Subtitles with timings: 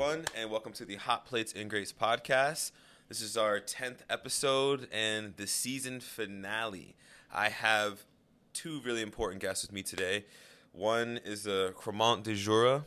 [0.00, 2.70] everyone, and welcome to the Hot Plates and Grapes podcast.
[3.10, 6.96] This is our 10th episode and the season finale.
[7.30, 8.06] I have
[8.54, 10.24] two really important guests with me today.
[10.72, 12.86] One is the Cremant de Jura.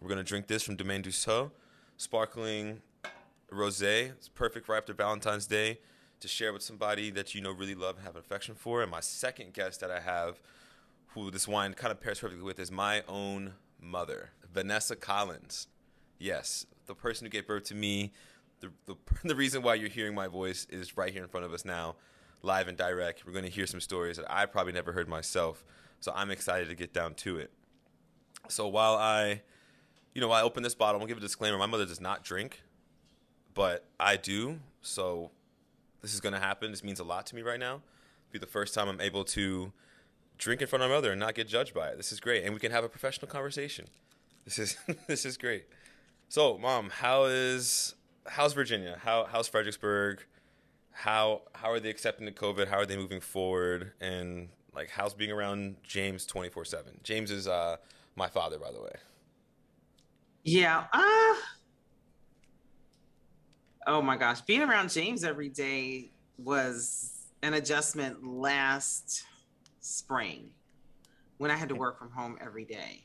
[0.00, 1.50] We're going to drink this from Domaine Dussault,
[1.96, 2.80] sparkling
[3.52, 4.10] rosé.
[4.10, 5.80] It's perfect right after Valentine's Day
[6.20, 8.82] to share with somebody that you know really love and have an affection for.
[8.82, 10.40] And my second guest that I have,
[11.08, 15.66] who this wine kind of pairs perfectly with, is my own mother, Vanessa Collins.
[16.20, 18.12] Yes, the person who gave birth to me.
[18.60, 21.52] The, the, the reason why you're hearing my voice is right here in front of
[21.52, 21.96] us now,
[22.42, 23.26] live and direct.
[23.26, 25.64] We're going to hear some stories that I probably never heard myself.
[25.98, 27.50] So I'm excited to get down to it.
[28.48, 29.42] So while I,
[30.14, 31.58] you know, I open this bottle, I'm going to give a disclaimer.
[31.58, 32.62] My mother does not drink,
[33.54, 34.60] but I do.
[34.82, 35.30] So
[36.02, 36.70] this is going to happen.
[36.70, 37.74] This means a lot to me right now.
[37.74, 39.72] It'll be the first time I'm able to
[40.38, 41.96] drink in front of my mother and not get judged by it.
[41.96, 43.86] This is great, and we can have a professional conversation.
[44.44, 44.76] This is
[45.06, 45.66] this is great.
[46.30, 48.96] So, mom, how is how's Virginia?
[49.02, 50.24] How how's Fredericksburg?
[50.92, 52.68] How how are they accepting the COVID?
[52.68, 53.90] How are they moving forward?
[54.00, 57.00] And like, how's being around James twenty four seven?
[57.02, 57.78] James is uh,
[58.14, 58.92] my father, by the way.
[60.44, 60.84] Yeah.
[60.92, 61.34] Uh,
[63.88, 69.24] oh my gosh, being around James every day was an adjustment last
[69.80, 70.50] spring
[71.38, 73.02] when I had to work from home every day.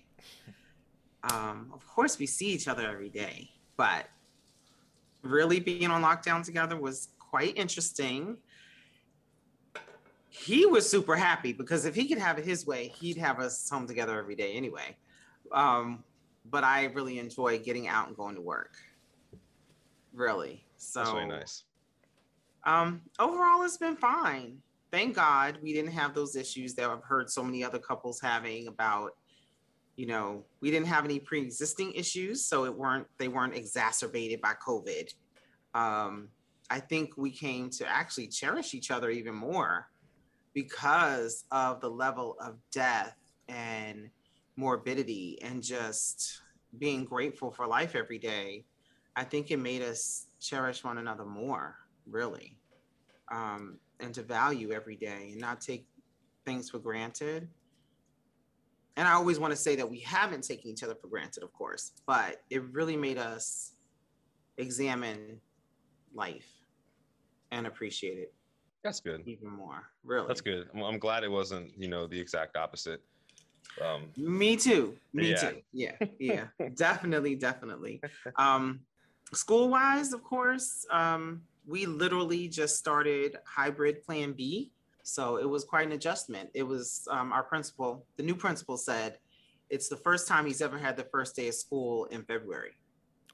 [1.32, 4.08] Um, of course, we see each other every day, but
[5.24, 8.38] really being on lockdown together was quite interesting.
[10.30, 13.70] He was super happy because if he could have it his way, he'd have us
[13.70, 14.96] home together every day anyway.
[15.52, 16.04] Um,
[16.52, 18.74] but I really enjoy getting out and going to work.
[20.14, 20.64] Really.
[20.78, 21.64] So That's really nice.
[22.66, 24.58] Um, overall, it's been fine.
[24.92, 28.68] Thank God we didn't have those issues that I've heard so many other couples having
[28.68, 29.12] about,
[29.96, 34.54] you know, we didn't have any pre-existing issues, so it weren't they weren't exacerbated by
[34.66, 35.14] COVID.
[35.74, 36.30] Um,
[36.70, 39.88] I think we came to actually cherish each other even more
[40.54, 43.16] because of the level of death
[43.48, 44.10] and
[44.56, 46.42] morbidity and just
[46.80, 48.66] being grateful for life every day.
[49.16, 51.76] I think it made us cherish one another more,
[52.06, 52.58] really,
[53.32, 55.86] um, and to value every day and not take
[56.46, 57.48] things for granted.
[58.98, 61.52] And I always want to say that we haven't taken each other for granted, of
[61.54, 63.74] course, but it really made us
[64.58, 65.42] examine
[66.14, 66.48] life
[67.52, 68.34] and appreciate it
[68.84, 69.22] That's good.
[69.26, 69.84] even more.
[70.04, 70.70] Really, That's good.
[70.74, 73.02] I'm, I'm glad it wasn't, you know, the exact opposite.
[73.82, 74.96] Um, Me too.
[75.14, 75.50] Me Yeah.
[75.50, 75.62] too.
[75.74, 78.02] Yeah, yeah, definitely, definitely.
[78.38, 78.82] Um,
[79.34, 84.72] school wise, of course, um, we literally just started hybrid Plan B,
[85.08, 86.50] so it was quite an adjustment.
[86.56, 89.20] It was um, our principal, the new principal said,
[89.70, 92.72] it's the first time he's ever had the first day of school in February.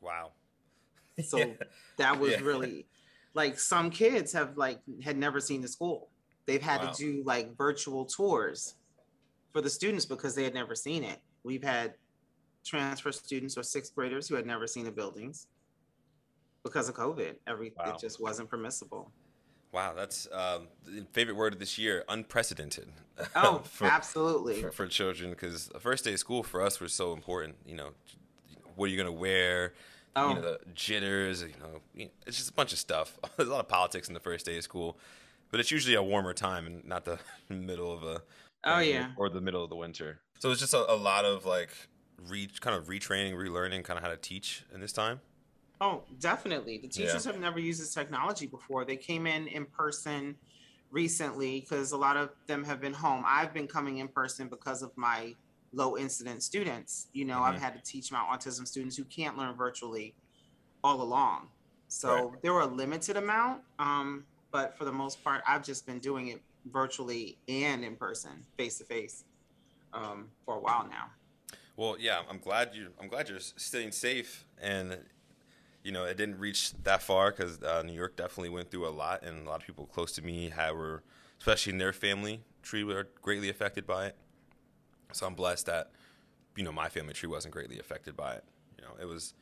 [0.02, 0.32] wow.
[1.24, 1.54] So Yeah.
[1.98, 2.42] that was Yeah.
[2.42, 2.88] really
[3.34, 6.10] like some kids have like had never seen the school.
[6.46, 6.92] They've had Wow.
[6.92, 8.76] to do like virtual tours
[9.54, 11.20] for the students because they had never seen it.
[11.44, 11.96] We've had
[12.66, 15.48] transfer students or sixth graders who had never seen the buildings
[16.64, 17.36] because of COVID.
[17.48, 17.94] Every Wow.
[17.94, 19.12] it just wasn't permissible.
[19.72, 22.90] Wow, that's um, the favorite word of this year, unprecedented.
[23.36, 24.62] Oh, for, absolutely.
[24.62, 27.56] for, for children, because the first day of school for us was so important.
[27.66, 27.90] You know,
[28.76, 29.74] what are you gonna wear?
[30.16, 31.42] Oh, You know, the jitters.
[31.44, 33.18] You know, it's just a bunch of stuff.
[33.38, 34.98] There's a lot of politics in the first day of school,
[35.52, 38.22] but it's usually a warmer time and not the middle of a.
[38.66, 39.12] oh yeah.
[39.16, 40.20] Or the middle of the winter.
[40.40, 41.70] So it's just a, a lot of like
[42.28, 45.22] re kind of retraining, relearning, kind of how to teach in this time.
[45.82, 46.78] Oh, definitely.
[46.78, 48.86] The teachers have never used this technology before.
[48.86, 50.36] They came in in person
[50.92, 53.24] recently because a lot of them have been home.
[53.26, 55.34] I've been coming in person because of my
[55.74, 57.08] low incident students.
[57.14, 57.62] You know, I've Mhm.
[57.62, 60.16] had to teach my autism students who can't learn virtually
[60.84, 61.50] all along.
[61.88, 62.42] So Right.
[62.44, 66.28] there were a limited amount, um, but for the most part, I've just been doing
[66.28, 69.24] it virtually and in person, face to face,
[69.94, 71.12] um, for a while now.
[71.76, 72.94] Well, yeah, I'm glad you.
[73.00, 75.00] I'm glad you're staying safe, and
[75.84, 78.90] you know it didn't reach that far because uh, New York definitely went through a
[78.90, 81.04] lot, and a lot of people close to me had were,
[81.40, 84.16] especially in their family tree, were greatly affected by it.
[85.14, 85.92] So I'm blessed that
[86.56, 88.44] you know my family tree wasn't greatly affected by it.
[88.78, 89.34] You know, it was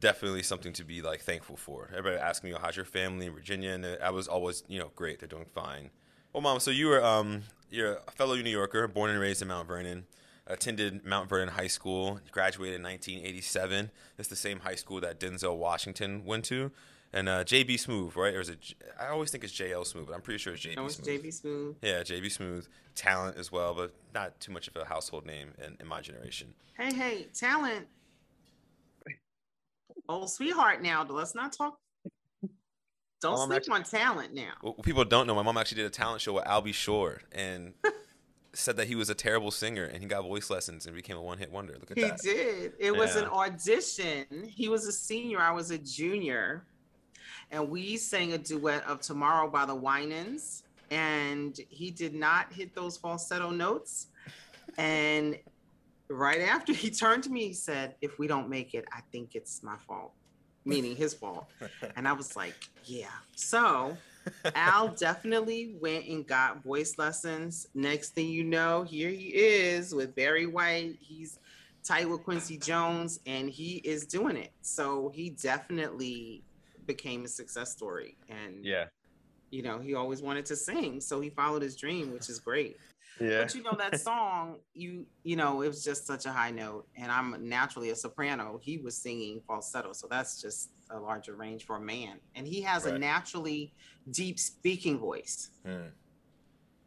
[0.00, 1.90] definitely something to be like thankful for.
[1.96, 4.90] Everybody asking me, oh, "How's your family in Virginia?" And I was always, you know,
[4.96, 5.20] great.
[5.20, 5.90] They're doing fine.
[6.32, 9.48] Well, mom, so you were um, you're a fellow New Yorker, born and raised in
[9.48, 10.06] Mount Vernon
[10.46, 13.90] attended Mount Vernon High School, graduated in 1987.
[14.18, 16.70] It's the same high school that Denzel Washington went to.
[17.12, 18.34] And uh, JB Smoove, right?
[18.34, 18.60] Or is it?
[18.60, 20.96] J- I always think it's JL Smooth, but I'm pretty sure it's JB No, it's
[20.96, 21.22] Smoove.
[21.22, 21.74] JB Smoove.
[21.80, 22.66] Yeah, JB Smoove.
[22.96, 26.54] Talent as well, but not too much of a household name in, in my generation.
[26.76, 27.86] Hey, hey, talent.
[30.08, 31.04] old sweetheart now.
[31.08, 31.78] Let's not talk.
[33.20, 34.52] Don't mom sleep actually- on talent now.
[34.60, 36.72] What people don't know, my mom actually did a talent show with Al B.
[36.72, 37.74] Sure and
[38.54, 41.22] said that he was a terrible singer and he got voice lessons and became a
[41.22, 41.74] one hit wonder.
[41.74, 42.20] Look at He that.
[42.22, 42.72] He did.
[42.78, 44.26] It was an audition.
[44.48, 45.40] He was a senior.
[45.40, 46.64] I was a junior.
[47.50, 50.64] And we sang a duet of Tomorrow by the Winans.
[50.90, 54.08] And he did not hit those falsetto notes.
[54.78, 55.38] And
[56.08, 59.34] right after he turned to me, he said, If we don't make it, I think
[59.34, 60.12] it's my fault,
[60.64, 61.48] meaning his fault.
[61.96, 62.54] And I was like,
[62.84, 63.08] Yeah.
[63.34, 63.96] So
[64.54, 67.66] Al definitely went and got voice lessons.
[67.74, 70.96] Next thing you know, here he is with Barry White.
[71.00, 71.38] He's
[71.84, 74.52] tight with Quincy Jones, and he is doing it.
[74.62, 76.42] So he definitely
[76.86, 78.16] became a success story.
[78.28, 78.86] And Yeah.
[79.50, 82.76] you know, he always wanted to sing, so he followed his dream, which is great.
[83.20, 83.42] Yeah.
[83.42, 86.86] But you know that song, you you know, it was just such a high note,
[86.96, 88.58] and I'm naturally a soprano.
[88.62, 92.60] He was singing falsetto, so that's just a larger range for a man, and he
[92.62, 93.72] has a naturally
[94.10, 95.86] deep speaking voice, Hmm.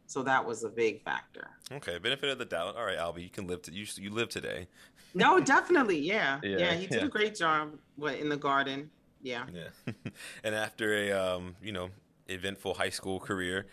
[0.06, 1.48] so that was a big factor.
[1.72, 2.76] Okay, benefit of the doubt.
[2.76, 3.62] All right, Albie, you can live.
[3.62, 4.68] To, you you live today.
[5.14, 7.06] No, definitely, yeah, Yeah, yeah, he did yeah.
[7.06, 7.76] a great job.
[7.96, 8.90] What in the garden?
[9.22, 9.92] Yeah, Yeah.
[10.44, 11.88] and after a um, you know
[12.28, 13.66] eventful high school career,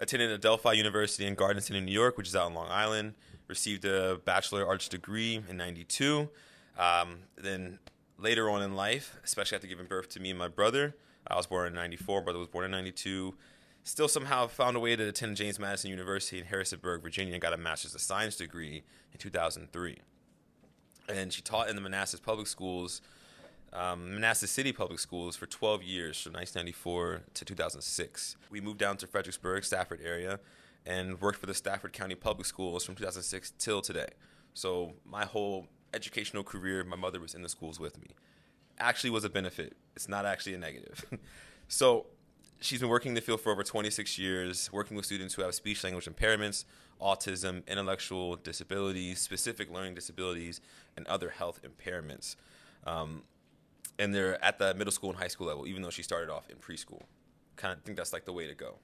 [0.00, 3.14] attended Adelphi University in Garden City, New York, which is out on Long Island.
[3.46, 6.28] Received a bachelor arts degree in '92.
[6.78, 7.78] Um, then
[8.18, 10.94] later on in life, especially after giving birth to me and my brother,
[11.26, 12.22] I was born in '94.
[12.22, 13.34] Brother was born in '92.
[13.84, 17.54] Still somehow found a way to attend James Madison University in Harrisonburg, Virginia, and got
[17.54, 19.98] a master's of science degree in 2003.
[21.08, 23.00] And she taught in the Manassas public schools
[23.72, 28.36] um, Manassas City Public Schools for 12 years, from 1994 to 2006.
[28.50, 30.40] We moved down to Fredericksburg, Stafford area,
[30.86, 34.08] and worked for the Stafford County Public Schools from 2006 till today.
[34.54, 38.08] So my whole educational career, my mother was in the schools with me.
[38.78, 39.76] Actually, was a benefit.
[39.96, 41.04] It's not actually a negative.
[41.68, 42.06] so
[42.60, 45.54] she's been working in the field for over 26 years, working with students who have
[45.54, 46.64] speech language impairments,
[47.00, 50.60] autism, intellectual disabilities, specific learning disabilities,
[50.96, 52.36] and other health impairments.
[52.86, 53.22] Um,
[53.98, 56.48] and they're at the middle school and high school level, even though she started off
[56.48, 57.02] in preschool.
[57.56, 58.76] Kind of think that's like the way to go.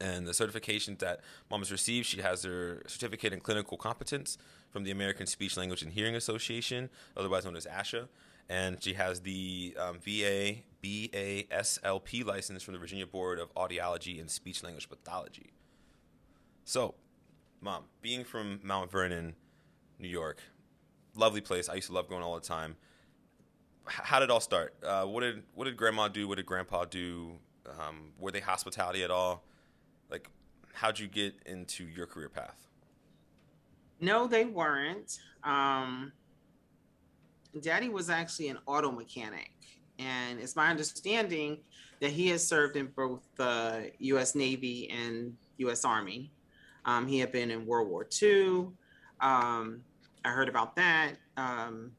[0.00, 1.20] And the certifications that
[1.50, 4.36] mom has received, she has her certificate in clinical competence
[4.70, 8.08] from the American Speech Language and Hearing Association, otherwise known as ASHA,
[8.48, 14.28] and she has the um, VA BASLP license from the Virginia Board of Audiology and
[14.28, 15.52] Speech Language Pathology.
[16.64, 16.94] So,
[17.60, 19.36] mom, being from Mount Vernon,
[19.98, 20.42] New York,
[21.14, 21.68] lovely place.
[21.68, 22.76] I used to love going all the time
[23.86, 24.74] how did it all start?
[24.82, 26.26] Uh, what did what did Grandma do?
[26.28, 27.32] What did Grandpa do?
[27.66, 29.42] Um, were they hospitality at all?
[30.10, 30.28] Like,
[30.72, 32.64] how'd you get into your career path?
[34.00, 35.18] no, they weren't.
[35.42, 36.12] Um,
[37.60, 39.52] Daddy was actually an auto mechanic,
[39.98, 41.58] and it's my understanding
[42.00, 44.34] that he has served in both the U.S.
[44.34, 45.84] Navy and U.S.
[45.84, 46.30] Army.
[46.84, 48.66] Um, he had been in World War II.
[49.20, 49.82] Um,
[50.24, 51.12] I heard about that.
[51.36, 51.92] Um,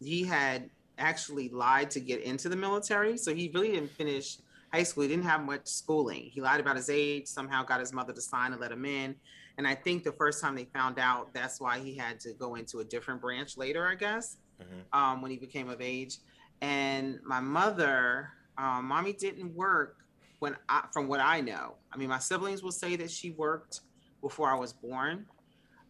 [0.00, 4.38] he had actually lied to get into the military, so he really didn't finish
[4.72, 5.02] high school.
[5.02, 6.24] He didn't have much schooling.
[6.32, 9.14] He lied about his age, somehow got his mother to sign and let him in.
[9.58, 12.54] And I think the first time they found out, that's why he had to go
[12.54, 14.96] into a different branch later, I guess Mhm.
[14.96, 16.18] um, when he became of age.
[16.62, 19.96] And my mother, um, mommy didn't work
[20.38, 21.74] when I, from what I know.
[21.92, 23.80] I mean, my siblings will say that she worked
[24.20, 25.26] before I was born.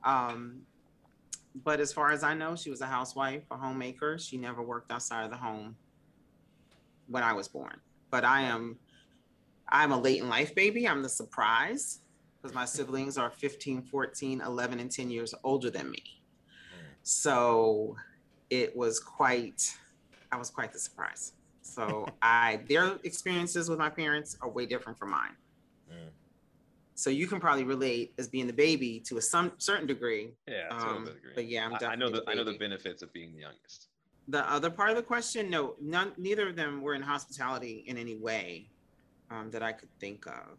[0.04, 0.62] Um,
[1.54, 4.18] but as far as I know, she was a housewife, a homemaker.
[4.18, 5.76] She never worked outside of the home
[7.09, 7.80] when I was born.
[8.11, 8.78] But I am,
[9.68, 10.88] I'm a late in life baby.
[10.88, 12.00] I'm the surprise
[12.40, 16.02] because my siblings are 15, 14, 11, and 10 years older than me.
[17.02, 17.97] So
[18.52, 19.75] it was quite
[20.30, 21.32] i was quite the surprise
[21.62, 25.35] so i their experiences with my parents are way different from mine.
[26.94, 30.68] So you can probably relate as being the baby to a some certain degree Yeah.
[30.70, 31.30] um, degree.
[31.34, 33.88] but yeah i'm definitely I know the I know the benefits of being the youngest.
[34.28, 37.96] the other part of the question no none neither of them were in hospitality in
[37.96, 38.68] any way
[39.30, 40.58] um, that i could think of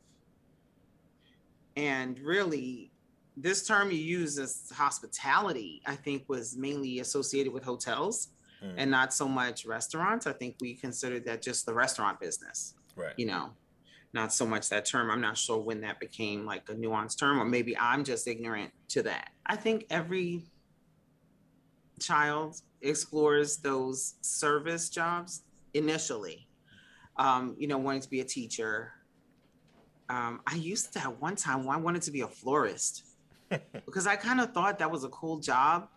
[1.76, 2.92] and really
[3.36, 8.30] this term you use as hospitality i think was mainly associated with hotels
[8.62, 8.76] Hmm.
[8.78, 13.14] and not so much restaurants i think we considered that just the restaurant business Right.
[13.18, 13.52] you know
[14.14, 17.40] not so much that term i'm not sure when that became like a nuanced term
[17.40, 19.32] or maybe i'm just ignorant to that.
[19.46, 20.44] I think every
[22.00, 25.44] child explores those service jobs
[25.74, 26.48] initially.
[27.18, 28.92] Um, you know wanting to be a teacher.
[30.10, 33.04] Um, i used to at one time i wanted to be a florist.
[33.86, 35.88] Because i kind of thought that was a cool job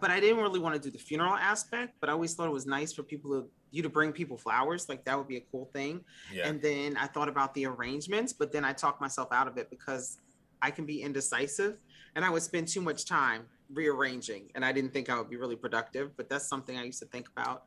[0.00, 1.94] but I didn't really want to do the funeral aspect.
[2.00, 4.88] But I always thought it was nice for people to you to bring people flowers.
[4.88, 6.04] Like that would be a cool thing.
[6.32, 6.48] Yeah.
[6.48, 9.68] And then I thought about the arrangements, but then I talked myself out of it
[9.68, 10.18] because
[10.62, 11.78] I can be indecisive
[12.14, 15.36] and I would spend too much time rearranging and I didn't think I would be
[15.36, 17.64] really productive, but that's something I used to think about.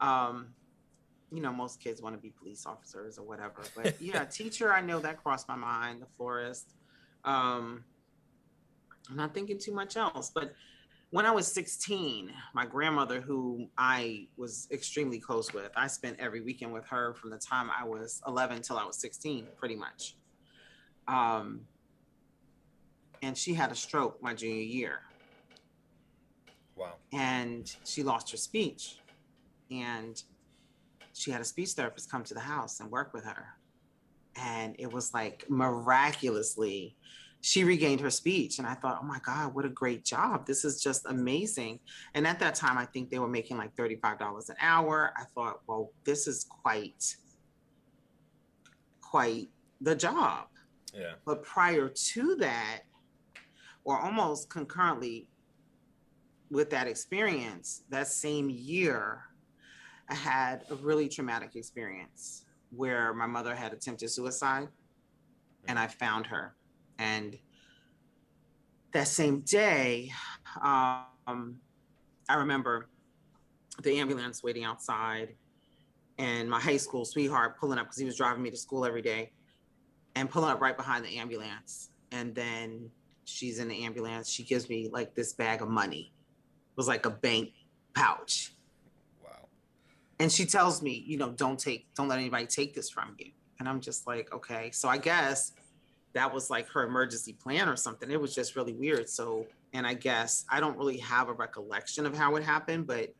[0.00, 0.48] Um,
[1.30, 4.80] you know, most kids want to be police officers or whatever, but yeah, teacher, I
[4.80, 6.74] know that crossed my mind, the florist.
[7.24, 7.84] Um,
[9.08, 10.52] I'm not thinking too much else, but
[11.14, 16.40] when I was 16, my grandmother, who I was extremely close with, I spent every
[16.40, 20.16] weekend with her from the time I was 11 till I was 16, pretty much.
[21.06, 21.60] Um,
[23.22, 25.02] and she had a stroke my junior year.
[26.74, 26.94] Wow.
[27.12, 28.98] And she lost her speech.
[29.70, 30.20] And
[31.12, 33.50] she had a speech therapist come to the house and work with her.
[34.34, 36.96] And it was like miraculously,
[37.44, 38.58] she regained her speech.
[38.58, 40.46] And I thought, oh my God, what a great job.
[40.46, 41.78] This is just amazing.
[42.14, 45.12] And at that time, I think they were making like $35 an hour.
[45.14, 47.04] I thought, well, this is quite,
[49.02, 49.50] quite
[49.82, 50.46] the job.
[50.94, 51.16] Yeah.
[51.26, 52.84] But prior to that,
[53.84, 55.28] or almost concurrently
[56.50, 59.20] with that experience, that same year,
[60.08, 64.68] I had a really traumatic experience where my mother had attempted suicide
[65.68, 65.82] and mm.
[65.82, 66.54] I found her.
[66.98, 67.36] And
[68.92, 70.12] that same day,
[70.62, 71.56] um,
[72.28, 72.88] I remember
[73.82, 75.34] the ambulance waiting outside
[76.18, 79.02] and my high school sweetheart pulling up because he was driving me to school every
[79.02, 79.32] day
[80.14, 81.90] and pulling up right behind the ambulance.
[82.12, 82.90] And then
[83.24, 84.30] she's in the ambulance.
[84.30, 86.12] She gives me like this bag of money.
[86.70, 87.50] It was like a bank
[87.94, 88.52] pouch.
[89.24, 89.48] Wow.
[90.20, 93.32] And she tells me, you know, don't take, don't let anybody take this from you.
[93.58, 94.70] And I'm just like, okay.
[94.72, 95.52] So I guess
[96.14, 98.10] that was like her emergency plan or something.
[98.10, 99.08] It was just really weird.
[99.08, 103.10] So, and I guess I don't really have a recollection of how it happened, but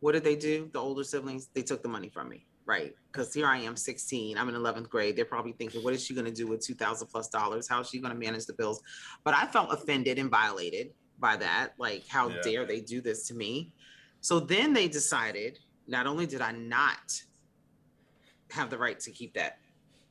[0.00, 0.70] what did they do?
[0.72, 2.94] The older siblings, they took the money from me, right?
[3.10, 4.38] Because here I am, 16.
[4.38, 5.16] I'm in 11th grade.
[5.16, 7.68] They're probably thinking, what is she going to do with 2,000 plus dollars?
[7.68, 8.80] How is she going to manage the bills?
[9.24, 11.70] But I felt offended and violated by that.
[11.78, 12.40] Like, how Yeah.
[12.42, 13.72] dare they do this to me?
[14.20, 17.20] So then they decided not only did I not
[18.50, 19.58] have the right to keep that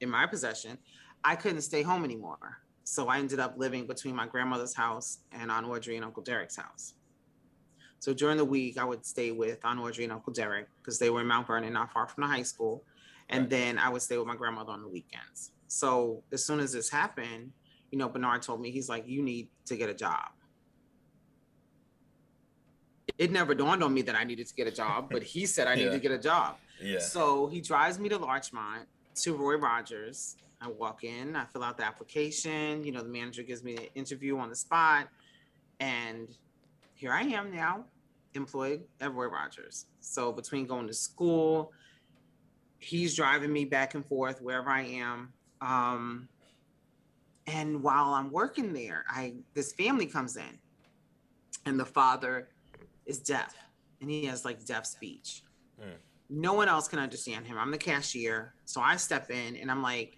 [0.01, 0.77] in my possession,
[1.23, 2.59] I couldn't stay home anymore.
[2.83, 6.57] So I ended up living between my grandmother's house and Aunt Audrey and Uncle Derek's
[6.57, 6.93] house.
[7.99, 11.09] So during the week, I would stay with Aunt Audrey and Uncle Derek because they
[11.09, 12.83] were in Mount Vernon, not far from the high school.
[13.29, 13.49] And Right.
[13.49, 15.51] then I would stay with my grandmother on the weekends.
[15.69, 17.53] So as soon as this happened,
[17.91, 20.29] you know, Bernard told me, he's like, you need to get a job.
[23.17, 25.67] It never dawned on me that I needed to get a job, but he said
[25.67, 25.91] I Yeah.
[25.91, 26.57] to get a job.
[26.81, 26.99] Yeah.
[26.99, 28.87] So he drives me to Larchmont
[29.21, 30.35] to Roy Rogers.
[30.63, 32.83] I walk in, I fill out the application.
[32.83, 35.09] You know, the manager gives me an interview on the spot.
[35.79, 36.29] And
[36.93, 37.85] here I am now,
[38.33, 39.87] employed at Roy Rogers.
[39.99, 41.73] So between going to school,
[42.79, 45.33] he's driving me back and forth wherever I am.
[45.61, 46.29] Um,
[47.47, 50.59] and while I'm working there, I this family comes in,
[51.65, 52.49] and the father
[53.05, 53.53] is deaf,
[53.99, 55.43] and he has like deaf speech.
[55.81, 55.95] Mm.
[56.29, 57.57] No one else can understand him.
[57.57, 60.17] I'm the cashier, so I step in, and I'm like,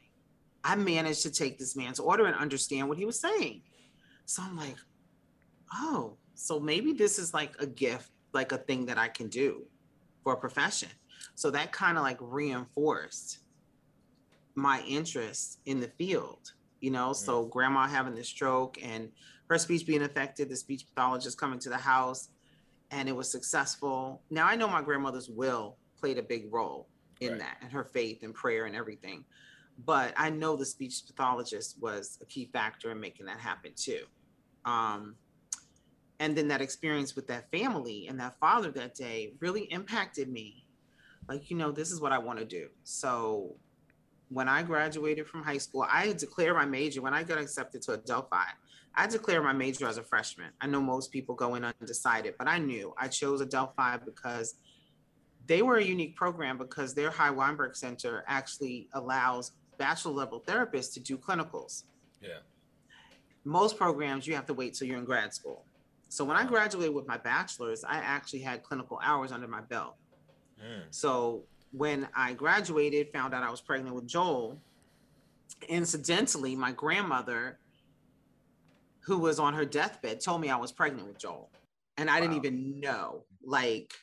[0.65, 3.61] I managed to take this man's order and understand what he was saying.
[4.25, 4.75] So I'm like,
[5.71, 9.63] oh, so maybe this is like a gift, like a thing that I can do
[10.23, 10.89] for a profession.
[11.35, 13.39] So that kind of like reinforced
[14.55, 17.13] my interest in the field, you know.
[17.13, 17.49] So mm.
[17.51, 19.11] grandma having the stroke and
[19.51, 22.29] her speech being affected, the speech pathologist coming to the house,
[22.89, 24.23] and it was successful.
[24.31, 26.89] Now I know my grandmother's will played a big role
[27.21, 27.39] in Right.
[27.39, 29.25] that and her faith and prayer and everything.
[29.83, 34.03] But I know the speech pathologist was a key factor in making that happen too.
[34.63, 35.15] Um,
[36.19, 40.65] and then that experience with that family and that father that day really impacted me.
[41.27, 42.67] Like, you know, this is what I want to do.
[42.83, 43.55] So
[44.29, 47.93] when I graduated from high school, I declared my major when I got accepted to
[47.93, 48.47] Adelphi.
[48.95, 50.51] I declared my major as a freshman.
[50.61, 54.55] I know most people go in undecided, but I knew I chose Adelphi because
[55.47, 60.93] they were a unique program because their Hy Weinberg Center actually allows bachelor level therapists
[60.93, 61.83] to do clinicals.
[62.21, 62.39] Yeah.
[63.43, 65.65] Most programs you have to wait till you're in grad school.
[66.09, 69.95] So when I graduated with my bachelor's, I actually had clinical hours under my belt.
[70.59, 70.83] Mm.
[70.89, 74.61] So when I graduated, found out I was pregnant with Joel.
[75.67, 77.59] Incidentally, my grandmother,
[79.01, 81.49] who was on her deathbed, told me I was pregnant with Joel.
[81.97, 83.23] And I didn't even know.
[83.43, 83.93] Like,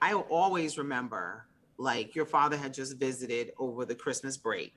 [0.00, 1.47] I always remember,
[1.78, 4.74] like, your father had just visited over the Christmas break.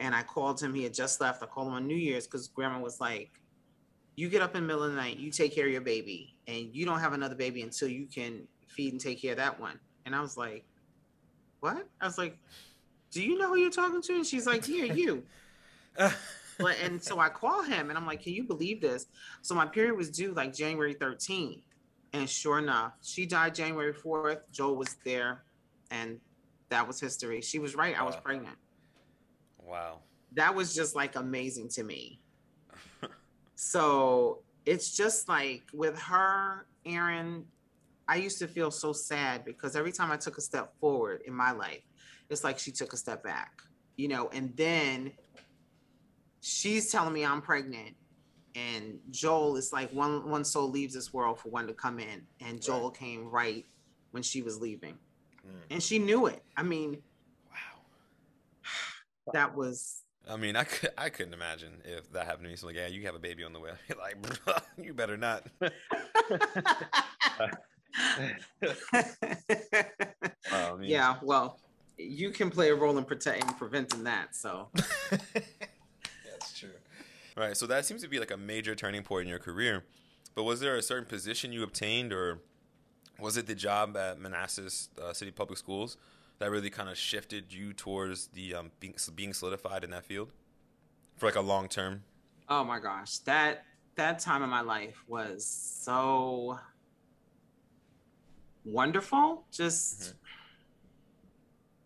[0.00, 1.42] And I called him, he had just left.
[1.42, 3.30] I called him on New Year's because grandma was like,
[4.16, 6.36] you get up in the middle of the night, you take care of your baby,
[6.46, 9.58] and you don't have another baby until you can feed and take care of that
[9.58, 9.78] one.
[10.06, 10.64] And I was like,
[11.60, 11.86] what?
[12.00, 12.38] I was like,
[13.10, 14.12] do you know who you're talking to?
[14.14, 15.22] And she's like, yeah, you.
[15.96, 19.06] but, and so I call him and I'm like, can you believe this?
[19.42, 21.62] So my period was due like January 13th.
[22.12, 24.40] And sure enough, she died January 4th.
[24.52, 25.42] Joel was there.
[25.90, 26.20] And
[26.70, 27.40] that was history.
[27.40, 27.98] She was right.
[27.98, 28.56] I was pregnant.
[29.58, 30.00] Wow.
[30.32, 32.20] That was just like amazing to me.
[33.54, 37.44] so it's just like with her, Aaron,
[38.08, 41.34] I used to feel so sad because every time I took a step forward in
[41.34, 41.82] my life,
[42.28, 43.62] it's like she took a step back,
[43.96, 45.12] you know, and then
[46.40, 47.94] she's telling me I'm pregnant.
[48.54, 52.22] And Joel is like one one soul leaves this world for one to come in.
[52.40, 52.98] And Joel right.
[52.98, 53.66] came right
[54.12, 54.96] when she was leaving.
[55.46, 55.60] Mm.
[55.70, 56.42] And she knew it.
[56.56, 57.02] I mean,
[57.50, 57.80] wow.
[59.32, 62.56] That was I mean, I could I couldn't imagine if that happened to me.
[62.56, 63.72] So like, yeah, you have a baby on the way.
[63.98, 64.16] like,
[64.78, 65.46] you better not.
[70.52, 71.60] oh, yeah, well,
[71.98, 74.34] you can play a role in protecting, preventing that.
[74.34, 74.70] So
[75.10, 76.70] that's true.
[77.36, 77.56] Right.
[77.56, 79.84] So that seems to be like a major turning point in your career.
[80.34, 82.40] But was there a certain position you obtained, or
[83.18, 85.96] was it the job at Manassas uh, City Public Schools
[86.38, 90.32] that really kind of shifted you towards the um, being, being solidified in that field
[91.16, 92.02] for like a long term?
[92.48, 93.64] Oh my gosh, that
[93.96, 96.58] that time in my life was so
[98.64, 99.44] wonderful.
[99.52, 100.16] Just mm-hmm.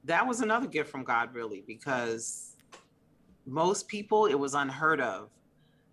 [0.05, 2.57] that was another gift from God, really, because
[3.47, 5.31] most people it was unheard of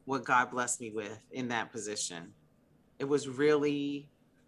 [0.05, 2.33] what God blessed me with in that position.
[2.99, 4.07] It was really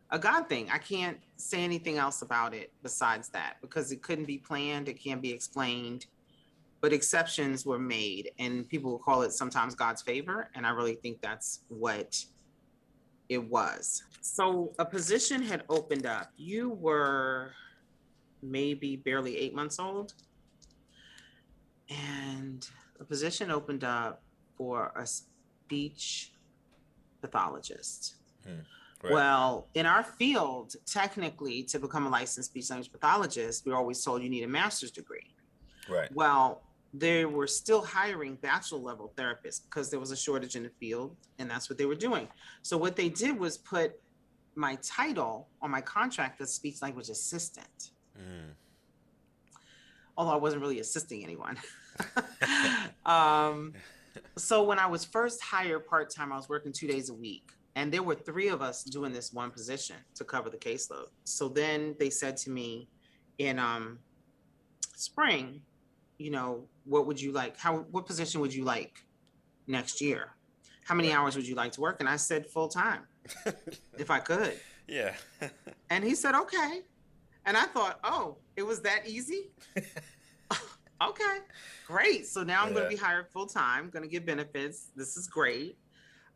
[0.10, 0.70] a God thing.
[0.72, 5.02] I can't say anything else about it besides that because it couldn't be planned, it
[5.02, 6.06] can't be explained.
[6.80, 10.50] But exceptions were made, and people call it sometimes God's favor.
[10.54, 12.24] And I really think that's what
[13.30, 14.04] it was.
[14.22, 16.32] So a position had opened up.
[16.38, 17.52] You were
[18.44, 20.14] maybe barely eight months old.
[21.90, 22.68] And
[23.00, 24.22] a position opened up
[24.58, 26.34] for a speech
[27.22, 28.16] pathologist.
[28.46, 28.62] Hmm.
[29.04, 29.14] Right.
[29.14, 34.24] Well, in our field, technically, to become a licensed speech language pathologist, we're always told
[34.24, 35.36] you need a master's degree.
[35.88, 36.10] Right.
[36.14, 40.72] Well, they were still hiring bachelor level therapists because there was a shortage in the
[40.80, 42.28] field and that's what they were doing
[42.62, 44.00] so what they did was put
[44.56, 48.50] my title on my contract as speech language assistant mm.
[50.18, 51.58] although i wasn't really assisting anyone
[53.06, 53.74] um,
[54.38, 57.92] so when i was first hired part-time i was working two days a week and
[57.94, 61.96] there were three of us doing this one position to cover the caseload so then
[62.00, 62.90] they said to me
[63.38, 64.00] in um,
[64.96, 65.62] spring
[66.18, 67.58] you know, what would you like?
[67.58, 69.06] How what position would you like
[69.68, 70.32] next year?
[70.84, 71.98] How many hours would you like to work?
[72.00, 73.02] And I said full time,
[73.98, 74.54] if I could.
[74.88, 75.14] Yeah.
[75.90, 76.82] and he said okay,
[77.46, 79.52] and I thought, oh, it was that easy.
[81.02, 81.38] okay,
[81.86, 82.26] great.
[82.26, 82.74] So now I'm yeah.
[82.74, 83.90] going to be hired full time.
[83.90, 84.88] Going to get benefits.
[84.96, 85.78] This is great.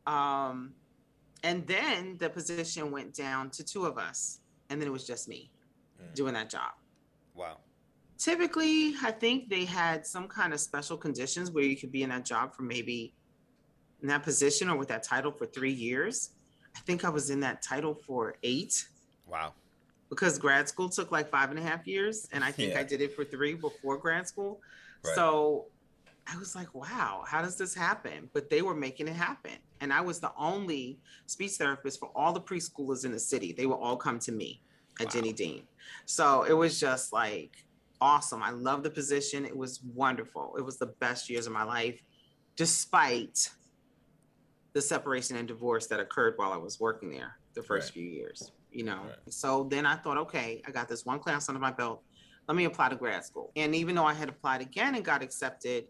[0.06, 0.73] Um,
[1.43, 5.27] and then the position went down to two of us, and then it was just
[5.27, 5.51] me
[6.01, 6.13] mm.
[6.15, 6.71] doing that job.
[7.36, 7.58] Wow
[8.21, 12.10] typically i think they had some kind of special conditions where you could be in
[12.10, 13.13] that job for maybe
[14.01, 16.30] in that position or with that title for three years
[16.75, 18.86] i think i was in that title for eight
[19.27, 19.51] wow
[20.10, 22.80] because grad school took like five and a half years and i think yeah.
[22.80, 24.62] i did it for three before grad school
[25.04, 25.15] right.
[25.15, 25.65] so
[26.33, 29.91] i was like wow how does this happen but they were making it happen and
[29.91, 33.75] i was the only speech therapist for all the preschoolers in the city they would
[33.75, 34.61] all come to me
[34.99, 35.11] at wow.
[35.11, 35.63] Jennie Dean
[36.05, 37.65] so it was just like
[38.01, 38.41] awesome.
[38.41, 39.45] I love the position.
[39.45, 40.55] It was wonderful.
[40.57, 42.03] It was the best years of my life,
[42.57, 43.49] despite
[44.73, 47.93] the separation and divorce that occurred while I was working there the first right.
[47.93, 49.01] few years, you know.
[49.05, 49.15] Right.
[49.29, 52.01] So then I thought, okay, I got this one class under my belt.
[52.47, 53.51] Let me apply to grad school.
[53.55, 55.85] And even though I had applied again and got accepted,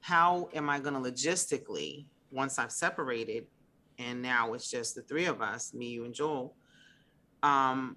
[0.00, 3.46] how am I going to logistically, once I've separated,
[3.98, 6.54] and now it's just the three of us, me, you, and Joel,
[7.42, 7.96] um,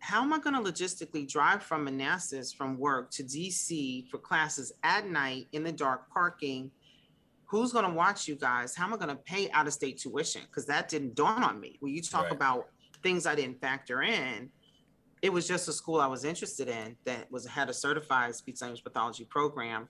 [0.00, 4.72] how am I going to logistically drive from Manassas from work to DC for classes
[4.82, 6.70] at night in the dark parking?
[7.46, 8.74] Who's going to watch you guys?
[8.74, 10.42] How am I going to pay out of state tuition?
[10.42, 11.76] Because that didn't dawn on me.
[11.80, 12.32] When you talk right.
[12.32, 12.68] about
[13.02, 14.50] things I didn't factor in,
[15.22, 18.62] it was just a school I was interested in that was had a certified speech
[18.62, 19.88] language pathology program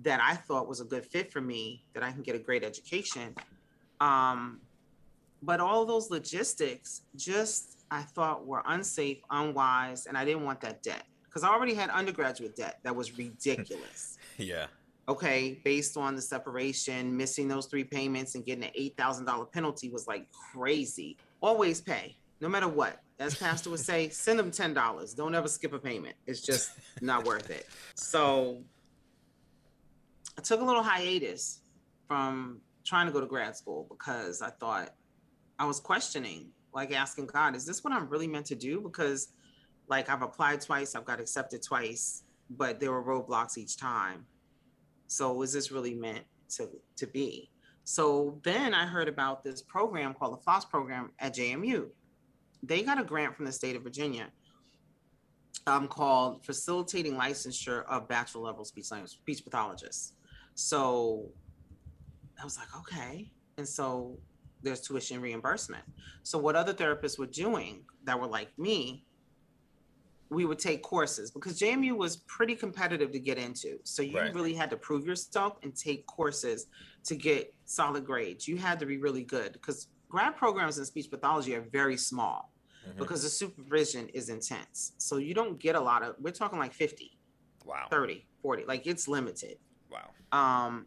[0.00, 2.64] that I thought was a good fit for me, that I can get a great
[2.64, 3.34] education.
[4.00, 4.60] Um,
[5.42, 10.82] but all those logistics just I thought were unsafe, unwise, and I didn't want that
[10.82, 14.18] debt because I already had undergraduate debt that was ridiculous.
[14.38, 14.66] yeah.
[15.08, 20.06] okay, based on the separation, missing those three payments and getting an $8,000 penalty was
[20.06, 21.16] like crazy.
[21.40, 23.00] Always pay, no matter what.
[23.18, 25.16] As Pastor would say, send them $10.
[25.16, 26.16] Don't ever skip a payment.
[26.26, 27.66] It's just not worth it.
[27.94, 28.62] So
[30.38, 31.60] I took a little hiatus
[32.08, 34.90] from trying to go to grad school because I thought
[35.58, 38.80] I was questioning, like asking God, is this what I'm really meant to do?
[38.80, 39.32] Because
[39.88, 44.26] like I've applied twice, I've got accepted twice, but there were roadblocks each time.
[45.06, 46.24] So was this really meant
[46.56, 47.50] to to be?
[47.84, 51.86] So then I heard about this program called the FOSS program at JMU.
[52.62, 54.28] They got a grant from the state of Virginia
[55.68, 60.15] um, called Facilitating Licensure of Bachelor Level Speech Language Speech Pathologists.
[60.56, 61.30] So
[62.40, 63.30] I was like, okay.
[63.56, 64.18] And so
[64.62, 65.84] there's tuition reimbursement.
[66.24, 69.06] So what other therapists were doing that were like me
[70.28, 73.78] we would take courses because JMU was pretty competitive to get into.
[73.84, 74.34] So you right.
[74.34, 76.66] really had to prove yourself and take courses
[77.04, 78.48] to get solid grades.
[78.48, 82.52] You had to be really good because grad programs in speech pathology are very small
[82.86, 82.98] mm-hmm.
[82.98, 84.92] because the supervision is intense.
[84.98, 87.16] So you don't get a lot of, we're talking like 50,
[87.64, 89.58] wow, 30, 40, like it's limited.
[89.90, 90.10] Wow.
[90.32, 90.86] Um,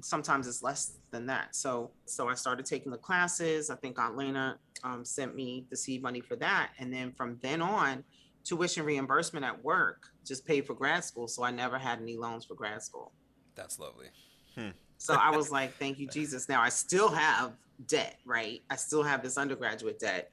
[0.00, 1.54] sometimes it's less than that.
[1.54, 3.70] So, so I started taking the classes.
[3.70, 6.70] I think Aunt Lena um, sent me the seed money for that.
[6.78, 8.04] And then from then on,
[8.44, 11.28] tuition reimbursement at work just paid for grad school.
[11.28, 13.12] So I never had any loans for grad school.
[13.54, 14.06] That's lovely.
[14.54, 14.70] Hmm.
[14.96, 16.48] so I was like, thank you, Jesus.
[16.48, 17.52] Now I still have
[17.86, 18.62] debt, right?
[18.70, 20.32] I still have this undergraduate debt,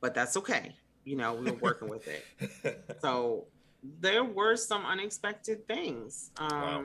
[0.00, 0.74] but that's okay.
[1.04, 2.84] You know, we were working with it.
[3.00, 3.46] So
[4.00, 6.30] there were some unexpected things.
[6.36, 6.84] Um, wow.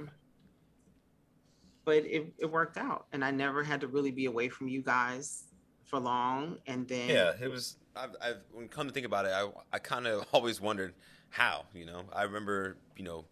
[1.87, 3.05] But it, it worked out.
[3.13, 5.45] And I never had to really be away from you guys
[5.85, 6.57] for long.
[6.67, 7.07] And then.
[7.07, 10.25] Yeah, it was I've, I've when come to think about it, I I kind of
[10.33, 10.93] always wondered
[11.29, 11.63] how.
[11.73, 13.23] You know, I remember you know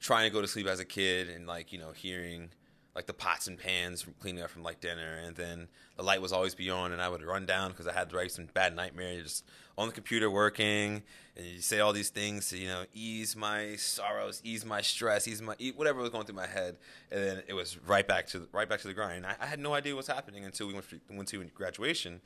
[0.00, 2.50] trying to go to sleep as a kid and like you know hearing
[2.96, 6.20] like the pots and pans from cleaning up from like dinner, and then the light
[6.20, 8.74] was always be on, and I would run down because I had like some bad
[8.74, 9.44] nightmare just
[9.80, 11.02] on the computer working,
[11.36, 15.26] and you say all these things to you know ease my sorrows, ease my stress,
[15.26, 16.76] ease my whatever was going through my head,
[17.10, 19.26] and then it was right back to right back to the grind.
[19.26, 22.20] I, I had no idea what was happening until we went for, went to graduation,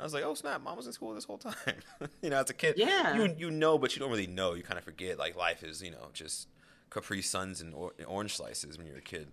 [0.00, 1.54] I was like, oh snap, mom was in school this whole time.
[2.22, 4.54] you know, as a kid, yeah, you you know, but you don't really know.
[4.54, 6.48] You kind of forget like life is, you know, just
[6.88, 9.30] Capri Suns and or- orange slices when you're a kid.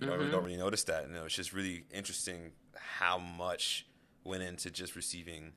[0.00, 0.20] You mm-hmm.
[0.20, 3.86] don't, don't really notice that, and it was just really interesting how much
[4.24, 5.52] went into just receiving.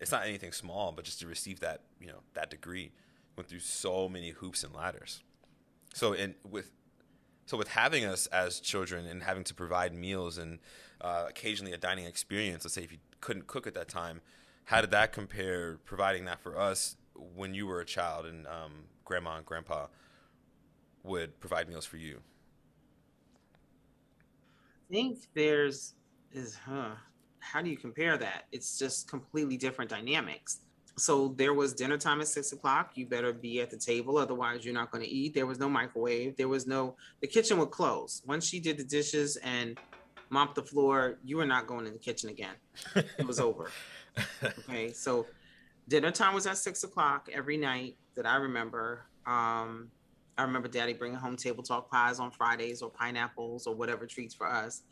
[0.00, 2.92] It's not anything small, but just to receive that, you know, that degree
[3.36, 5.22] went through so many hoops and ladders.
[5.94, 6.70] So, and with
[7.46, 10.58] so with having us as children and having to provide meals and
[11.00, 14.20] uh, occasionally a dining experience, let's say if you couldn't cook at that time.
[14.64, 18.84] How did that compare providing that for us when you were a child and um,
[19.04, 19.86] grandma and grandpa
[21.04, 22.20] would provide meals for you?
[24.90, 25.94] I think there's
[26.32, 26.96] is huh
[27.40, 28.44] how do you compare that?
[28.52, 30.60] It's just completely different dynamics.
[30.96, 32.92] So there was dinner time at six o'clock.
[32.94, 35.34] You better be at the table, otherwise you're not going to eat.
[35.34, 36.36] There was no microwave.
[36.36, 36.96] There was no.
[37.20, 39.78] The kitchen would close once she did the dishes and
[40.30, 42.54] mopped the floor, you were not going in the kitchen again.
[42.94, 43.70] It was over.
[44.42, 45.26] okay, so
[45.88, 49.06] dinner time was at six o'clock every night that I remember.
[49.26, 49.90] Um,
[50.36, 54.34] I remember Daddy bringing home table talk pies on Fridays or pineapples or whatever treats
[54.34, 54.82] for us.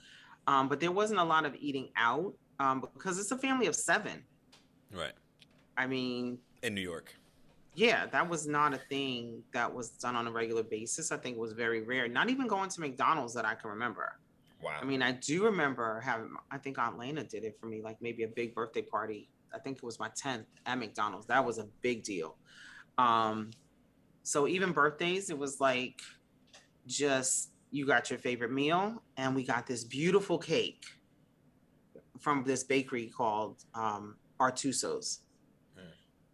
[0.47, 3.75] Um, but there wasn't a lot of eating out um, because it's a family of
[3.75, 4.23] seven.
[4.93, 5.13] Right.
[5.77, 7.15] I mean, in New York.
[7.75, 11.13] Yeah, that was not a thing that was done on a regular basis.
[11.13, 12.09] I think it was very rare.
[12.09, 14.19] Not even going to McDonald's that I can remember.
[14.63, 14.79] Wow.
[14.81, 18.01] I mean, I do remember having, I think Aunt Lena did it for me, like
[18.01, 19.29] maybe a big birthday party.
[19.55, 21.27] I think it was my 10th at McDonald's.
[21.27, 22.37] That was a big deal.
[22.97, 23.51] Um,
[24.23, 26.01] so even birthdays, it was like
[26.87, 30.85] just you got your favorite meal, and we got this beautiful cake
[32.21, 35.21] from this bakery called um, Artuso's.
[35.75, 35.91] Hmm.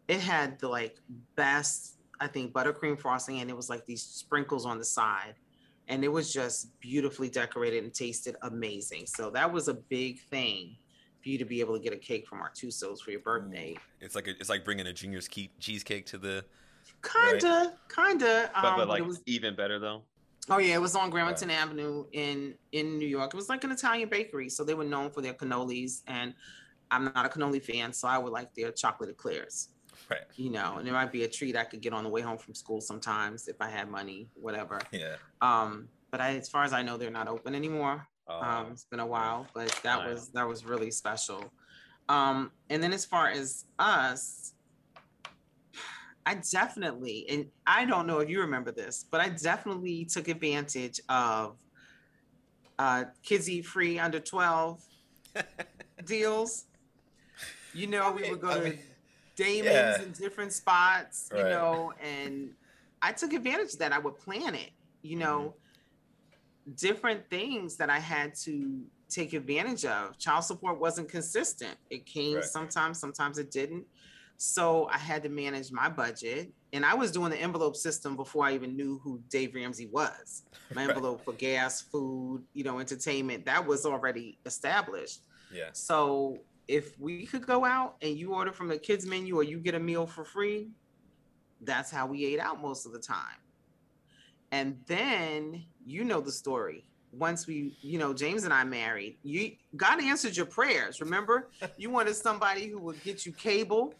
[0.08, 0.98] It had the like
[1.36, 5.34] best, I think, buttercream frosting, and it was like these sprinkles on the side
[5.88, 9.06] and it was just beautifully decorated and tasted amazing.
[9.06, 10.76] So that was a big thing
[11.22, 13.76] for you to be able to get a cake from Artuso's for your birthday.
[14.00, 16.44] It's like a, it's like bringing a junior's cheesecake to the.
[17.02, 17.70] Kinda, right?
[17.94, 18.50] kinda.
[18.54, 20.02] But, um, but like was, even better though.
[20.50, 21.58] Oh yeah, it was on Gramatan right.
[21.58, 23.32] Avenue in in New York.
[23.32, 26.02] It was like an Italian bakery, so they were known for their cannolis.
[26.06, 26.34] And
[26.90, 29.68] I'm not a cannoli fan, so I would like their chocolate eclairs.
[30.10, 30.20] Right.
[30.36, 32.38] You know, and it might be a treat I could get on the way home
[32.38, 34.80] from school sometimes if I had money, whatever.
[34.90, 35.16] Yeah.
[35.40, 38.06] Um, but I, as far as I know, they're not open anymore.
[38.28, 38.40] Oh.
[38.40, 41.52] Um, it's been a while, but that was that was really special.
[42.08, 44.54] Um, and then as far as us,
[46.24, 51.00] I definitely, and I don't know if you remember this, but I definitely took advantage
[51.08, 51.58] of
[52.78, 54.80] uh, kids eat free under 12
[56.04, 56.64] deals.
[57.72, 58.78] You know, I we would go I to mean,
[59.36, 60.02] Damon's yeah.
[60.02, 61.50] in different spots, you Right.
[61.50, 62.50] know, and
[63.00, 63.92] I took advantage of that.
[63.92, 64.70] I would plan it,
[65.02, 65.56] you know,
[66.66, 66.74] Mm-hmm.
[66.76, 70.18] different things that I had to take advantage of.
[70.18, 71.76] Child support wasn't consistent.
[71.90, 72.44] It came Right.
[72.44, 73.86] sometimes, sometimes it didn't.
[74.44, 76.50] So I had to manage my budget.
[76.72, 80.42] And I was doing the envelope system before I even knew who Dave Ramsey was.
[80.74, 80.96] My Right.
[80.96, 85.20] envelope for gas, food, you know, entertainment, that was already established.
[85.52, 85.70] Yeah.
[85.74, 89.60] So if we could go out and you order from the kids menu or you
[89.60, 90.70] get a meal for free,
[91.60, 93.38] that's how we ate out most of the time.
[94.50, 96.84] And then you know the story.
[97.12, 101.00] Once we, you know, James and I married, you God answered your prayers.
[101.00, 103.94] Remember, you wanted somebody who would get you cable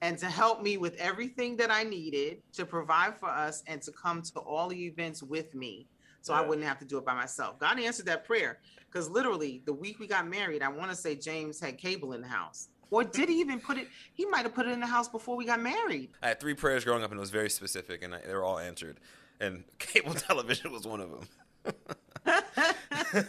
[0.00, 3.92] and to help me with everything that I needed to provide for us and to
[3.92, 5.86] come to all the events with me
[6.22, 7.58] so I wouldn't have to do it by myself.
[7.58, 11.16] God answered that prayer because literally the week we got married, I want to say
[11.16, 12.68] James had cable in the house.
[12.90, 13.88] Or did he even put it?
[14.12, 16.10] He might have put it in the house before we got married.
[16.22, 18.44] I had three prayers growing up, and it was very specific, and I, they were
[18.44, 19.00] all answered.
[19.40, 21.26] And cable television was one of them.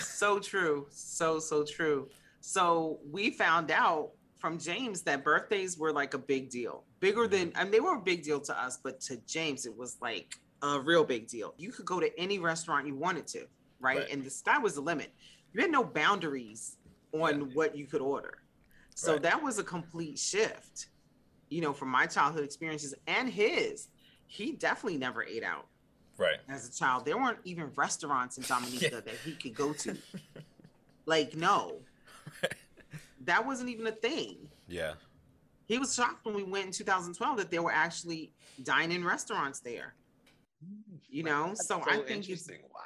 [0.00, 0.86] so true.
[0.90, 2.08] So, so true.
[2.40, 4.10] So we found out
[4.42, 6.82] from James that birthdays were like a big deal.
[6.98, 7.58] Bigger than, mm-hmm.
[7.58, 10.34] I mean, they were a big deal to us, but to James, it was like
[10.62, 11.54] a real big deal.
[11.58, 13.46] You could go to any restaurant you wanted to,
[13.80, 13.98] right?
[13.98, 14.10] Right.
[14.10, 15.12] And the sky was the limit.
[15.52, 16.76] You had no boundaries
[17.12, 18.38] on what you could order.
[18.96, 19.22] So Right.
[19.22, 20.88] that was a complete shift,
[21.48, 23.88] you know, from my childhood experiences and his.
[24.26, 25.68] He definitely never ate out
[26.18, 26.38] right.
[26.48, 27.04] as a child.
[27.04, 29.96] There weren't even restaurants in Dominica that he could go to.
[31.06, 31.78] Like, no,
[33.24, 34.48] that wasn't even a thing.
[34.68, 34.94] Yeah.
[35.66, 38.32] He was shocked when we went in 2012 that there were actually
[38.62, 39.94] dine-in restaurants there.
[41.08, 42.58] You know, so, I think it's interesting.
[42.72, 42.80] Wow.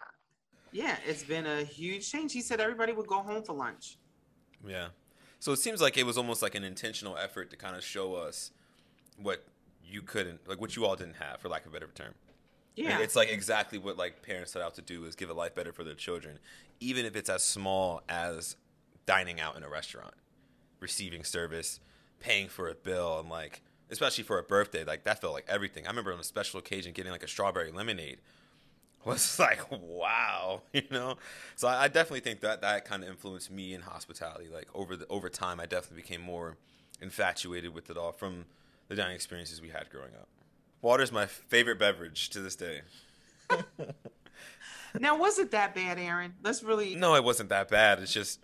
[0.73, 2.33] yeah, it's been a huge change.
[2.33, 3.99] He said everybody would go home for lunch.
[4.67, 4.89] Yeah.
[5.39, 8.15] So it seems like it was almost like an intentional effort to kind of show
[8.15, 8.51] us
[9.21, 9.45] what
[9.85, 12.15] you couldn't, like what you all didn't have, for lack of a better term.
[12.77, 15.35] Like, Yeah, It's like exactly what like parents set out to do is give a
[15.35, 16.39] life better for their children,
[16.81, 18.57] even if it's as small as
[19.07, 20.15] dining out in a restaurant,
[20.81, 21.81] receiving service,
[22.21, 25.87] paying for a bill, and like especially for a birthday, like that felt like everything.
[25.87, 28.19] I remember on a special occasion getting like a strawberry lemonade
[29.05, 31.17] was like wow, you know.
[31.55, 34.49] So I, I definitely think that that kind of influenced me in hospitality.
[34.53, 36.57] Like over the over time, I definitely became more
[37.01, 38.47] infatuated with it all from
[38.89, 40.29] the dining experiences we had growing up.
[40.83, 42.83] Water's my favorite beverage to this day.
[45.01, 46.35] now was it that bad, Aaron?
[46.43, 48.01] Let's really No, it wasn't that bad.
[48.01, 48.41] It's just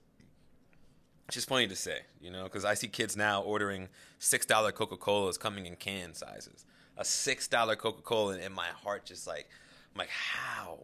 [1.33, 4.71] it's just funny to say, you know, because I see kids now ordering six dollar
[4.71, 6.67] Coca Colas coming in can sizes.
[6.99, 9.49] A six dollar Coca Cola, and my heart just like,
[9.95, 10.81] I'm like, how?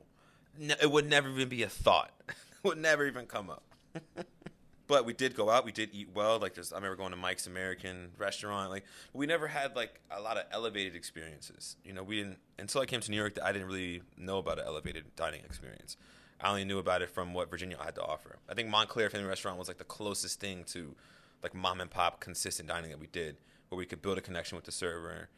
[0.58, 2.12] No, it would never even be a thought.
[2.30, 3.62] it would never even come up.
[4.87, 5.66] but we did go out.
[5.66, 6.38] We did eat well.
[6.38, 8.70] Like, there's, I remember going to Mike's American restaurant.
[8.70, 11.76] Like, we never had like a lot of elevated experiences.
[11.84, 13.37] You know, we didn't until I came to New York.
[13.44, 15.98] I didn't really know about an elevated dining experience.
[16.40, 18.37] I only knew about it from what Virginia had to offer.
[18.48, 20.94] I think Montclair Family Restaurant was like the closest thing to
[21.42, 23.37] like mom and pop consistent dining that we did,
[23.68, 25.29] where we could build a connection with the server.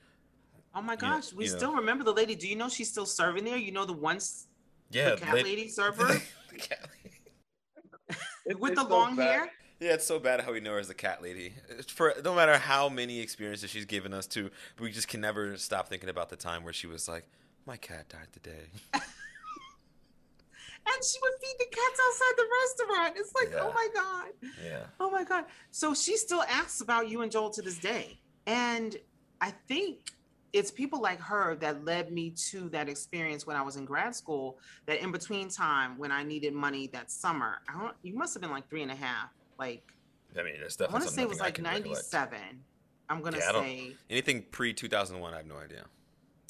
[0.75, 1.57] Oh my you know- gosh, we you know.
[1.59, 2.35] still remember the lady.
[2.35, 3.57] Do you know she's still serving there?
[3.57, 4.47] You know the once
[4.91, 8.59] Yeah, the cat lit- lady server the cat lady.
[8.59, 9.25] With the so long bad.
[9.31, 9.51] hair.
[9.79, 11.55] Yeah, it's so bad how we know her as the cat lady.
[11.89, 15.89] For no matter how many experiences she's given us to, we just can never stop
[15.89, 17.25] thinking about the time where she was like,
[17.67, 18.67] "My cat died today."
[20.87, 23.17] And she would feed the cats outside the restaurant.
[23.19, 24.29] It's like, oh my God.
[24.65, 24.83] Yeah.
[24.99, 25.45] Oh my God.
[25.71, 28.19] So she still asks about you and Joel to this day.
[28.47, 28.97] And
[29.41, 29.99] I think
[30.53, 34.15] it's people like her that led me to that experience when I was in grad
[34.17, 34.59] school.
[34.87, 38.41] That in between time when I needed money that summer, I don't, you must have
[38.41, 39.29] been like three and a half.
[39.59, 39.83] Like,
[40.39, 40.93] I mean, it's I definitely.
[40.93, 42.13] want to say it was like I can recollect.
[42.13, 42.39] 97.
[43.11, 43.97] I'm going to Yeah, say.
[44.09, 45.85] Anything pre two thousand one, I have no idea.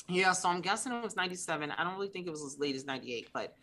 [0.08, 1.70] Yeah, so I'm guessing it was 97.
[1.70, 3.54] I don't really think it was as late as 98, but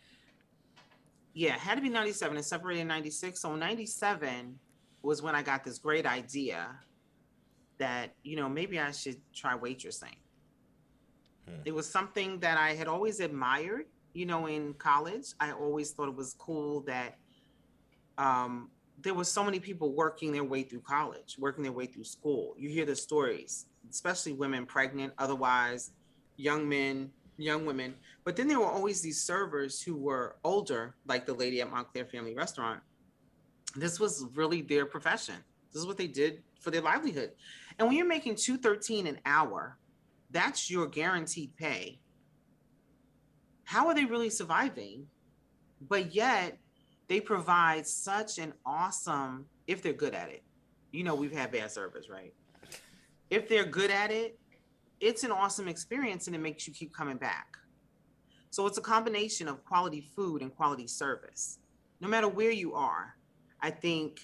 [1.38, 3.40] yeah, it had to be 97 and separated in 96.
[3.40, 4.58] So 97
[5.02, 6.66] was when I got this great idea
[7.78, 10.16] that, you know, maybe I should try waitressing.
[11.46, 11.60] Hmm.
[11.64, 15.26] It was something that I had always admired, you know, in college.
[15.38, 17.18] I always thought it was cool that
[18.18, 18.68] um,
[19.00, 22.56] there were so many people working their way through college, working their way through school.
[22.58, 25.92] You hear the stories, especially women pregnant, otherwise
[26.36, 27.94] young men, young women.
[28.28, 32.04] But then there were always these servers who were older, like the lady at Montclair
[32.04, 32.78] Family Restaurant.
[33.74, 35.36] This was really their profession.
[35.72, 37.32] This is what they did for their livelihood.
[37.78, 39.78] And when you're making 213 an hour,
[40.30, 42.00] that's your guaranteed pay.
[43.64, 45.06] How are they really surviving?
[45.80, 46.58] But yet
[47.06, 50.42] they provide such an awesome if they're good at it.
[50.92, 52.34] You know, we've had bad service, right?
[53.30, 54.38] If they're good at it,
[55.00, 57.56] it's an awesome experience and it makes you keep coming back.
[58.50, 61.58] So it's a combination of quality food and quality service.
[62.00, 63.14] No matter where you are,
[63.60, 64.20] I think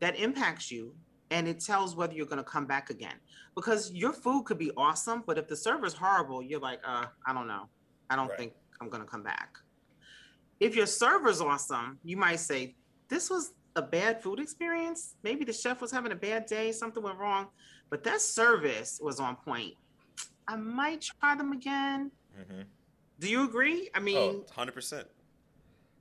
[0.00, 0.94] that impacts you
[1.30, 3.14] and it tells whether you're going to come back again.
[3.54, 7.32] Because your food could be awesome, but if the server's horrible, you're like, uh, I
[7.32, 7.68] don't know.
[8.10, 8.38] I don't Right.
[8.38, 9.56] think I'm going to come back.
[10.60, 12.76] If your server's awesome, you might say,
[13.08, 15.16] This was a bad food experience.
[15.22, 17.48] Maybe the chef was having a bad day, something went wrong,
[17.90, 19.74] but that service was on point.
[20.48, 22.10] I might try them again.
[22.38, 22.64] Mhm.
[23.22, 23.88] Do you agree?
[23.94, 25.04] I oh, mean, Oh, 100%.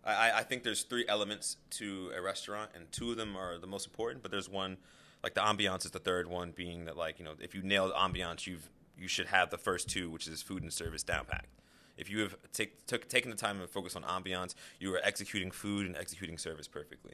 [0.03, 3.59] I, I- I think there's three elements to a restaurant, and two of them are
[3.59, 4.77] the most important, but there's one,
[5.21, 7.89] like the ambiance is the third one, being that, like, you know, if you nail
[7.89, 11.25] the ambiance, you've, you should have the first two, which is food and service down
[11.25, 11.53] packed.
[11.95, 15.51] If you have take, took, taken the time and focus on ambiance, you are executing
[15.51, 17.13] food and executing service perfectly.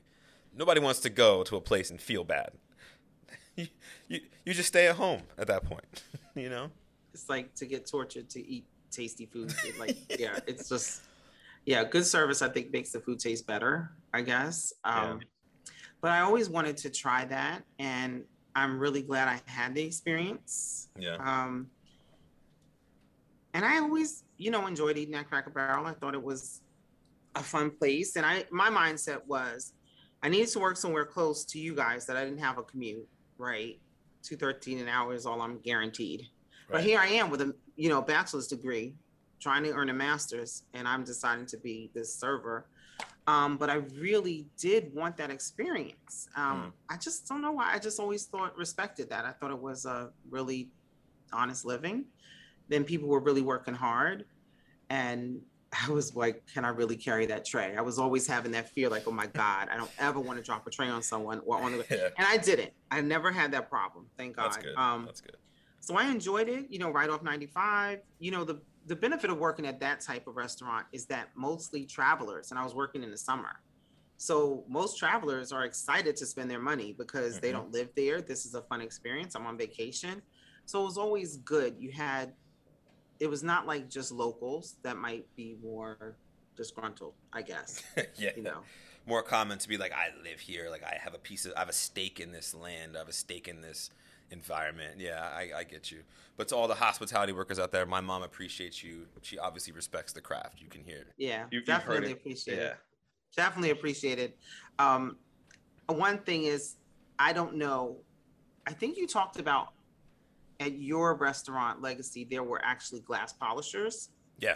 [0.55, 2.51] Nobody wants to go to a place and feel bad.
[3.57, 3.67] you,
[4.07, 6.03] you, you just stay at home at that point,
[6.35, 6.71] you know?
[7.13, 9.53] it's like to get tortured to eat tasty food.
[9.65, 11.03] It, like, yeah, it's just,
[11.65, 12.41] yeah, good service.
[12.41, 13.91] I think makes the food taste better.
[14.13, 14.73] I guess.
[14.83, 15.21] Um,
[15.99, 18.23] But I always wanted to try that, and
[18.55, 20.89] I'm really glad I had the experience.
[20.97, 21.15] Yeah.
[21.15, 21.71] Um,
[23.55, 25.87] and I always, you know, enjoyed eating at Cracker Barrel.
[25.87, 26.61] I thought it was
[27.33, 29.73] a fun place, and I my mindset was,
[30.21, 33.07] I needed to work somewhere close to you guys that I didn't have a commute.
[33.39, 33.79] Right,
[34.21, 36.27] two thirteen an hour is all I'm guaranteed.
[36.69, 38.95] But here I am with a you know bachelor's degree,
[39.39, 42.67] trying to earn a master's, and I'm deciding to be this server.
[43.27, 46.29] Um, but I really did want that experience.
[46.37, 47.73] Um, I just don't know why.
[47.73, 49.25] I just always thought respected that.
[49.25, 50.69] I thought it was a really
[51.33, 52.05] honest living.
[52.69, 54.25] Then people were really working hard,
[54.89, 55.41] and
[55.87, 57.75] I was like, can I really carry that tray?
[57.75, 60.43] I was always having that fear, like, oh my god, I don't ever want to
[60.43, 61.85] drop a tray on someone or on the.
[61.97, 62.09] Yeah.
[62.17, 62.71] And I didn't.
[62.91, 64.07] I never had that problem.
[64.17, 64.45] Thank God.
[64.45, 64.75] That's good.
[64.77, 65.37] Um, That's good.
[65.79, 67.99] So I enjoyed it, you know, right off 95.
[68.19, 71.85] You know, the the benefit of working at that type of restaurant is that mostly
[71.85, 73.59] travelers, and I was working in the summer.
[74.15, 77.53] So most travelers are excited to spend their money because they Mhm.
[77.53, 78.21] don't live there.
[78.21, 79.35] This is a fun experience.
[79.35, 80.21] I'm on vacation.
[80.65, 81.75] So it was always good.
[81.79, 82.33] You had
[83.19, 86.15] it was not like just locals that might be more
[86.55, 87.83] disgruntled, I guess.
[88.17, 88.31] yeah.
[88.35, 88.63] You know.
[89.07, 91.59] more common to be like, I live here, like I have a piece of, I
[91.59, 93.89] have a stake in this land, I have a stake in this
[94.31, 94.99] environment.
[94.99, 95.99] Yeah, I, I get you.
[96.35, 99.07] But to all the hospitality workers out there, my mom appreciates you.
[99.21, 100.61] She obviously respects the craft.
[100.61, 101.07] You can hear it.
[101.17, 102.17] Yeah, You- definitely it.
[102.17, 102.77] appreciate it.
[103.35, 104.37] definitely appreciate it.
[104.79, 105.17] Um,
[105.87, 106.75] one thing is,
[107.19, 107.97] I don't know.
[108.67, 109.69] I think you talked about
[110.59, 114.09] at your restaurant legacy there were actually glass polishers.
[114.39, 114.55] Yeah.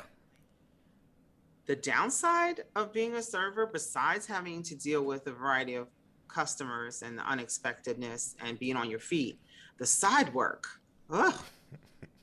[1.68, 5.88] The downside of being a server, besides having to deal with a variety of
[6.28, 9.40] customers and the unexpectedness and being on your feet,
[9.82, 10.68] the side work,
[11.10, 11.34] ugh,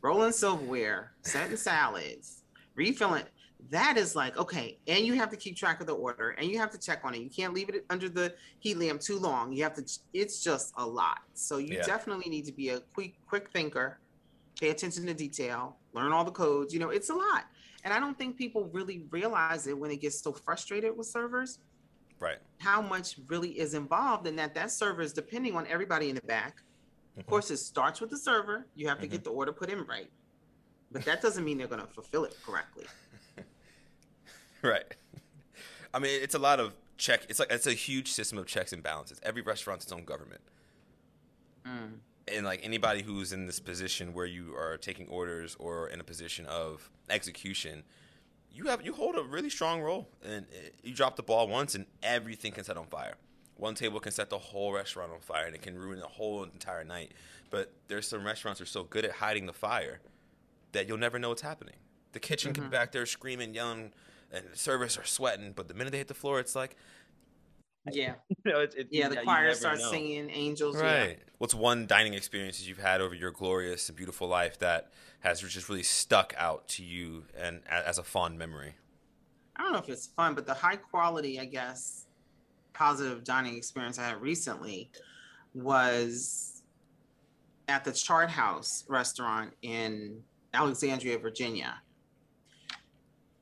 [0.00, 2.44] rolling silverware, setting salads,
[2.76, 3.24] refilling.
[3.70, 6.56] That is like okay, and you have to keep track of the order, and you
[6.58, 7.20] have to check on it.
[7.20, 9.52] You can't leave it under the heat lamp too long.
[9.52, 9.84] You have to.
[10.14, 11.18] It's just a lot.
[11.34, 11.82] So you Yeah.
[11.82, 13.98] definitely need to be a quick, quick thinker.
[14.60, 15.78] Pay attention to detail.
[15.94, 16.72] Learn all the codes.
[16.72, 17.46] You know, it's a lot.
[17.82, 21.58] And I don't think people really realize it when they get so frustrated with servers,
[22.20, 22.38] Right.
[22.58, 24.54] how much really is involved in that.
[24.54, 26.62] That server is depending on everybody in the back.
[27.18, 27.28] Of Mhm.
[27.28, 28.66] course, it starts with the server.
[28.74, 30.10] You have to get the order put in right.
[30.90, 32.86] But that doesn't mean they're going to fulfill it correctly.
[34.62, 34.92] Right.
[35.94, 37.26] I mean, it's a lot of check.
[37.28, 39.20] It's like it's a huge system of checks and balances.
[39.22, 40.40] Every restaurant's its own government.
[41.64, 41.98] Mm.
[42.28, 46.04] and like anybody who's in this position where you are taking orders or in a
[46.04, 47.84] position of execution
[48.52, 51.74] you have you hold a really strong role and uh, you drop the ball once
[51.74, 53.14] and everything can set on fire
[53.58, 56.44] one table can set the whole restaurant on fire and it can ruin the whole
[56.44, 57.12] entire night
[57.50, 60.00] but there's some restaurants that are so good at hiding the fire
[60.72, 61.74] that you'll never know what's happening
[62.12, 62.72] the kitchen can be Mhm.
[62.72, 63.92] back there screaming yelling
[64.32, 66.76] and the servers are sweating but the minute they hit the floor it's like
[67.90, 68.14] Yeah.
[68.44, 69.08] You know, it's, it's, Yeah.
[69.08, 69.90] The you choir starts know.
[69.90, 70.76] singing angels.
[70.76, 71.18] Right.
[71.38, 75.68] What's one dining experiences you've had over your glorious and beautiful life that has just
[75.70, 78.74] really stuck out to you and as a fond memory?
[79.56, 82.06] I don't know if it's fun, but the high quality, I guess,
[82.78, 84.90] positive dining experience I had recently
[85.52, 86.62] was
[87.66, 90.22] at the Chart House restaurant in
[90.54, 91.74] Alexandria, Virginia.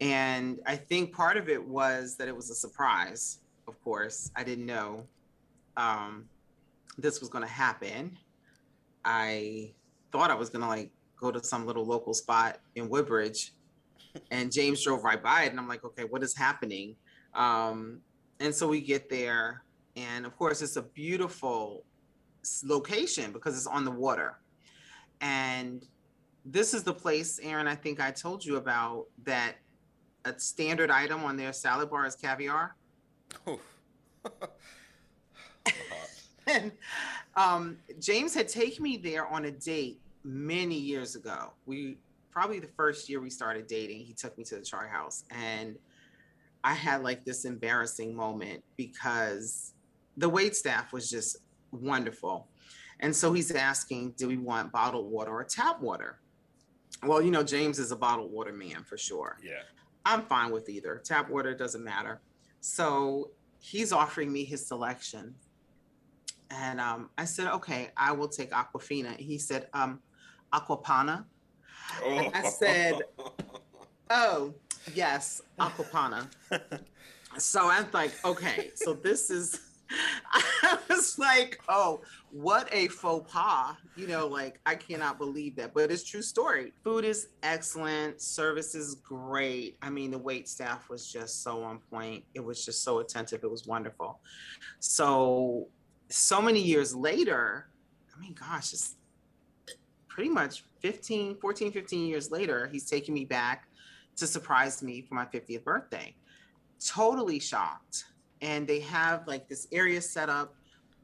[0.00, 4.30] And I think part of it was that it was a surprise, of course.
[4.34, 5.06] I didn't know
[5.76, 6.24] um,
[6.96, 8.18] this was going to happen.
[9.04, 9.72] I
[10.12, 13.52] thought I was gonna like go to some little local spot in Woodbridge,
[14.30, 16.96] and James drove right by it, and I'm like, okay, what is happening?
[17.34, 18.00] Um,
[18.40, 19.62] and so we get there,
[19.96, 21.84] and of course, it's a beautiful
[22.64, 24.38] location because it's on the water,
[25.20, 25.86] and
[26.44, 27.66] this is the place, Aaron.
[27.66, 29.56] I think I told you about that.
[30.24, 32.74] A standard item on their salad bar is caviar.
[36.48, 36.72] and
[37.36, 41.52] um, James had taken me there on a date many years ago.
[41.64, 41.98] We
[42.36, 45.78] probably the first year we started dating, he took me to the chart house and
[46.66, 49.72] I had like this embarrassing moment because
[50.16, 51.36] the wait staff was just
[51.70, 52.48] wonderful.
[52.98, 56.18] And so he's asking, do we want bottled water or tap water?
[57.04, 59.38] Well, you know, James is a bottled water man for sure.
[59.44, 59.62] Yeah.
[60.04, 61.00] I'm fine with either.
[61.04, 62.20] Tap water doesn't matter.
[62.58, 65.36] So he's offering me his selection.
[66.50, 69.16] And um, I said, okay, I will take Aquafina.
[69.16, 70.00] He said, um,
[70.52, 71.26] Acqua Panna.
[72.04, 73.02] And I said,
[74.10, 74.52] oh,
[74.94, 76.28] yes, Acqua Panna.
[77.38, 79.60] so I'm like, okay, so this is,
[80.62, 83.76] I was like, oh, what a faux pas.
[83.96, 86.72] You know, like, I cannot believe that, but it's true story.
[86.82, 89.76] Food is excellent, service is great.
[89.82, 92.24] I mean, the wait staff was just so on point.
[92.34, 93.44] It was just so attentive.
[93.44, 94.20] It was wonderful.
[94.80, 95.68] So,
[96.08, 97.68] so many years later,
[98.14, 98.96] I mean, gosh, it's
[100.08, 103.68] pretty much 15, 14, 15 years later, he's taking me back
[104.16, 106.14] to surprise me for my 50th birthday.
[106.84, 108.04] Totally shocked.
[108.40, 110.54] And they have like this area set up,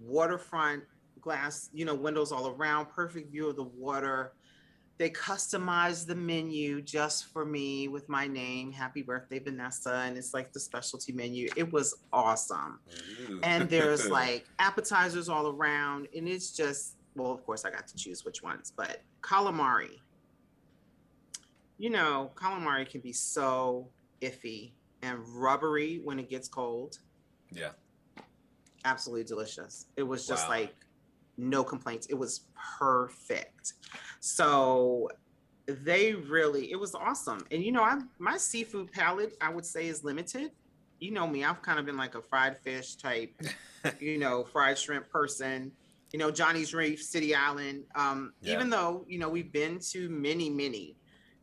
[0.01, 0.85] waterfront
[1.21, 4.33] glass, you know, windows all around, perfect view of the water.
[4.99, 10.35] They customized the menu just for me with my name, Happy Birthday Vanessa, and it's
[10.35, 11.49] like the specialty menu.
[11.57, 12.79] It was awesome.
[13.43, 17.97] And there's like appetizers all around, and it's just well, of course, I got to
[17.97, 19.99] choose which ones, but calamari.
[21.83, 23.89] You know, calamari can be so
[24.21, 24.71] iffy
[25.03, 27.01] and rubbery when it gets cold.
[27.51, 27.71] yeah.
[28.85, 29.87] Absolutely delicious.
[29.97, 30.51] It was just Wow.
[30.61, 30.75] like
[31.37, 32.07] no complaints.
[32.09, 32.43] It was
[32.79, 33.73] perfect.
[34.21, 35.09] So
[35.67, 37.45] they really, it was awesome.
[37.51, 40.53] And you know, I my seafood palate, I would say, is limited.
[41.01, 43.33] You know me, I've kind of been like a fried fish type,
[44.01, 45.73] you know, fried shrimp person.
[46.13, 47.85] You know, Johnny's Reef, City Island.
[47.97, 48.55] Um, Yeah.
[48.55, 50.95] Even though you know we've been to many, many.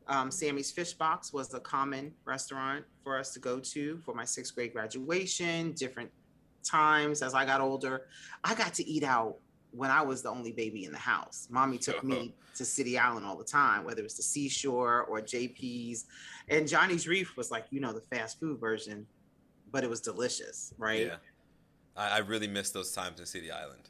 [0.10, 4.26] Um, Sammy's Fish Box was a common restaurant for us to go to for my
[4.26, 5.72] sixth grade graduation.
[5.74, 6.10] Different
[6.64, 8.07] times as I got older,
[8.43, 9.36] I got to eat out
[9.72, 11.47] when I was the only baby in the house.
[11.51, 16.05] Mommy took me to City Island all the time, whether it's the seashore or JP's.
[16.49, 19.05] And Johnny's Reef was like, you know, the fast food version,
[19.72, 21.05] but it was delicious, right?
[21.05, 21.16] Yeah.
[21.95, 23.89] I, I really miss those times in City Island.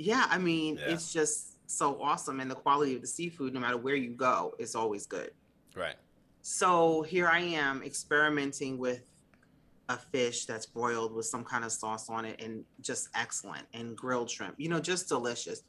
[0.00, 0.94] Yeah, I mean, Yeah.
[0.94, 2.40] it's just so awesome.
[2.40, 5.30] And the quality of the seafood, no matter where you go, is always good.
[5.76, 5.96] Right.
[6.42, 9.02] So here I am experimenting with
[9.88, 13.96] a fish that's broiled with some kind of sauce on it and just excellent and
[13.96, 14.54] grilled shrimp.
[14.58, 15.62] You know, just delicious.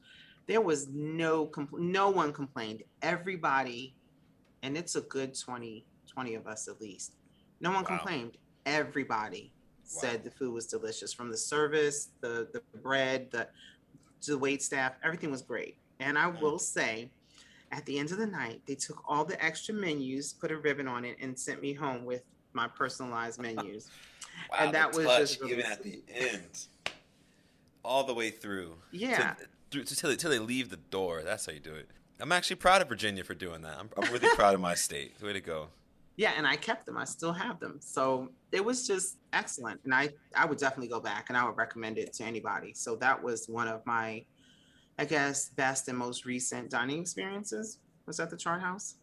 [0.47, 2.84] There was no compl- no one complained.
[3.02, 3.95] Everybody
[4.64, 7.16] and it's a good 20 20 of us at least.
[7.62, 7.88] No one Wow.
[7.88, 8.38] complained.
[8.66, 13.47] Everybody said the food was delicious from the service, the the bread, the
[14.28, 15.78] the wait staff, everything was great.
[15.99, 16.41] And I Mm.
[16.41, 17.12] will say
[17.72, 20.88] at the end of the night, they took all the extra menus, put a ribbon
[20.88, 23.89] on it, and sent me home with my personalized menus.
[24.51, 26.67] Wow, And that was just really even at the end,
[27.84, 28.76] all the way through.
[28.91, 29.36] Yeah.
[29.36, 29.36] To,
[29.72, 31.22] through till, they- till they leave the door.
[31.24, 31.88] That's how you do it.
[32.19, 33.78] I'm actually proud of Virginia for doing that.
[33.80, 35.13] I'm, I'm really proud of my state.
[35.22, 35.69] Way to go.
[36.17, 36.97] Yeah, and I kept them.
[36.97, 37.78] I still have them.
[37.80, 39.80] So it was just excellent.
[39.86, 42.74] And I, I would definitely go back and I would recommend it to anybody.
[42.74, 44.24] So that was one of my,
[45.02, 48.97] I guess, best and most recent dining experiences was at the Chart House.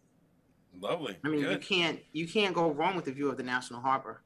[0.79, 1.17] Lovely.
[1.25, 4.21] I mean, you can't you can't go wrong with the view of the National Harbor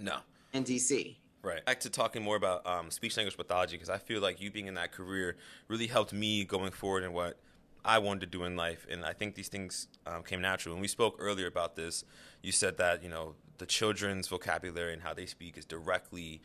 [0.00, 0.20] No.
[0.54, 1.16] in DC.
[1.42, 1.62] Right.
[1.66, 4.68] Back to talking more about um, speech language pathology because I feel like you being
[4.68, 5.36] in that career
[5.68, 7.38] really helped me going forward in what
[7.84, 10.74] I wanted to do in life, and I think these things um, came natural.
[10.76, 12.04] When we spoke earlier about this,
[12.42, 16.40] you said that you know the children's vocabulary and how they speak is directly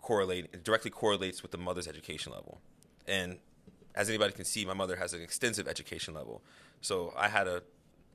[0.00, 2.62] correlate directly correlates with the mother's education level,
[3.06, 3.38] and
[3.94, 6.42] as anybody can see, my mother has an extensive education level,
[6.80, 7.62] so I had a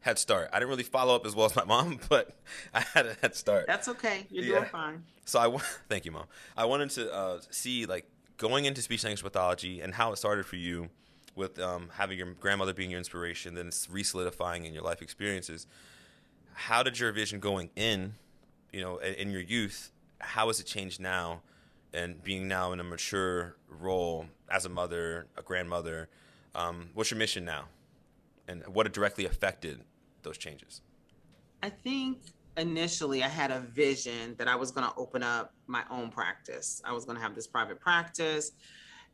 [0.02, 0.50] head start.
[0.52, 2.36] I didn't really follow up as well as my mom, but
[2.74, 3.66] I had a head start.
[3.68, 4.28] That's okay.
[4.30, 4.60] You're Yeah.
[4.60, 5.04] doing fine.
[5.26, 5.58] So I
[5.90, 6.26] thank you, mom.
[6.58, 8.06] I wanted to uh, see like
[8.38, 10.90] going into speech language pathology and how it started for you,
[11.36, 15.66] with um, having your grandmother being your inspiration, then it's re-solidifying in your life experiences.
[16.54, 18.14] How did your vision going in,
[18.72, 21.42] you know, in, in your youth, how has it changed now,
[21.94, 26.10] and being now in a mature role as a mother, a grandmother,
[26.56, 27.66] Um, what's your mission now,
[28.48, 29.84] and what directly affected
[30.22, 30.82] those changes?
[31.64, 32.20] I think
[32.58, 36.82] initially I had a vision that I was going to open up my own practice.
[36.86, 38.52] I was going to have this private practice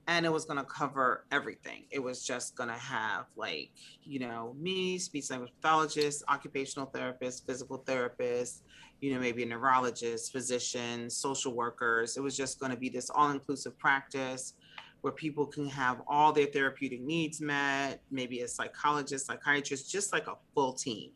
[0.08, 1.86] and it was going to cover everything.
[1.92, 3.72] It was just going to have like,
[4.04, 8.64] you know, me, speech language pathologist, occupational therapist, physical therapist,
[9.02, 12.18] you know, maybe a neurologist, physician, social workers.
[12.18, 14.54] It was just going to be this all inclusive practice
[15.02, 20.28] where people can have all their therapeutic needs met, maybe a psychologist, psychiatrist, just like
[20.28, 21.12] a full team.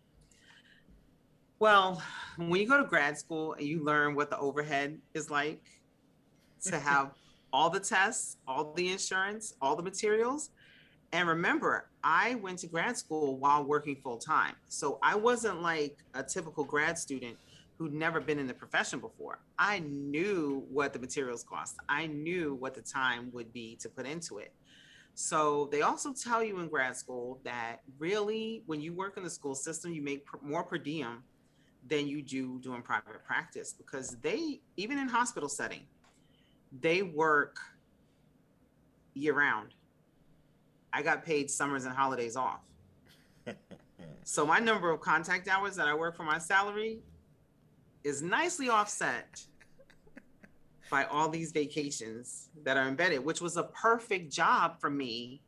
[1.59, 2.01] Well,
[2.37, 5.61] when you go to grad school and you learn what the overhead is like
[6.63, 7.11] to have
[7.51, 10.49] all the tests, all the insurance, all the materials.
[11.11, 14.55] And remember, I went to grad school while working full time.
[14.67, 17.37] So I wasn't like a typical grad student
[17.83, 19.39] who'd never been in the profession before.
[19.59, 24.05] I knew what the materials cost, I knew what the time would be to put
[24.05, 24.53] into it.
[25.15, 29.29] So they also tell you in grad school that really, when you work in the
[29.29, 31.23] school system, you make more per diem
[31.89, 35.81] than you do doing private practice because they, even in hospital setting,
[36.79, 37.57] they work
[39.13, 39.73] year round.
[40.93, 42.61] I got paid summers and holidays off.
[44.23, 47.01] so my number of contact hours that I work for my salary
[48.03, 49.43] is nicely offset
[50.91, 55.41] by all these vacations that are embedded, which was a perfect job for me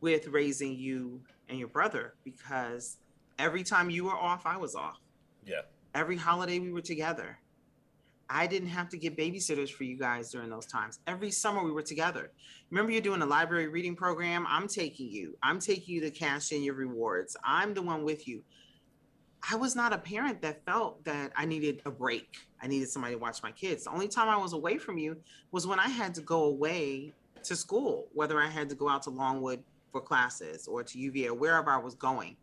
[0.00, 2.98] with raising you and your brother because
[3.38, 5.00] every time you were off, I was off.
[5.44, 5.62] Yeah.
[5.94, 7.38] Every holiday we were together.
[8.28, 10.98] I didn't have to get babysitters for you guys during those times.
[11.06, 12.32] Every summer we were together.
[12.70, 14.44] Remember, you're doing a library reading program?
[14.48, 15.36] I'm taking you.
[15.42, 17.36] I'm taking you to cash in your rewards.
[17.44, 18.42] I'm the one with you.
[19.48, 22.36] I was not a parent that felt that I needed a break.
[22.60, 23.84] I needed somebody to watch my kids.
[23.84, 25.16] The only time I was away from you
[25.52, 27.12] was when I had to go away
[27.44, 31.28] to school, whether I had to go out to Longwood for classes or to UVA
[31.28, 32.36] or wherever I was going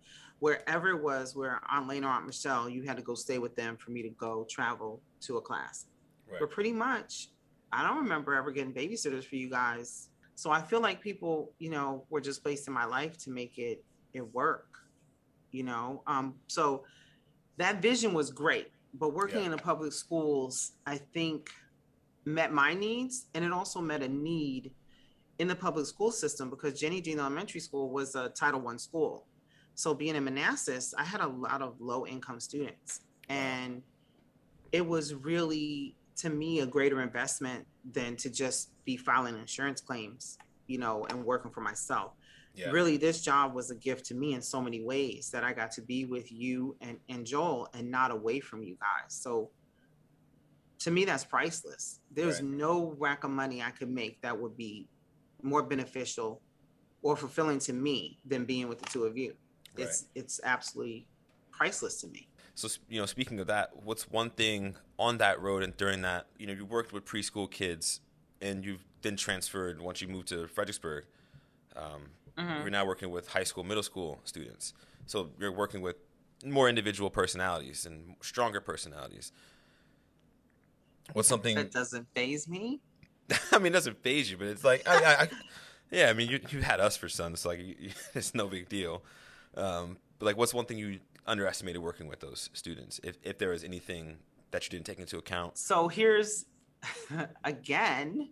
[0.44, 3.56] wherever it was where Aunt Lena or Aunt Michelle, you had to go stay with
[3.56, 5.86] them for me to go travel to a class.
[6.30, 6.38] Right.
[6.38, 7.30] But pretty much,
[7.72, 10.10] I don't remember ever getting babysitters for you guys.
[10.36, 13.58] So I feel like people, you know, were just placed in my life to make
[13.58, 14.68] it it work.
[15.54, 16.84] You know, um, so
[17.58, 18.72] that vision was great.
[18.94, 19.46] But working yeah.
[19.46, 21.50] in the public schools, I think
[22.26, 24.72] met my needs and it also met a need
[25.40, 29.26] in the public school system because Jennie Dean Elementary School was a Title One school.
[29.76, 33.82] So being in Manassas, I had a lot of low income students and
[34.72, 40.38] it was really to me a greater investment than to just be filing insurance claims,
[40.68, 42.12] you know, and working for myself.
[42.56, 42.70] Yeah.
[42.70, 45.72] Really, this job was a gift to me in so many ways that I got
[45.72, 49.14] to be with you and, and Joel and not away from you guys.
[49.14, 49.50] So
[50.80, 52.00] to me, that's priceless.
[52.12, 52.52] There's right.
[52.52, 54.88] no rack of money I could make that would be
[55.42, 56.42] more beneficial
[57.02, 59.34] or fulfilling to me than being with the two of you
[59.78, 60.24] it's right.
[60.24, 61.08] it's absolutely
[61.52, 62.28] priceless to me.
[62.56, 66.28] So you know, speaking of that, what's one thing on that road and during that,
[66.38, 68.02] you know, you worked with preschool kids,
[68.42, 71.06] and you've then transferred once you moved to Fredericksburg.
[71.76, 72.62] Um, mm-hmm.
[72.62, 74.74] You're now working with high school, middle school students.
[75.06, 75.98] So you're working with
[76.46, 79.32] more individual personalities and stronger personalities.
[81.14, 82.80] What's something that doesn't faze me?
[83.52, 85.30] I mean, it doesn't faze you, but it's like, I, I, I,
[85.92, 87.60] yeah, I mean, you, you had us for sons, so like,
[88.16, 89.04] it's no big deal.
[89.56, 93.50] Um, but like, what's one thing you underestimated working with those students, if if there
[93.50, 94.18] was anything
[94.52, 95.58] that you didn't take into account?
[95.58, 96.46] So here's
[97.44, 98.30] again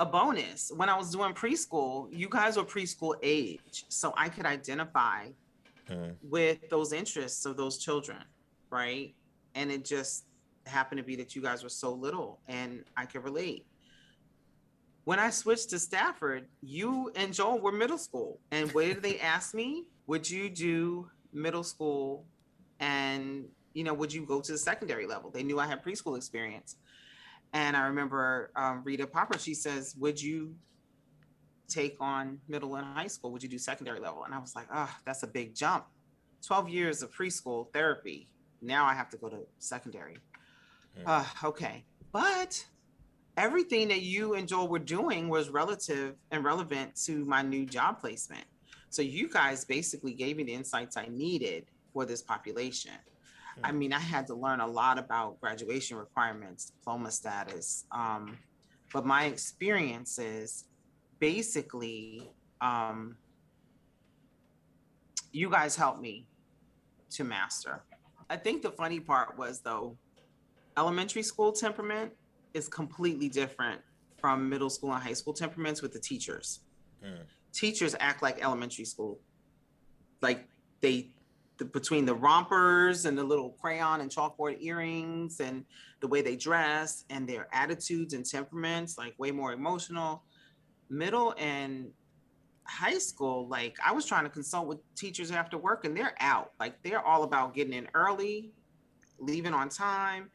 [0.00, 0.70] a bonus.
[0.74, 5.28] When I was doing preschool, you guys were preschool age, so I could identify
[5.88, 6.10] hmm.
[6.22, 8.18] with those interests of those children,
[8.70, 9.14] right?
[9.54, 10.24] And it just
[10.66, 13.66] happened to be that you guys were so little, and I could relate
[15.04, 18.40] when I switched to Stafford, you and Joel were middle school.
[18.50, 19.86] And what did they ask me?
[20.08, 22.24] would you do middle school
[22.80, 23.44] and
[23.74, 26.76] you know would you go to the secondary level they knew i had preschool experience
[27.52, 30.54] and i remember um, rita popper she says would you
[31.68, 33.30] take on middle and high school?
[33.32, 34.24] Would you do secondary level?
[34.24, 35.84] And i was like oh that's a big jump.
[36.46, 38.28] 12 years of preschool therapy.
[38.62, 40.16] Now i have to go to secondary.
[40.98, 41.02] Mm.
[41.06, 41.84] uh, okay.
[42.10, 42.64] But
[43.36, 48.00] everything that you and joel were doing was relative and relevant to my new job
[48.00, 48.44] placement.
[48.90, 52.92] So you guys basically gave me the insights I needed for this population.
[53.64, 57.84] I mean, I had to learn a lot about graduation requirements, diploma status.
[57.92, 58.38] Um,
[58.92, 60.64] but my experiences
[61.18, 62.30] basically,
[62.60, 63.16] um,
[65.32, 66.26] you guys helped me
[67.10, 67.84] to master.
[68.30, 69.96] I think the funny part was, though,
[70.76, 72.12] elementary school temperament
[72.54, 73.80] is completely different
[74.20, 76.60] from middle school and high school temperaments with the teachers.
[77.04, 79.20] Mm teachers act like elementary school.
[80.20, 80.48] Like
[80.80, 81.10] they
[81.58, 85.64] the, between the rompers and the little crayon and chalkboard earrings and
[86.00, 90.22] the way they dress and their attitudes and temperaments, like way more emotional.
[90.88, 91.90] Middle and
[92.64, 96.52] high school, like I was trying to consult with teachers after work and they're out.
[96.60, 98.52] Like they're all about getting in early,
[99.18, 100.30] leaving on time.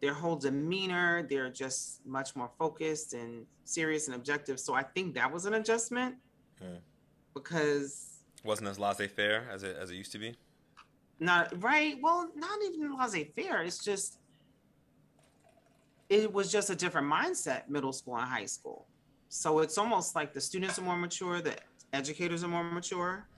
[0.00, 4.60] Their whole demeanor, they're just much more focused and serious and objective.
[4.60, 6.14] So I think that was an adjustment
[6.60, 6.76] Hmm.
[7.34, 10.36] because Wasn't as laissez-faire as it as it used to be.
[11.20, 11.96] Not right?
[12.00, 14.18] Well not even laissez-faire it's just
[16.08, 18.88] it was just a different mindset middle school and high school.
[19.28, 21.56] So it's almost like the students are more mature the
[21.92, 23.28] educators are more mature.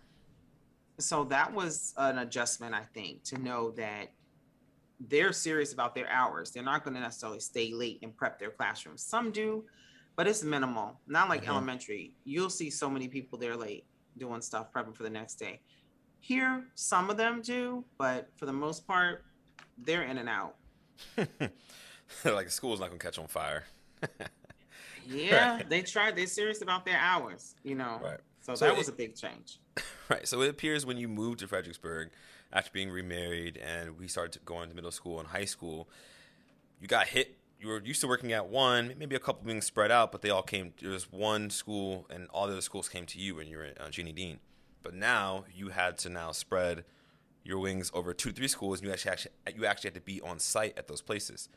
[1.01, 4.09] So that was an adjustment i think to know that
[5.03, 6.51] they're serious about their hours.
[6.51, 9.65] They're not going to necessarily stay late and prep their classrooms some do
[10.17, 11.01] but it's minimal.
[11.07, 11.49] Not like Mhm.
[11.49, 12.17] elementary.
[12.25, 13.87] You'll see so many people there late
[14.19, 15.63] doing stuff prepping for the next day
[16.21, 19.25] here, some of them do, but for the most part,
[19.79, 20.57] they're in and out.
[22.25, 23.65] like the school's not gonna catch on fire.
[25.09, 25.69] Yeah, Right.
[25.69, 26.15] they tried.
[26.15, 27.99] They're serious about their hours, you know.
[28.03, 28.21] Right.
[28.43, 29.59] So, So that it- was a big change.
[30.09, 30.27] Right.
[30.29, 32.11] So it appears when you moved to Fredericksburg
[32.53, 35.89] after being remarried and we started going to middle school and high school,
[36.81, 37.39] you got hit.
[37.61, 40.31] You were used to working at one, maybe a couple being spread out, but they
[40.31, 40.73] all came.
[40.81, 43.65] There was one school, and all the other schools came to you when you were
[43.65, 44.39] at uh, Jennie Dean.
[44.83, 46.85] But now you had to now spread
[47.45, 50.21] your wings over two, three schools, and you actually, actually you actually had to be
[50.21, 51.49] on site at those places.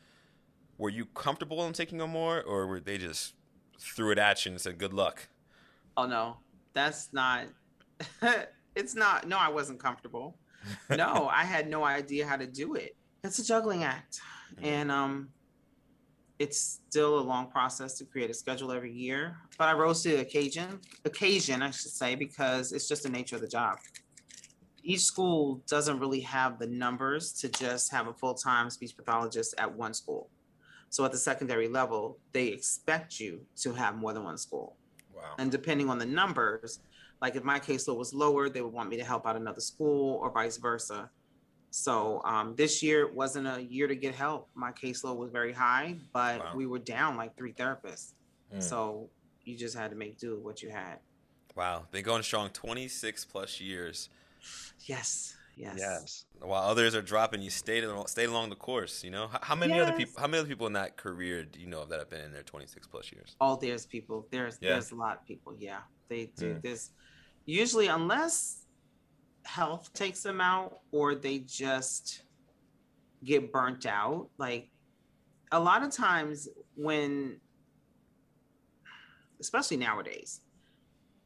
[0.77, 3.33] Were you comfortable in taking on more, or were they just
[3.79, 5.27] threw it at you and said, "Good luck"?
[5.95, 6.37] Oh no,
[6.73, 7.45] that's not.
[8.75, 9.27] it's not.
[9.27, 10.37] No, I wasn't comfortable.
[10.89, 12.95] No, I had no idea how to do it.
[13.25, 14.21] It's a juggling act,
[14.55, 14.65] Mhm.
[14.65, 15.32] and um,
[16.39, 19.37] it's still a long process to create a schedule every year.
[19.57, 20.79] But I rose to the occasion.
[21.05, 23.77] Occasion, I should say, because it's just the nature of the job.
[24.83, 29.73] Each school doesn't really have the numbers to just have a full-time speech pathologist at
[29.73, 30.29] one school.
[30.89, 34.75] So at the secondary level, they expect you to have more than one school.
[35.15, 35.35] Wow.
[35.39, 36.79] And depending on the numbers,
[37.21, 40.19] like if my caseload was lower, they would want me to help out another school
[40.21, 41.09] or vice versa.
[41.83, 44.47] So um, this year wasn't a year to get help.
[44.53, 46.51] My caseload was very high, but Wow.
[46.55, 48.11] we were down like three therapists.
[48.53, 48.59] Hmm.
[48.59, 49.09] So
[49.43, 50.99] you just had to make do with what you had.
[51.55, 54.09] Wow, been going strong 26 plus years.
[54.85, 55.35] Yes.
[55.55, 55.75] Yes.
[55.79, 56.25] Yes.
[56.41, 59.03] While others are dropping, you stayed al- stayed along the course.
[59.03, 60.13] You know, how, how many other people?
[60.21, 62.31] How many other people in that career do you know of that have been in
[62.31, 63.35] there 26 plus years?
[63.41, 64.27] Oh, there's people.
[64.29, 64.73] There's Yeah.
[64.73, 65.55] there's a lot of people.
[65.57, 66.53] Yeah, they do.
[66.53, 66.59] Hmm.
[66.61, 66.91] There's
[67.45, 68.62] usually unless
[69.45, 72.23] health takes them out or they just
[73.23, 74.29] get burnt out.
[74.37, 74.69] Like
[75.51, 77.37] a lot of times when,
[79.39, 80.41] especially nowadays,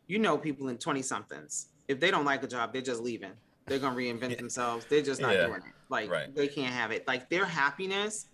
[0.07, 1.68] you know, people in twenty somethings.
[1.88, 3.32] If they don't like a job, they're just leaving.
[3.65, 4.36] They're gonna reinvent Yeah.
[4.38, 4.86] themselves.
[4.86, 5.47] They're just not Yeah.
[5.47, 5.74] doing it.
[5.89, 6.34] Like Right.
[6.34, 7.07] they can't have it.
[7.07, 8.28] Like their happiness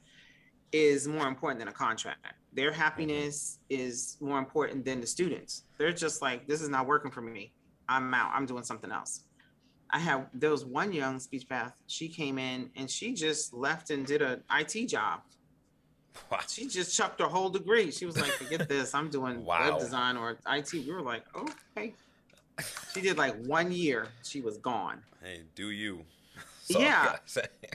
[0.72, 2.26] is more important than a contract.
[2.52, 2.80] Their mm-hmm.
[2.80, 5.64] happiness is more important than the students.
[5.78, 7.54] They're just like, this is not working for me.
[7.88, 8.32] I'm out.
[8.34, 9.24] I'm doing something else.
[9.90, 11.80] I have there was one young speech path.
[11.88, 15.22] She came in and she just left and did a IT job.
[16.32, 16.40] Wow.
[16.48, 17.92] She just chucked her whole degree.
[17.92, 18.94] She was like, forget this.
[18.94, 19.72] I'm doing Wow.
[19.72, 20.74] web design or IT.
[20.74, 21.94] We were like, okay.
[22.94, 24.08] She did like one year.
[24.24, 25.02] She was gone.
[25.24, 26.04] Hey, do you?
[26.70, 27.18] Yeah.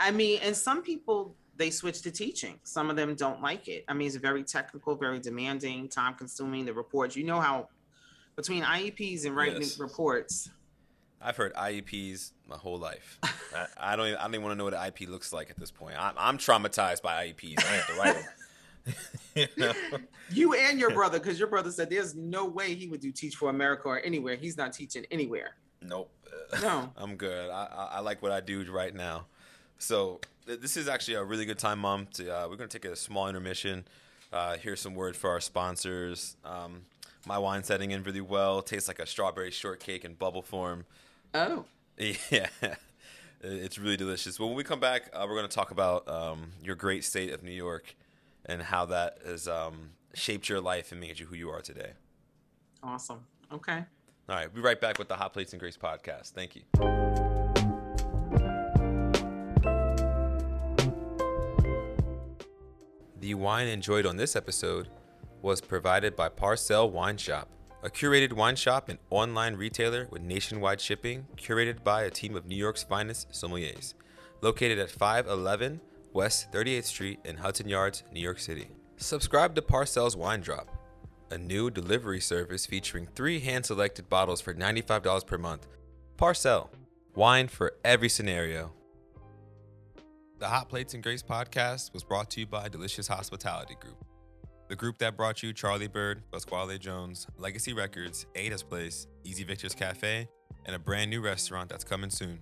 [0.00, 2.58] I mean, and some people they switch to teaching.
[2.62, 3.84] Some of them don't like it.
[3.88, 6.64] I mean, it's very technical, very demanding, time consuming.
[6.64, 7.68] The reports, you know how
[8.36, 9.80] between IEPs and writing Yes.
[9.80, 10.48] reports,
[11.20, 13.18] I've heard IEPs my whole life.
[13.22, 14.06] I, I don't.
[14.08, 15.96] Even, I don't even want to know what an IEP looks like at this point.
[15.98, 17.64] I'm, I'm traumatized by IEPs.
[17.64, 18.24] I have to write them.
[19.34, 19.72] you know?
[20.30, 23.36] you and your brother, because your brother said there's no way he would do Teach
[23.36, 24.36] for America or anywhere.
[24.36, 25.56] He's not teaching anywhere.
[25.82, 26.10] Nope.
[26.62, 26.92] No.
[26.96, 27.50] I'm good.
[27.50, 29.26] I, I, I like what I do right now.
[29.78, 32.06] So th- this is actually a really good time, Mom.
[32.14, 33.86] To uh, we're gonna take a small intermission.
[34.32, 36.36] Uh, here's some word for our sponsors.
[36.44, 36.82] Um,
[37.26, 38.62] my wine setting in really well.
[38.62, 40.84] Tastes like a strawberry shortcake in bubble form.
[41.34, 41.64] Oh,
[42.30, 42.48] Yeah,
[43.40, 44.38] it's really delicious.
[44.38, 47.42] When we come back, uh, we're going to talk about um, your great state of
[47.42, 47.96] New York
[48.46, 51.92] and how that has um, shaped your life and made you who you are today.
[52.82, 53.20] awesome.
[53.52, 53.84] Okay.
[54.28, 56.32] All right, we'll be right back with the Hot Plates and Grapes podcast.
[56.32, 56.62] Thank you.
[63.20, 64.88] The wine enjoyed on this episode
[65.42, 67.48] was provided by Parcel Wine Shop,
[67.82, 72.46] a curated wine shop and online retailer with nationwide shipping, curated by a team of
[72.46, 73.94] New York's finest sommeliers.
[74.40, 75.80] Located at 511
[76.12, 78.68] West 38th Street in Hudson Yards, New York City.
[78.96, 80.68] Subscribe to Parcel's Wine Drop,
[81.30, 85.66] a new delivery service featuring three hand selected bottles for $95 per month.
[86.16, 86.70] Parcel,
[87.14, 88.72] wine for every scenario.
[90.40, 94.04] The Hot Plates and Grapes podcast was brought to you by Delicious Hospitality Group,
[94.68, 99.74] the group that brought you Charlie Bird, Pasquale Jones, Legacy Records, Ada's Place, Easy Victor's
[99.74, 100.28] Cafe,
[100.66, 102.40] and a brand new restaurant that's coming soon.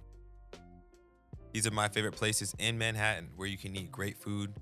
[1.52, 4.52] These are my favorite places in Manhattan where you can eat great food,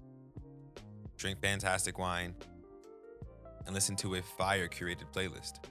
[1.17, 2.35] drink fantastic wine,
[3.67, 5.65] and listen to a fire curated playlist.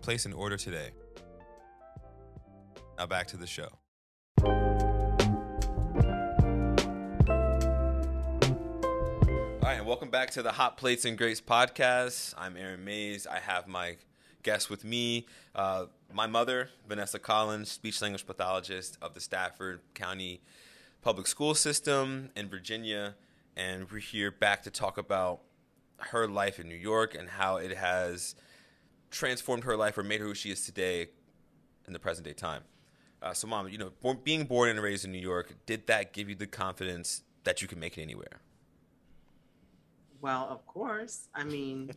[0.00, 0.90] Place an order today.
[2.98, 3.68] Now back to the show.
[9.92, 12.32] Welcome back to the Hot Plates and Grapes podcast.
[12.38, 13.26] I'm Aaron Mays.
[13.26, 13.96] I have my
[14.42, 20.40] guest with me, uh, my mother, Vanessa Collins, speech language pathologist of the Stafford County
[21.02, 23.16] Public School System in Virginia.
[23.54, 25.42] And we're here back to talk about
[25.98, 28.34] her life in New York and how it has
[29.10, 31.08] transformed her life or made her who she is today
[31.86, 32.62] in the present day time.
[33.20, 33.92] Uh, so, mom, you know,
[34.24, 37.68] being born and raised in New York, did that give you the confidence that you
[37.68, 38.40] can make it anywhere?
[40.22, 41.28] Well, of course.
[41.34, 41.90] I mean,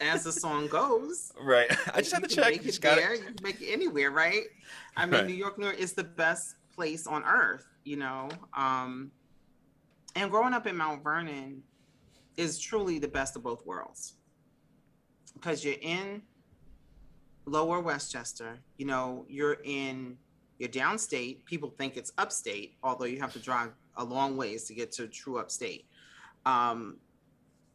[0.00, 1.70] as the song goes, right?
[1.94, 2.50] I just have to check.
[2.50, 3.14] Make You it gotta- there.
[3.14, 4.44] You can make it anywhere, right?
[4.96, 5.26] I mean, Right.
[5.26, 8.28] New York, New York is the best place on earth, you know.
[8.56, 9.12] Um,
[10.16, 11.62] and growing up in Mount Vernon
[12.36, 14.14] is truly the best of both worlds
[15.34, 16.22] because you're in
[17.46, 18.58] Lower Westchester.
[18.78, 20.16] You know, you're in
[20.58, 21.44] you're downstate.
[21.44, 25.06] People think it's upstate, although you have to drive a long ways to get to
[25.08, 25.86] true upstate.
[26.46, 26.96] Um,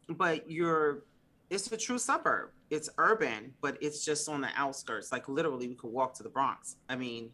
[0.10, 1.04] but you're
[1.50, 2.50] it's a true suburb.
[2.70, 5.12] It's urban, but it's just on the outskirts.
[5.12, 6.78] Like literally, we could walk to the Bronx.
[6.90, 7.30] I mean,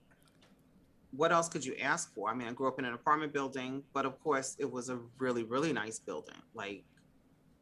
[1.11, 2.29] what else could you ask for?
[2.29, 4.99] I mean, I grew up in an apartment building, but of course, it was a
[5.17, 6.35] really, really nice building.
[6.53, 6.83] Like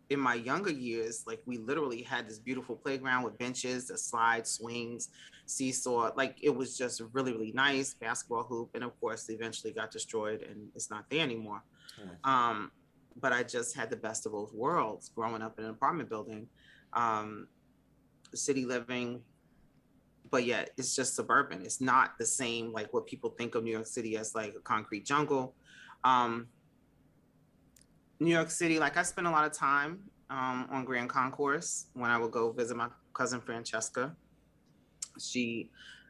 [0.10, 4.48] in my younger years, like we literally had this beautiful playground with benches, the slide,
[4.48, 5.10] swings,
[5.46, 6.12] seesaw.
[6.16, 10.42] Like it was just really, really nice basketball hoop, and of course, eventually got destroyed
[10.42, 11.62] and it's not there anymore.
[12.24, 12.72] Um,
[13.20, 16.48] but I just had the best of both worlds growing up in an apartment building,
[16.94, 17.48] um,
[18.34, 19.22] city living,
[20.30, 21.62] but yet it's just suburban.
[21.62, 24.62] It's not the same like what people think of New York City as like a
[24.62, 25.56] concrete jungle.
[26.04, 26.48] Um,
[28.20, 30.00] New York City, like I spent a lot of time
[30.30, 34.16] um, on Grand Concourse when I would go visit my cousin Francesca.
[35.20, 35.70] She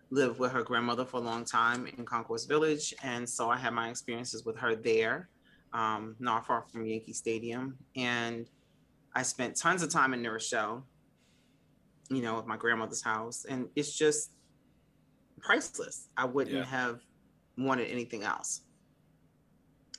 [0.10, 3.74] lived with her grandmother for a long time in Concourse Village, and so I had
[3.74, 5.30] my experiences with her there
[5.74, 7.78] um, not far from Yankee Stadium.
[7.96, 8.50] And
[9.14, 10.86] I spent tons of time in New Rochelle,
[12.10, 13.46] you know, at my grandmother's house.
[13.46, 14.32] And it's just
[15.40, 16.10] priceless.
[16.18, 16.66] I wouldn't Yeah.
[16.66, 17.02] have
[17.58, 18.62] wanted anything else.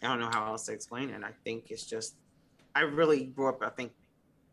[0.02, 1.22] I don't know how else to explain it.
[1.24, 2.16] I think it's just,
[2.74, 3.92] I really grew up, I think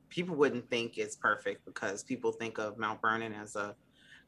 [0.10, 3.76] people wouldn't think it's perfect because people think of Mount Vernon as a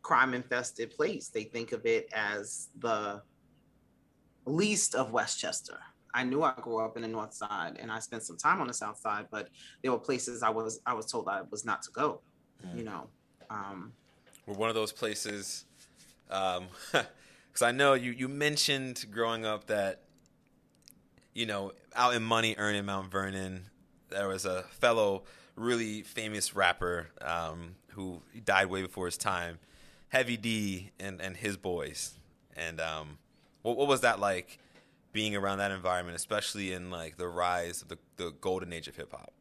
[0.04, 1.30] crime infested place.
[1.30, 3.22] They think of it as the
[4.46, 5.80] least of Westchester.
[6.18, 8.66] I knew I grew up in the north side and I spent some time on
[8.66, 9.50] the south side, but
[9.84, 12.22] there were places I was I was told I was not to go,
[12.76, 13.08] you know.
[13.52, 13.94] Um,
[14.48, 15.66] We're one of those places.
[16.32, 20.02] Um, because I know you you mentioned growing up that
[21.36, 23.66] you know out in money earning Mount Vernon,
[24.10, 25.24] there was a fellow
[25.56, 29.60] really famous rapper um, who died way before his time,
[30.10, 32.18] Heavy D and and his boys.
[32.56, 33.20] And um,
[33.62, 34.58] what what was that like?
[35.18, 38.96] Being around that environment, especially in like the rise of the, the golden age of
[38.96, 39.34] hip hop.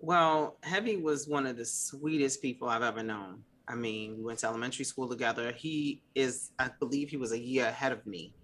[0.00, 3.44] Well, Heavy was one of the sweetest people I've ever known.
[3.68, 5.52] I mean, we went to elementary school together.
[5.52, 8.34] He is, I believe, he was a year ahead of me.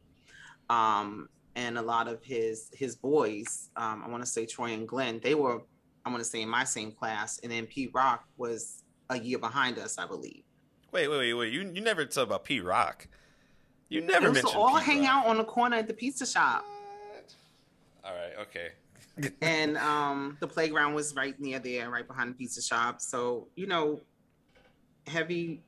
[0.68, 4.86] Um, and a lot of his his boys, um, I want to say Troy and
[4.86, 5.60] Glenn, they were,
[6.04, 7.40] I want to say, in my same class.
[7.42, 10.44] And then Pete Rock was a year behind us, I believe.
[10.92, 11.52] Wait, wait, wait, wait!
[11.52, 13.08] You you never talk about Pete Rock.
[13.90, 16.24] You never we used to mentioned all hang out on the corner at the pizza
[16.24, 16.64] shop.
[18.04, 18.68] All right, okay.
[19.42, 23.00] and um, the playground was right near there, right behind the pizza shop.
[23.00, 24.00] So you know,
[25.06, 25.62] Heavy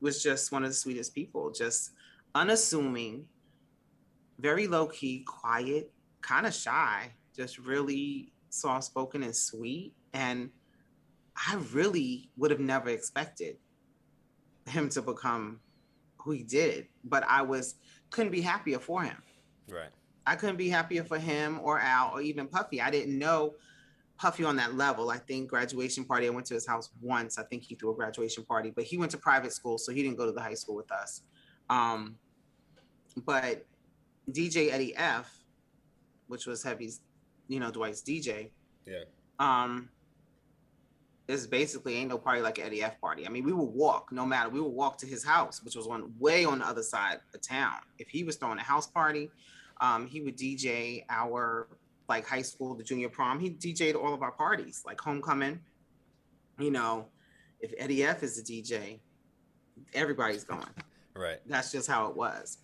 [0.00, 1.92] was just one of the sweetest people, just
[2.34, 3.24] unassuming,
[4.38, 9.94] very low key, quiet, kind of shy, just really soft spoken and sweet.
[10.12, 10.50] And
[11.34, 13.56] I really would have never expected
[14.66, 15.60] him to become
[16.24, 17.76] who he did, but I was
[18.10, 19.16] couldn't be happier for him.
[19.68, 19.90] Right.
[20.26, 22.80] I couldn't be happier for him or Al or even Puffy.
[22.80, 23.54] I didn't know
[24.18, 25.10] Puffy on that level.
[25.10, 27.38] I think graduation party, I went to his house once.
[27.38, 30.02] I think he threw a graduation party, but he went to private school, so he
[30.02, 31.22] didn't go to the high school with us.
[31.68, 32.16] Um,
[33.24, 33.66] but
[34.30, 35.42] DJ Eddie F,
[36.28, 37.00] which was Heavy's,
[37.48, 38.50] you know, Dwight's DJ,
[38.86, 39.04] Yeah.
[39.40, 39.88] um,
[41.28, 43.26] is basically ain't no party like Eddie F party.
[43.26, 44.50] I mean, we would walk no matter.
[44.50, 47.40] We would walk to his house, which was on way on the other side of
[47.40, 47.76] town.
[47.98, 49.30] If he was throwing a house party,
[49.80, 51.68] um, he would DJ our
[52.08, 53.38] like high school, the junior prom.
[53.38, 55.60] He DJ'd all of our parties, like homecoming.
[56.58, 57.06] You know,
[57.60, 59.00] if Eddie F is the DJ,
[59.94, 60.66] everybody's going.
[61.14, 61.40] Right.
[61.44, 62.56] That's just how it was.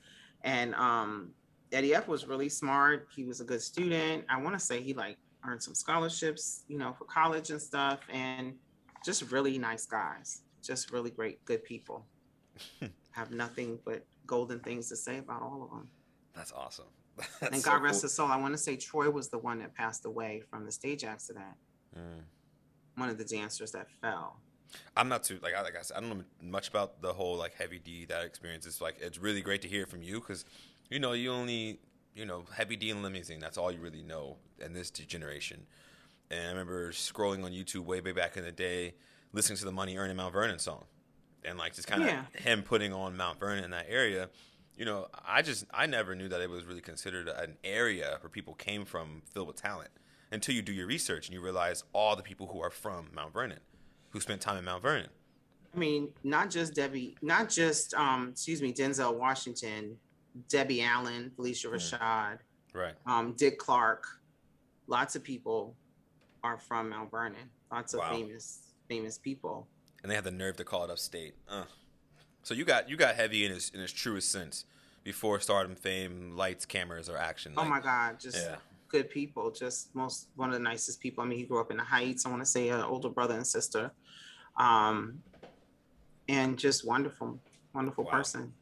[0.42, 1.32] And um,
[1.70, 3.09] Eddie F was really smart.
[3.14, 4.24] He was a good student.
[4.30, 8.01] I want to say he like earned some scholarships, you know, for college and stuff,
[8.12, 8.55] and
[9.05, 10.43] just really nice guys.
[10.62, 12.05] Just really great, good people.
[13.12, 15.89] Have nothing but golden things to say about all of them.
[16.34, 16.86] That's awesome.
[17.41, 18.03] That's and so God rest cool.
[18.03, 18.28] his soul.
[18.28, 21.47] I want to say Troy was the one that passed away from the stage accident.
[21.97, 22.22] Mm.
[22.97, 24.41] One of the dancers that fell.
[24.97, 27.36] I'm not too like I like I said I don't know much about the whole
[27.36, 28.66] like heavy D that experience.
[28.66, 30.45] It's like it's really great to hear from you because
[30.91, 31.80] you know you only
[32.19, 33.39] you know heavy D and limousine.
[33.41, 35.66] That's all you really know in this generation.
[36.31, 38.95] And I remember scrolling on YouTube way way back in the day,
[39.33, 40.85] listening to the Money Earning Mount Vernon song,
[41.45, 42.25] and like just kind of Yeah.
[42.35, 44.29] him putting on Mount Vernon in that area.
[44.77, 48.31] You know, I just I never knew that it was really considered an area where
[48.31, 49.91] people came from filled with talent
[50.31, 53.33] until you do your research and you realize all the people who are from Mount
[53.33, 53.61] Vernon,
[54.11, 55.09] who spent time in Mount Vernon.
[55.75, 59.97] I mean, not just Debbie, not just um, excuse me, Denzel Washington,
[60.49, 62.39] Debbie Allen, Phylicia Rashad,
[62.74, 62.95] Right.
[63.07, 64.05] um, Dick Clark.
[64.87, 65.76] Lots of people
[66.43, 67.51] are from Mount Vernon.
[67.72, 68.11] Lots of Wow.
[68.11, 69.68] famous famous people.
[70.03, 71.35] and they had the nerve to call it upstate.
[71.49, 71.64] Uh.
[72.43, 74.64] So you got you got heavy in his in his truest sense
[75.05, 77.53] before stardom, fame, lights, cameras, or action.
[77.57, 78.57] oh my God, just Yeah,
[78.89, 79.51] good people.
[79.51, 81.22] Just most one of the nicest people.
[81.24, 82.24] I mean, he grew up in the Heights.
[82.24, 83.91] I want to say an older brother and sister,
[84.57, 85.22] um,
[86.29, 87.39] and just wonderful,
[87.74, 88.11] wonderful Wow.
[88.12, 88.55] person.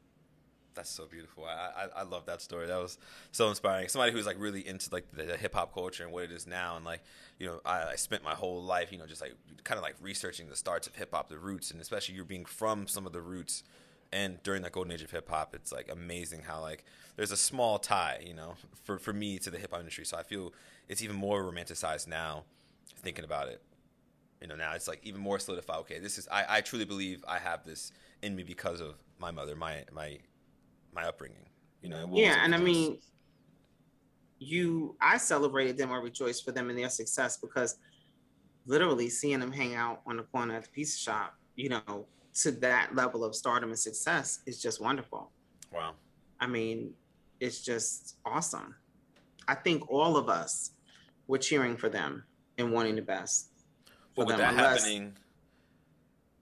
[0.77, 1.45] That's so beautiful.
[1.45, 2.67] I, I I love that story.
[2.67, 2.99] That was
[3.33, 3.89] so inspiring.
[3.89, 6.47] Somebody who's like really into like the, the hip hop culture and what it is
[6.47, 7.03] now, and like
[7.39, 9.97] you know, I, I spent my whole life, you know, just like kind of like
[10.01, 13.13] researching the starts of hip hop, the roots, and especially you're being from some of
[13.13, 13.65] the roots.
[14.13, 16.85] And during that golden age of hip hop, it's like amazing how like
[17.17, 18.55] there's a small tie, you know,
[18.85, 20.05] for for me to the hip hop industry.
[20.05, 20.53] So I feel
[20.89, 22.45] it's even more romanticized now,
[23.03, 23.61] thinking about it.
[24.41, 25.79] You know, now it's like even more solidified.
[25.81, 27.91] Okay, this is I, I truly believe I have this
[28.23, 30.19] in me because of my mother, my my
[30.97, 31.47] my upbringing.
[31.83, 32.99] You know, and what was Yeah, and I mean,
[34.39, 37.79] you, I celebrated them or rejoiced for them and their success because
[38.67, 42.07] literally seeing them hang out on the corner at the pizza shop, you know,
[42.43, 45.31] to that level of stardom and success is just wonderful.
[45.73, 45.95] wow,
[46.41, 46.93] I mean,
[47.41, 48.75] it's just awesome.
[49.49, 50.73] I think all of us
[51.29, 52.25] were cheering for them
[52.59, 53.51] and wanting the best
[54.15, 55.17] for but with them, that happening,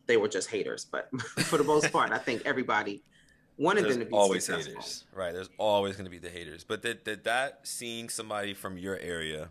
[0.07, 0.86] they were just haters.
[0.90, 3.05] But for the most part, I think everybody
[3.57, 4.74] wanted there's them to be always successful.
[4.74, 5.32] haters, right?
[5.32, 6.64] There's always going to be the haters.
[6.64, 9.50] But did, did that seeing somebody from your area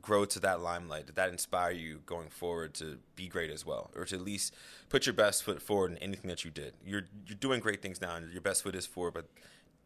[0.00, 1.06] grow to that limelight?
[1.06, 4.54] Did that inspire you going forward to be great as well, or to at least
[4.88, 6.74] put your best foot forward in anything that you did?
[6.84, 9.14] You're you're doing great things now, and your best foot is forward.
[9.14, 9.28] But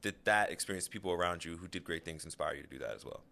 [0.02, 2.94] did that experience, people around you who did great things, inspire you to do that
[2.94, 3.22] as well?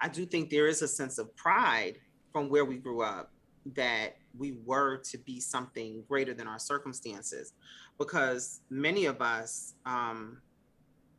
[0.00, 1.98] I do think there is a sense of pride
[2.32, 3.30] from where we grew up
[3.74, 7.54] that we were to be something greater than our circumstances
[7.98, 10.38] because many of us, um,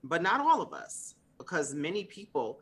[0.04, 2.60] but not all of us, because many people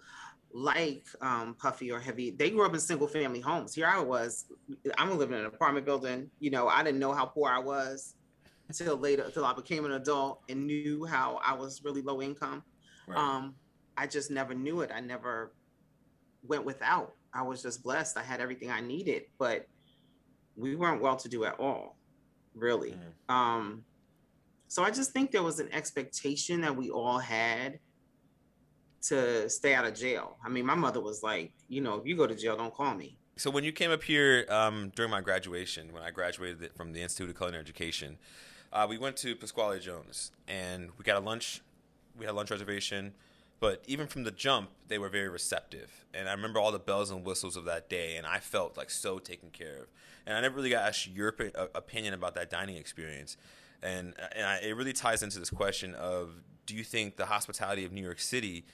[0.53, 3.73] like um, Puffy or Heavy, they grew up in single family homes.
[3.73, 4.45] Here I was,
[4.97, 6.29] I'm living in an apartment building.
[6.39, 8.15] You know, I didn't know how poor I was
[8.67, 12.63] until later, until I became an adult and knew how I was really low income.
[13.15, 13.55] Um,
[13.97, 14.91] I just never knew it.
[14.93, 15.53] I never
[16.43, 17.13] went without.
[17.33, 18.17] I was just blessed.
[18.17, 19.67] I had everything I needed, but
[20.55, 21.97] we weren't well to do at all,
[22.53, 22.91] really.
[22.91, 23.33] Mhm.
[23.33, 23.85] Um,
[24.67, 27.79] so I just think there was an expectation that we all had
[29.03, 30.37] to stay out of jail.
[30.43, 32.95] I mean, my mother was like, you know, if you go to jail, don't call
[32.95, 33.17] me.
[33.35, 37.01] So when you came up here um, during my graduation, when I graduated from the
[37.01, 38.17] Institute of Culinary Education,
[38.71, 41.61] uh, we went to Pasquale Jones and we got a lunch.
[42.17, 43.13] We had a lunch reservation,
[43.63, 46.03] but even from the jump, they were very receptive.
[46.13, 48.89] And I remember all the bells and whistles of that day, and I felt like
[48.89, 49.87] so taken care of.
[50.25, 53.37] And I never really got asked your uh, opinion about that dining experience.
[53.81, 57.85] And, and I, it really ties into this question of do you think the hospitality
[57.85, 58.65] of New York City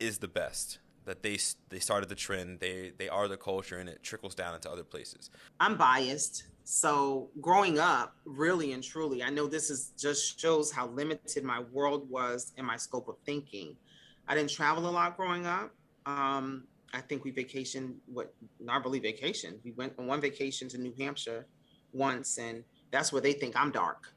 [0.00, 0.78] is the best?
[1.04, 1.36] That they
[1.68, 4.84] they started the trend, they they are the culture, and it trickles down into other
[4.84, 5.28] places.
[5.60, 6.44] I'm biased.
[6.70, 11.60] So growing up, really and truly, I know this is just shows how limited my
[11.72, 13.74] world was and my scope of thinking.
[14.28, 15.70] I didn't travel a lot growing up.
[16.04, 19.58] Um, I think we vacationed what not really vacation.
[19.64, 21.46] We went on one vacation to New Hampshire
[21.94, 24.12] once, and that's where they think I'm dark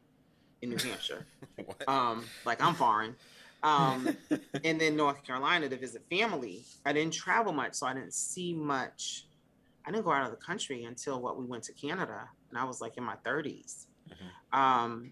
[0.62, 1.26] in New Hampshire.
[1.88, 3.16] Um, like I'm foreign.
[3.64, 4.18] Um,
[4.66, 6.64] and then North Carolina to visit family.
[6.86, 9.26] I didn't travel much, so I didn't see much
[9.86, 12.64] I didn't go out of the country until what we went to Canada, and I
[12.64, 13.88] was like in my 30s.
[14.10, 14.60] Mm-hmm.
[14.60, 15.12] Um,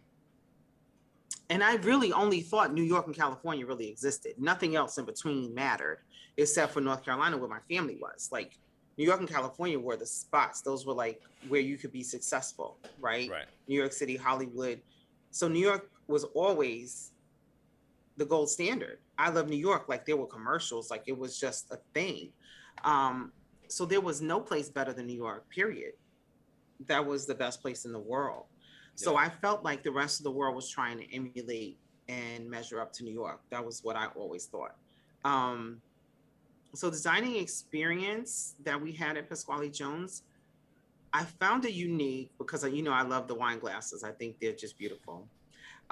[1.49, 4.33] and I really only thought New York and California really existed.
[4.37, 5.99] Nothing else in between mattered,
[6.37, 8.29] except for North Carolina, where my family was.
[8.31, 8.59] Like
[8.97, 10.61] New York and California were the spots.
[10.61, 13.29] Those were like where you could be successful, right?
[13.29, 13.45] Right.
[13.67, 14.81] New York City, Hollywood.
[15.31, 17.11] So New York was always
[18.17, 18.99] the gold standard.
[19.17, 19.89] I love New York.
[19.89, 22.31] Like there were commercials, like it was just a thing.
[22.83, 23.31] Um,
[23.69, 25.93] so there was no place better than New York, period.
[26.87, 28.45] That was the best place in the world.
[28.95, 31.77] So I felt like the rest of the world was trying to emulate
[32.09, 33.39] and measure up to New York.
[33.49, 34.75] That was what I always thought.
[35.23, 35.81] Um,
[36.73, 40.23] so the dining experience that we had at Pasquale Jones,
[41.13, 44.03] I found it unique because you know I love the wine glasses.
[44.03, 45.27] I think they're just beautiful.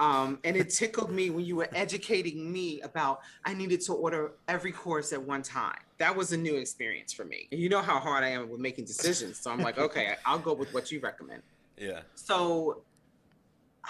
[0.00, 4.32] Um, and it tickled me when you were educating me about I needed to order
[4.46, 5.78] every course at one time.
[5.98, 7.48] That was a new experience for me.
[7.50, 9.38] And you know how hard I am with making decisions.
[9.38, 11.42] So I'm like, okay, I'll go with what you recommend.
[11.76, 12.00] Yeah.
[12.14, 12.82] So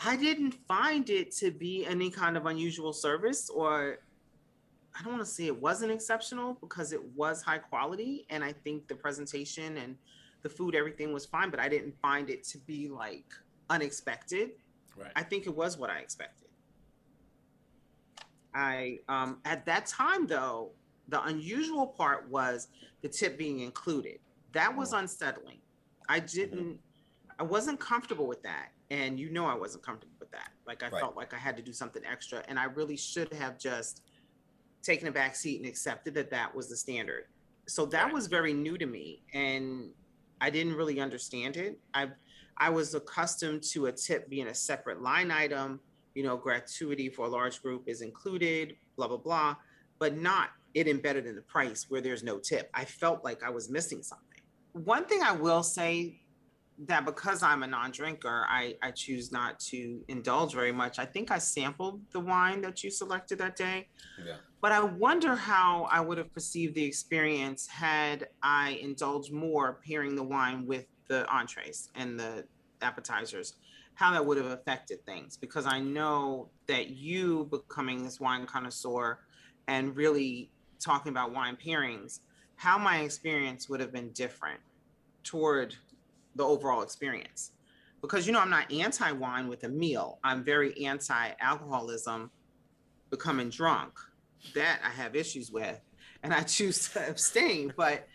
[0.05, 3.99] I didn't find it to be any kind of unusual service or
[4.99, 8.53] I don't want to say it wasn't exceptional because it was high quality and I
[8.53, 9.97] think the presentation and
[10.43, 13.27] the food everything was fine but I didn't find it to be like
[13.71, 14.51] unexpected.
[14.99, 15.13] Right.
[15.17, 16.49] I think it was what I expected.
[18.55, 20.71] I um at that time though
[21.09, 22.69] the unusual part was
[23.03, 24.19] the tip being included.
[24.53, 24.99] That was oh.
[24.99, 25.59] unsettling.
[26.09, 27.39] I didn't mm-hmm.
[27.39, 30.51] I wasn't comfortable with that and you know I wasn't comfortable with that.
[30.67, 31.01] Like I right.
[31.01, 34.03] felt like I had to do something extra, and I really should have just
[34.83, 37.25] taken a back seat and accepted that that was the standard.
[37.67, 38.15] So that right.
[38.15, 39.91] was very new to me, and
[40.41, 41.79] I didn't really understand it.
[41.93, 42.09] I
[42.59, 45.81] I was accustomed to a tip being a separate line item.
[46.15, 49.57] You know, gratuity for a large group is included, blah blah blah,
[49.99, 52.71] but not it embedded in the price where there's no tip.
[52.75, 54.43] I felt like I was missing something.
[54.73, 56.21] One thing I will say
[56.87, 60.99] that because I'm a non-drinker, I, I choose not to indulge very much.
[60.99, 63.89] I think I sampled the wine that you selected that day.
[64.25, 64.37] Yeah.
[64.61, 70.15] But I wonder how I would have perceived the experience had I indulged more pairing
[70.15, 72.45] the wine with the entrees and the
[72.83, 73.55] appetizers,
[73.95, 75.37] how that would have affected things.
[75.37, 79.19] Because I know that you becoming this wine connoisseur
[79.67, 82.21] and really talking about wine pairings,
[82.57, 84.61] how my experience would have been different
[85.25, 85.75] toward
[86.37, 87.53] the overall experience.
[88.01, 90.19] Because you know, I'm not anti wine with a meal.
[90.23, 92.31] I'm very anti alcoholism
[93.11, 93.93] becoming drunk.
[94.55, 95.81] That I have issues with,
[96.23, 98.07] and I choose to abstain, but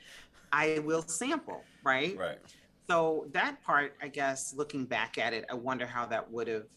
[0.54, 2.18] I will sample, right?
[2.18, 2.38] Right.
[2.94, 6.68] So that part, I guess, looking back at it, I wonder how that would have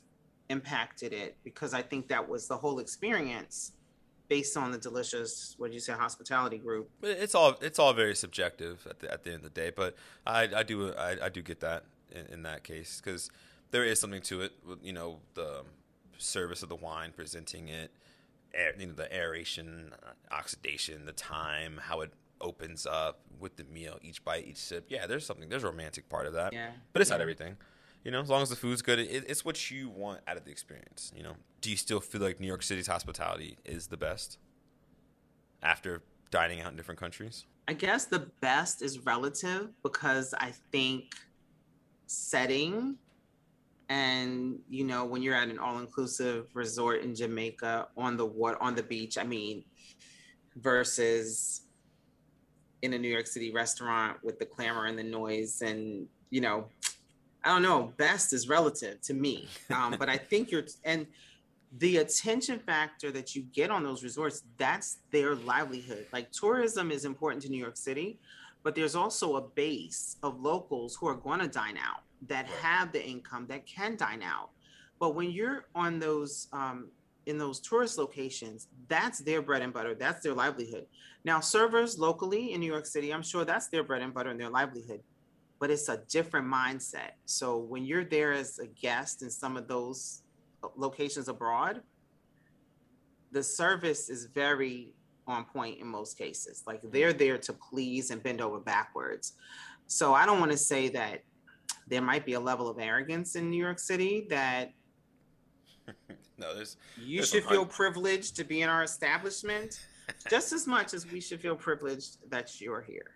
[0.48, 3.72] impacted it because I think that was the whole experience
[4.26, 6.88] based on the delicious what did you say hospitality group.
[7.02, 9.94] It's all it's all very subjective at the, at the end of the day but
[10.26, 13.30] i, I do I, I do get that in, in that case because
[13.70, 14.52] there is something to it
[14.82, 15.64] you know the
[16.16, 17.90] service of the wine presenting it
[18.54, 19.92] air, you know the aeration
[20.30, 22.10] oxidation the time how it
[22.40, 26.08] opens up with the meal each bite each sip yeah there's something there's a romantic
[26.08, 27.16] part of that yeah but it's yeah.
[27.16, 27.56] not everything
[28.06, 30.44] you know, as long as the food's good, it, it's what you want out of
[30.44, 31.10] the experience.
[31.16, 34.38] You know, do you still feel like New York City's hospitality is the best
[35.60, 37.46] after dining out in different countries?
[37.66, 41.16] I guess the best is relative because I think
[42.06, 42.96] setting
[43.88, 48.76] and you know when you're at an all-inclusive resort in Jamaica on the water on
[48.76, 49.64] the beach, I mean,
[50.54, 51.62] versus
[52.86, 56.66] in a New York City restaurant with the clamor and the noise and you know
[57.46, 59.46] I don't know, best is relative to me.
[59.70, 61.06] Um, but I think you're, and
[61.78, 66.06] the attention factor that you get on those resorts, that's their livelihood.
[66.12, 68.18] Like tourism is important to New York City,
[68.62, 72.90] but there's also a base of locals who are going to dine out that have
[72.90, 74.50] the income that can dine out.
[74.98, 76.88] But when you're on those, um,
[77.26, 79.94] in those tourist locations, that's their bread and butter.
[79.94, 80.86] That's their livelihood.
[81.24, 84.40] Now, servers locally in New York City, I'm sure that's their bread and butter and
[84.40, 85.00] their livelihood
[85.58, 87.12] but it's a different mindset.
[87.24, 90.22] So when you're there as a guest in some of those
[90.62, 91.82] uh, locations abroad,
[93.32, 94.94] the service is very
[95.26, 96.62] on point in most cases.
[96.66, 99.34] Like they're there to please and bend over backwards.
[99.86, 101.22] So I don't want to say that
[101.88, 104.72] there might be a level of arrogance in New York City that
[106.38, 109.86] no, there's you there's should feel privileged to be in our establishment
[110.30, 113.12] just as much as we should feel privileged that you're here.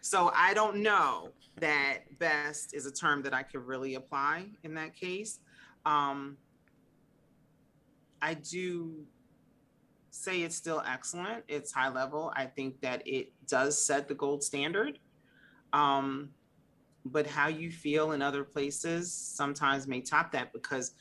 [0.00, 4.74] So I don't know that best is a term that I could really apply in
[4.74, 5.40] that case.
[5.86, 6.36] Um,
[8.20, 9.04] I do
[10.10, 11.44] say it's still excellent.
[11.48, 12.32] It's high level.
[12.34, 14.98] I think that it does set the gold standard.
[15.72, 16.30] Um,
[17.04, 20.92] but how you feel in other places sometimes may top that because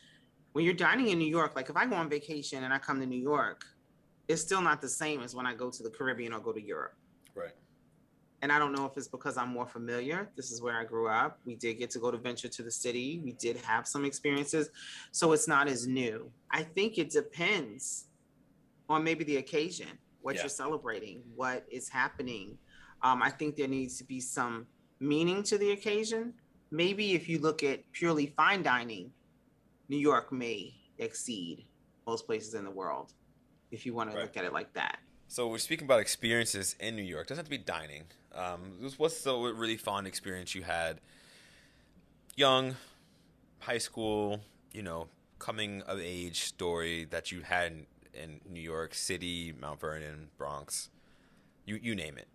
[0.57, 2.99] when you're dining in New York, like if I go on vacation and I come
[2.99, 3.63] to New York,
[4.27, 6.59] it's still not the same as when I go to the Caribbean or go to
[6.59, 6.95] Europe.
[7.35, 7.51] Right.
[8.41, 10.31] And I don't know if it's because I'm more familiar.
[10.35, 11.37] This is where I grew up.
[11.45, 13.21] We did get to go to venture to the city.
[13.23, 14.69] We did have some experiences.
[15.11, 16.31] So it's not as new.
[16.49, 18.07] I think it depends
[18.89, 19.89] on maybe the occasion,
[20.23, 20.41] what Yeah.
[20.41, 22.57] you're celebrating, what is happening.
[23.03, 24.65] Um, I think there needs to be some
[24.99, 26.33] meaning to the occasion.
[26.71, 29.13] Maybe if you look at purely fine dining,
[29.89, 31.65] New York may exceed
[32.05, 33.13] most places in the world,
[33.71, 34.23] if you want to Right.
[34.23, 34.99] look at it like that.
[35.27, 37.27] So we're speaking about experiences in New York.
[37.27, 38.05] Doesn't have to be dining.
[38.33, 41.01] Um, what's the really fun experience you had?
[42.35, 42.75] Young,
[43.59, 44.41] high school,
[44.73, 45.09] you know,
[45.39, 50.89] coming of age story that you had in, in New York City, Mount Vernon, Bronx.
[51.65, 52.27] You you name it.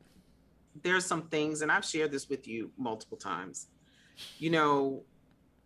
[0.82, 3.68] there's some things, and I've shared this with you multiple times.
[4.38, 5.04] You know,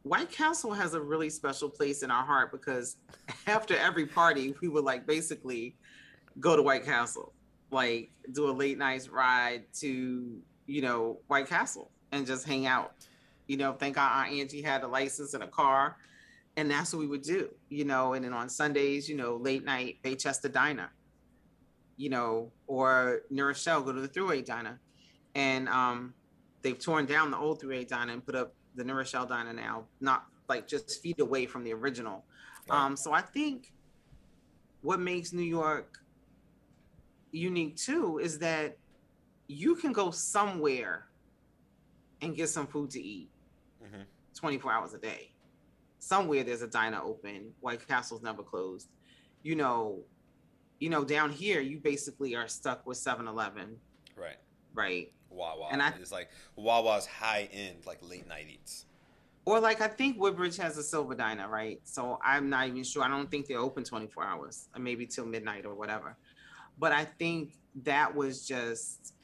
[0.07, 2.97] White Castle has a really special place in our heart because
[3.47, 5.77] after every party, we would like basically
[6.39, 7.33] go to White Castle,
[7.71, 12.93] like do a late night ride to, you know, White Castle and just hang out.
[13.49, 15.97] You know, thank God Aunt Angie had a license and a car.
[16.57, 18.15] And that's what we would do, you know.
[18.15, 20.91] And then on Sundays, you know, late night, they Baychester Diner,
[21.97, 24.81] you know, or Rochelle, go to the Thruway Diner
[25.37, 26.15] and um,
[26.63, 29.87] they've torn down the old 3A diner and put up the New Rochelle diner now,
[30.01, 32.25] not like just feet away from the original.
[32.69, 32.79] Right.
[32.85, 33.73] Um, so I think
[34.83, 35.99] what makes New York
[37.33, 38.77] unique too is that
[39.49, 41.07] you can go somewhere
[42.21, 43.31] and get some food to eat
[43.83, 44.05] Mhm.
[44.35, 45.33] 24 hours a day.
[45.99, 47.55] Somewhere there's a diner open.
[47.61, 48.89] White Castle's never closed.
[49.43, 50.05] You know,
[50.79, 53.81] you know, down here you basically are stuck with 7-Eleven,
[54.15, 54.39] Right.
[54.75, 55.13] right?
[55.37, 55.69] Wawa.
[55.71, 58.87] And I- it's like Wawa's high end, like late night eats.
[59.45, 61.81] Or like I think Woodbridge has a silver diner, right?
[61.85, 63.05] So I'm not even sure.
[63.05, 66.17] I don't think they're open 24 hours, or maybe till midnight or whatever.
[66.79, 67.53] But I think
[67.85, 69.15] that was just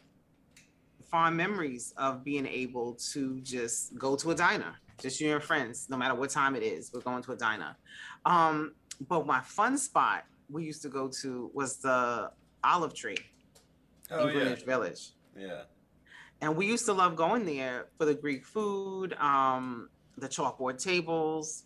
[1.10, 5.40] fond memories of being able to just go to a diner, just you and your
[5.40, 7.76] friends, no matter what time it is, we're going to a diner.
[8.24, 8.74] Um,
[9.08, 12.30] but my fun spot we used to go to was the
[12.62, 13.16] Olive Tree
[14.10, 15.62] Oh in Greenwich Village yeah.
[16.43, 19.88] And we used to love going there for the Greek food, um,
[20.18, 21.64] the chalkboard tables.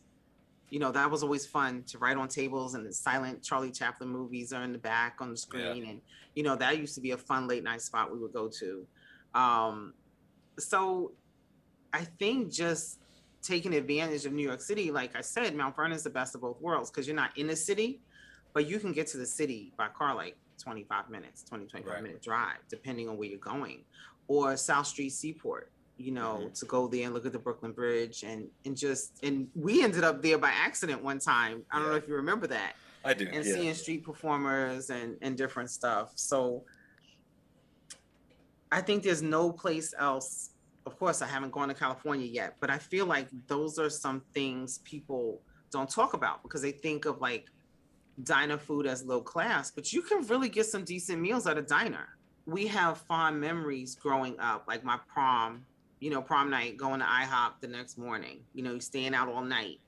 [0.68, 4.10] You know, that was always fun to write on tables, and the silent Charlie Chaplin
[4.10, 6.00] movies are in the back on the screen, and
[6.34, 8.86] you know that used to be a fun late night spot we would go to.
[9.34, 9.94] Um,
[10.58, 11.12] so,
[11.92, 12.98] I think just
[13.42, 16.42] taking advantage of New York City, like I said, Mount Vernon is the best of
[16.42, 18.00] both worlds because you're not in the city,
[18.52, 22.02] but you can get to the city by car like 25 minutes, 20, 25 Right.
[22.02, 23.84] minute drive, depending on where you're going
[24.28, 26.58] or South Street Seaport, you know, Mhm.
[26.60, 30.04] to go there and look at the Brooklyn Bridge and and just and we ended
[30.04, 31.64] up there by accident one time.
[31.70, 32.74] I don't know if you remember that.
[33.04, 33.26] I do.
[33.26, 33.54] And yeah.
[33.54, 36.12] seeing street performers and and different stuff.
[36.16, 36.64] So
[38.72, 40.50] I think there's no place else.
[40.86, 44.20] Of course, I haven't gone to California yet, but I feel like those are some
[44.34, 47.46] things people don't talk about because they think of like
[48.22, 51.62] diner food as low class, but you can really get some decent meals at a
[51.62, 52.15] diner.
[52.46, 55.66] We have fond memories growing up, like my prom,
[56.00, 59.42] you know, prom night, going to IHOP the next morning, you know, staying out all
[59.42, 59.80] night.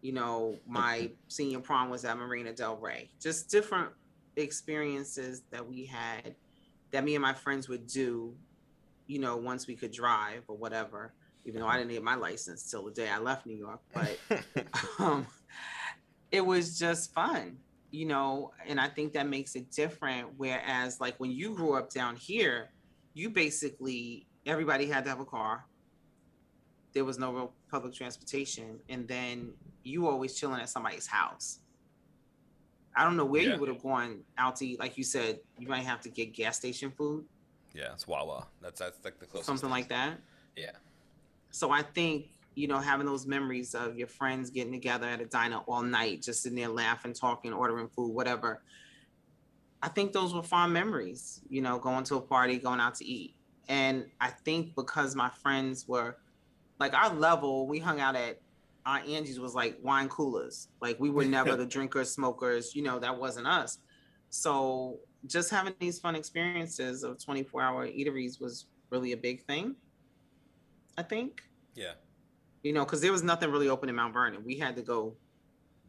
[0.00, 3.08] You know, my senior prom was at Marina Del Rey.
[3.20, 3.90] Just different
[4.36, 6.34] experiences that we had
[6.90, 8.34] that me and my friends would do,
[9.06, 11.12] you know, once we could drive or whatever,
[11.44, 13.80] even though I didn't get my license till the day I left New York.
[13.92, 14.18] But
[14.98, 15.26] um,
[16.30, 17.58] it was just fun,
[17.92, 20.30] you know, and I think that makes it different.
[20.36, 22.70] Whereas, like when you grew up down here,
[23.14, 25.64] you basically everybody had to have a car.
[26.94, 29.52] There was no real public transportation, and then
[29.84, 31.60] you always chilling at somebody's house.
[32.96, 33.54] I don't know where Yeah.
[33.54, 34.78] you would have gone out to eat.
[34.78, 37.24] Like you said, you might have to get gas station food,
[37.74, 38.46] yeah, it's Wawa.
[38.60, 39.46] That's that's like the closest.
[39.46, 40.18] something like that.
[40.56, 40.72] Yeah.
[41.50, 45.26] So I think you know having those memories of your friends getting together at a
[45.26, 48.62] diner all night, just sitting there laughing, talking, ordering food, whatever.
[49.82, 51.40] I think those were fond memories.
[51.48, 53.34] You know, going to a party, going out to eat,
[53.68, 56.16] and I think because my friends were
[56.78, 58.40] like our level, we hung out at
[58.84, 60.68] Aunt Angie's was like wine coolers.
[60.80, 62.74] Like we were never the drinkers, smokers.
[62.74, 63.78] You know, that wasn't us.
[64.30, 69.76] So just having these fun experiences of 24 hour eateries was really a big thing.
[70.98, 71.42] I think
[71.74, 71.92] Yeah.
[72.62, 74.44] You know, because there was nothing really open in Mount Vernon.
[74.44, 75.14] We had to go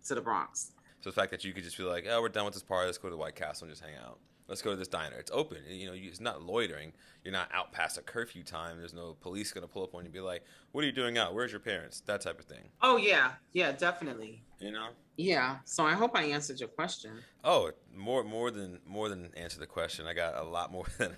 [0.05, 0.71] to the Bronx.
[1.01, 2.85] So the fact that you could just be like, oh, we're done with this party.
[2.85, 4.19] Let's go to the White Castle and just hang out.
[4.47, 5.17] let's go to this diner.
[5.17, 5.57] It's open.
[5.69, 6.93] You know, it's not loitering.
[7.23, 8.77] You're not out past a curfew time.
[8.77, 11.17] There's no police gonna pull up on you and be like, "What are you doing
[11.17, 11.33] out?
[11.33, 12.69] Where's your parents?" That type of thing.
[12.81, 14.43] Oh yeah, yeah, definitely.
[14.59, 14.89] You know.
[15.15, 15.57] Yeah.
[15.65, 17.11] So I hope I answered your question.
[17.43, 20.05] Oh, more more than more than answer the question.
[20.07, 21.15] I got a lot more than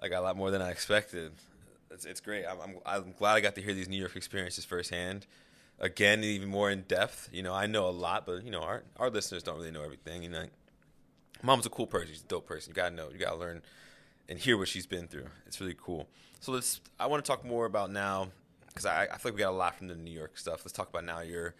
[0.00, 1.32] I got a lot more than I expected.
[1.90, 2.44] It's, it's great.
[2.46, 5.26] I'm, I'm I'm glad I got to hear these New York experiences firsthand.
[5.78, 7.28] Again, even more in depth.
[7.32, 9.82] You know, I know a lot, but you know, our our listeners don't really know
[9.82, 10.22] everything.
[10.22, 10.46] You uh, know,
[11.42, 12.08] mom's a cool person.
[12.08, 12.70] She's a dope person.
[12.70, 13.08] You gotta know.
[13.10, 13.62] You gotta learn
[14.28, 15.26] and hear what she's been through.
[15.46, 16.06] It's really cool.
[16.40, 16.80] So let's.
[16.98, 18.28] I want to talk more about now
[18.68, 20.60] because I, I feel like we got a lot from the New York stuff.
[20.60, 21.54] Let's talk about now your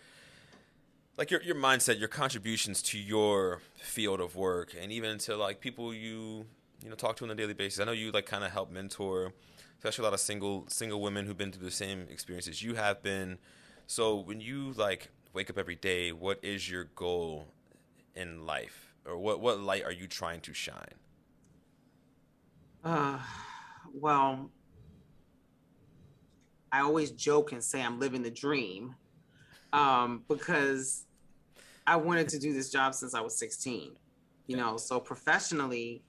[1.18, 5.60] like your your mindset, your contributions to your field of work, and even to like
[5.60, 6.46] people you
[6.82, 7.80] you know talk to on a daily basis.
[7.80, 9.34] I know you like kind of help mentor,
[9.80, 13.02] especially a lot of single single women who've been through the same experiences you have
[13.02, 13.38] been.
[13.86, 17.46] So when you like wake up every day, what is your goal
[18.14, 20.98] in life, or what what light are you trying to shine?
[22.84, 23.18] Uh,
[23.94, 24.50] well,
[26.70, 28.94] I always joke and say I'm living the dream
[29.72, 31.06] um, because
[31.86, 33.92] I wanted to do this job since I was 16.
[34.46, 36.02] You know, so professionally,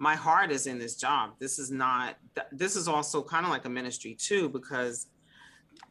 [0.00, 1.32] my heart is in this job.
[1.38, 2.16] This is not,
[2.50, 5.08] this is also kind of like a ministry too, because,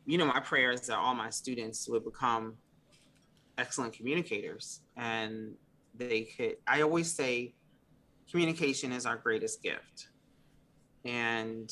[0.08, 2.56] you know, my prayer is that all my students would become
[3.60, 5.54] excellent communicators and
[5.94, 7.54] they could, I always say,
[8.32, 10.08] communication is our greatest gift.
[11.06, 11.72] And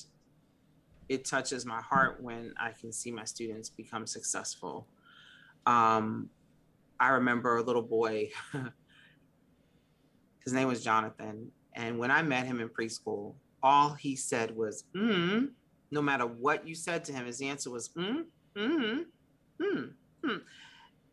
[1.09, 4.88] it touches my heart when I can see my students become successful.
[5.65, 6.30] Um,
[6.99, 8.30] I remember a little boy,
[10.43, 11.51] his name was Jonathan.
[11.77, 15.47] And when I met him in preschool, all he said was, mm.
[15.89, 18.25] No matter what you said to him, his answer was, mm,
[18.55, 19.05] mm,
[19.61, 19.89] mm,
[20.25, 20.41] mm.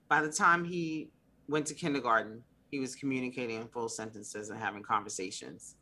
[0.09, 1.11] By the time he
[1.49, 5.77] went to kindergarten, he was communicating in full sentences and having conversations.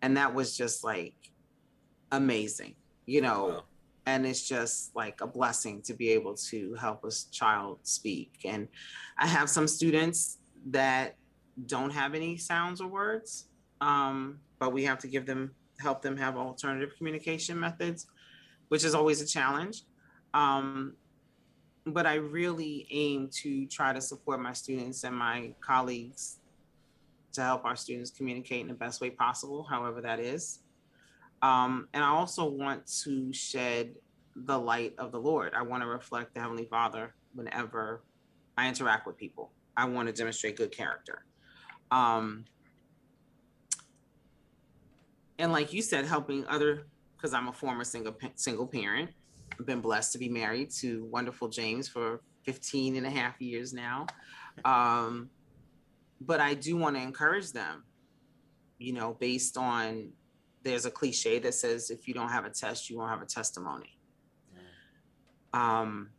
[0.00, 1.16] And that was just like
[2.12, 3.46] amazing, you know.
[3.46, 3.62] Wow.
[4.06, 8.32] And it's just like a blessing to be able to help a child speak.
[8.44, 8.68] And
[9.18, 10.38] I have some students
[10.70, 11.16] that
[11.66, 13.47] don't have any sounds or words,
[13.80, 18.06] um, but we have to give them help them have alternative communication methods,
[18.68, 19.82] which is always a challenge.
[20.34, 20.94] Um,
[21.86, 26.38] but I really aim to try to support my students and my colleagues
[27.32, 30.60] to help our students communicate in the best way possible, however that is.
[31.40, 33.94] Um, and I also want to shed
[34.34, 35.52] the light of the Lord.
[35.54, 38.02] I want to reflect the Heavenly Father whenever
[38.56, 39.52] I interact with people.
[39.76, 41.24] I want to demonstrate good character.
[41.90, 42.44] Um,
[45.38, 46.86] and like you said, helping other,
[47.16, 49.10] because I'm a former single single parent,
[49.58, 53.72] I've been blessed to be married to wonderful James for 15 and a half years
[53.72, 54.06] now.
[54.64, 55.30] Um,
[56.20, 57.84] but I do want to encourage them,
[58.78, 60.10] you know, based on
[60.64, 63.26] there's a cliche that says if you don't have a test, you won't have a
[63.26, 63.98] testimony.
[65.54, 66.10] Um,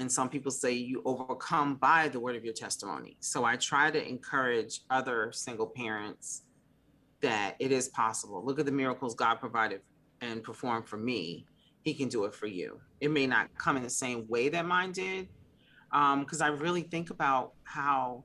[0.00, 3.16] and some people say you overcome by the word of your testimony.
[3.20, 6.42] So I try to encourage other single parents
[7.22, 8.44] that it is possible.
[8.44, 9.80] Look at the miracles God provided
[10.20, 11.46] and performed for me
[11.86, 12.80] he can do it for you.
[13.00, 15.28] It may not come in the same way that mine did.
[15.88, 18.24] Because um, I really think about how,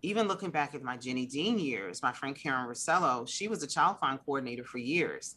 [0.00, 3.66] even looking back at my Jennie Dean years, my friend Karen Rossello, she was a
[3.66, 5.36] child find coordinator for years.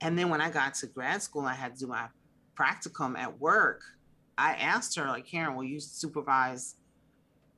[0.00, 2.06] And then when I got to grad school, I had to do my
[2.58, 3.82] practicum at work.
[4.38, 6.76] I asked her, like, Karen, will you supervise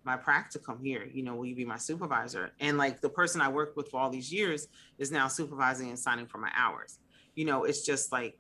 [0.05, 1.09] my practicum here?
[1.12, 2.52] You know, will you be my supervisor?
[2.60, 4.68] And like the person I worked with for all these years
[4.98, 6.98] is now supervising and signing for my hours.
[7.35, 8.39] You know, it's just like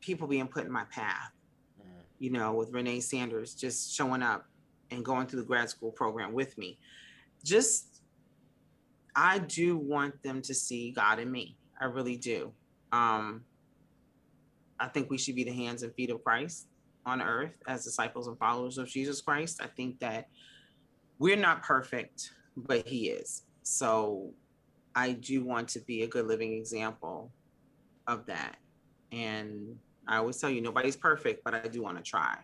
[0.00, 1.32] people being put in my path.
[1.80, 2.00] Mm-hmm.
[2.18, 4.46] You know, with Renee Sanders just showing up
[4.90, 6.78] and going through the grad school program with me.
[7.42, 8.02] Just,
[9.14, 11.56] I do want them to see God in me.
[11.80, 12.52] I really do.
[12.92, 13.44] Um,
[14.78, 16.68] I think we should be the hands and feet of Christ
[17.06, 19.60] on earth as disciples and followers of Jesus Christ.
[19.62, 20.28] I think that
[21.24, 23.44] we're not perfect, but He is.
[23.62, 24.30] So
[24.94, 27.32] I do want to be a good living example
[28.06, 28.56] of that.
[29.10, 32.36] And I always tell you, nobody's perfect, but I do want to try.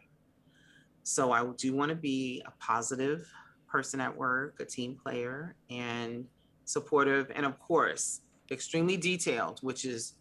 [1.02, 3.30] So I do want to be a positive
[3.68, 6.24] person at work, a team player, and
[6.64, 10.14] supportive, and of course, extremely detailed, which is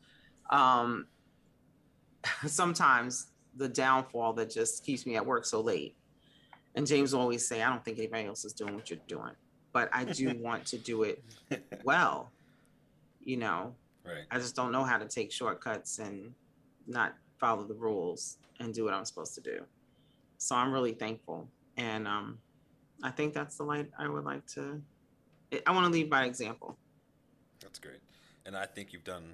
[0.50, 1.08] um,
[2.46, 5.96] sometimes the downfall that just keeps me at work so late.
[6.76, 9.32] And James will always say, I don't think anybody else is doing what you're doing,
[9.74, 11.24] but I do want to do it
[11.84, 12.32] well.
[13.24, 13.76] You know,
[14.06, 14.24] right.
[14.32, 16.34] I just don't know how to take shortcuts and
[16.88, 19.64] not follow the rules and do what I'm supposed to do.
[20.38, 21.48] So I'm really thankful.
[21.78, 22.40] And um,
[23.04, 24.82] I think that's the light I would like to
[25.66, 26.78] I want to lead by example.
[27.60, 28.02] That's great,
[28.46, 29.34] and I think you've done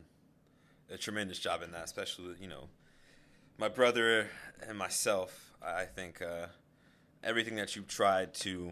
[0.89, 2.69] a tremendous job in that, especially you know,
[3.57, 4.29] my brother
[4.67, 5.53] and myself.
[5.61, 6.47] I think uh,
[7.25, 8.71] everything that you've tried to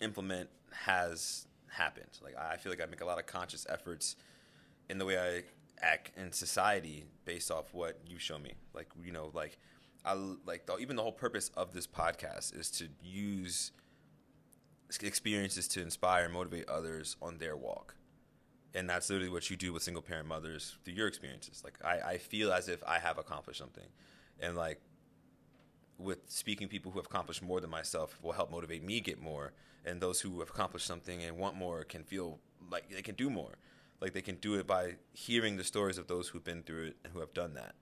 [0.00, 2.18] implement has happened.
[2.22, 4.14] Like I feel like I make a lot of conscious efforts
[4.88, 5.42] in the way I
[5.84, 8.52] act in society based off what you show me.
[8.74, 9.58] Like you know, like
[10.04, 13.72] I like the, even the whole purpose of this podcast is to use
[15.02, 17.94] experiences to inspire and motivate others on their walk.
[18.74, 21.62] And that's literally what you do with single parent mothers through your experiences.
[21.64, 23.86] Like I, I feel as if I have accomplished something.
[24.38, 24.80] And like
[26.00, 29.52] with speaking people who have accomplished more than myself will help motivate me get more.
[29.84, 32.38] And those who have accomplished something and want more can feel
[32.70, 33.56] like they can do more.
[34.00, 36.96] Like they can do it by hearing the stories of those who've been through it
[37.04, 37.74] and who have done that.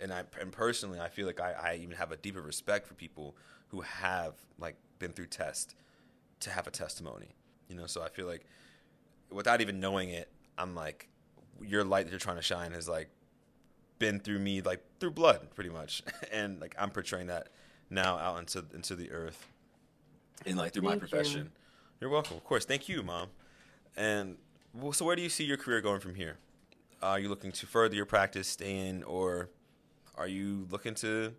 [0.00, 2.94] And i and personally i feel like i, I even have a deeper respect for
[2.94, 3.36] people
[3.68, 5.76] who have like been through test
[6.40, 7.36] to have a testimony.
[7.68, 8.44] You know so i feel like
[9.30, 10.28] without even knowing it
[10.58, 11.08] i'm like
[11.62, 13.10] your light that you're trying to shine has like
[14.00, 16.02] been through me like through blood pretty much.
[16.32, 17.48] And like i'm portraying that
[17.92, 19.46] now out into into the earth
[20.46, 21.08] and like through my Thank you.
[21.08, 21.50] profession
[22.00, 22.06] you.
[22.08, 23.28] are welcome of course thank you mom
[23.96, 24.36] and
[24.74, 26.38] well, so where do you see your career going from here
[27.02, 29.50] are you looking to further your practice stay in or
[30.16, 31.32] are you looking to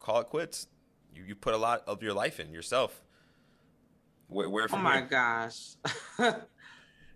[0.00, 0.66] call it quits
[1.14, 3.02] you, you put a lot of your life in yourself
[4.28, 5.06] where, where Oh my here?
[5.10, 5.76] gosh.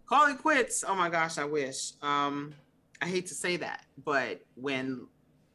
[0.07, 0.85] Call it quits.
[0.87, 1.93] Oh my gosh, I wish.
[2.03, 2.55] Um,
[3.01, 5.07] I hate to say that, but when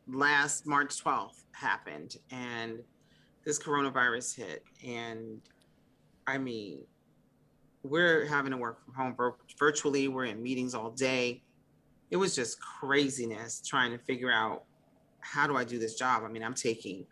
[0.08, 2.80] last March 12th happened and
[3.46, 5.42] this coronavirus hit, and
[6.28, 6.80] I mean,
[7.84, 9.16] we're having to work from home
[9.60, 11.44] virtually, we're in meetings all day.
[12.12, 14.64] It was just craziness trying to figure out
[15.20, 16.24] how do I do this job?
[16.24, 17.06] I mean, I'm taking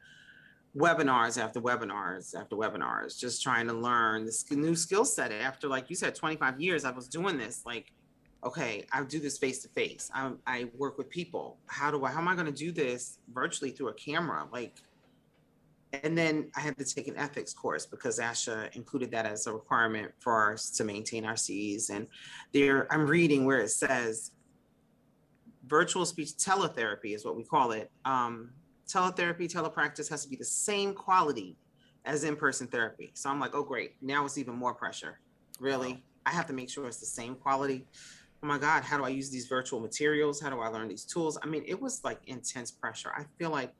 [0.78, 5.32] webinars after webinars after webinars, just trying to learn this new skill set.
[5.32, 7.64] After, like you said, 25 years, I was doing this.
[7.66, 7.92] Like,
[8.44, 10.10] okay, I do this face to face.
[10.14, 11.58] I I work with people.
[11.68, 12.12] How do I?
[12.12, 14.48] How am I going to do this virtually through a camera?
[14.52, 14.78] Like,
[16.04, 19.54] and then I had to take an ethics course because ASHA included that as a
[19.54, 21.90] requirement for us to maintain our Cs.
[21.90, 22.08] And
[22.54, 24.32] there, I'm reading where it says
[25.68, 27.92] virtual speech teletherapy is what we call it.
[28.06, 28.52] Um,
[28.88, 31.58] teletherapy, telepractice has to be the same quality
[32.06, 33.12] as in-person therapy.
[33.14, 35.20] So I'm like, oh great, now it's even more pressure.
[35.60, 36.04] Really?
[36.26, 37.86] I have to make sure it's the same quality.
[38.44, 40.42] Oh my God, how do I use these virtual materials?
[40.42, 41.38] How do I learn these tools?
[41.44, 43.12] I mean, it was like intense pressure.
[43.16, 43.72] I feel like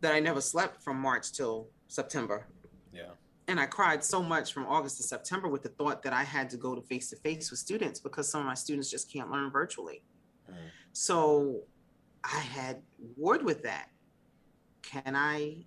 [0.00, 2.46] that I never slept from March till September.
[2.92, 3.10] yeah
[3.48, 6.48] And I cried so much from August to September with the thought that I had
[6.50, 9.30] to go to face to face with students because some of my students just can't
[9.30, 10.02] learn virtually.
[10.48, 10.54] Mm.
[10.92, 11.62] So
[12.22, 12.82] I had
[13.16, 13.88] warred with that.
[14.82, 15.64] Can I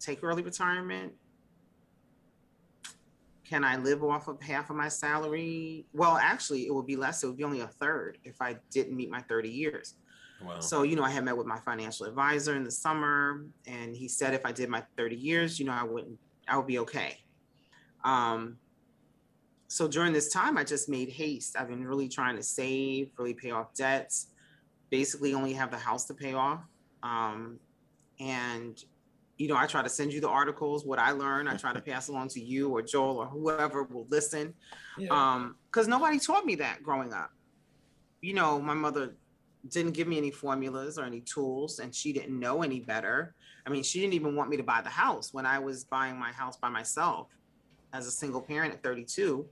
[0.00, 1.12] take early retirement?
[3.44, 5.86] Can I live off of half of my salary?
[5.92, 7.22] Well, actually, it would be less.
[7.22, 9.94] It would be only a third if I didn't meet my 30 years.
[10.42, 13.94] wow So, you know, I had met with my financial advisor in the summer, and
[13.94, 16.18] he said if I did my 30 years, you know, I wouldn't,
[16.48, 17.18] I would be okay.
[18.02, 18.56] Um,
[19.68, 21.56] so during this time, I just made haste.
[21.58, 24.28] I've been really trying to save, really pay off debts,
[24.90, 26.60] basically only have the house to pay off.
[27.02, 27.58] Um,
[28.20, 28.82] and,
[29.36, 31.48] you know, I try to send you the articles, what I learned.
[31.48, 34.54] I try to pass along to you or Joel or whoever will listen.
[34.96, 35.08] Yeah.
[35.10, 37.30] um because nobody taught me that growing up.
[38.20, 39.14] You know my mother
[39.68, 43.34] didn't give me any formulas or any tools and she didn't know any better.
[43.66, 46.18] I mean she didn't even want me to buy the house when i was buying
[46.18, 47.28] my house by myself
[47.92, 49.46] as a single parent at 32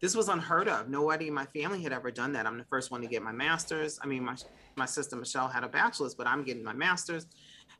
[0.00, 0.88] this was unheard of.
[0.88, 2.46] Nobody in my family had ever done that.
[2.46, 3.98] I'm the first one to get my master's.
[4.00, 4.36] I mean my
[4.78, 7.26] my sister michelle had a bachelor's but i'm getting my master's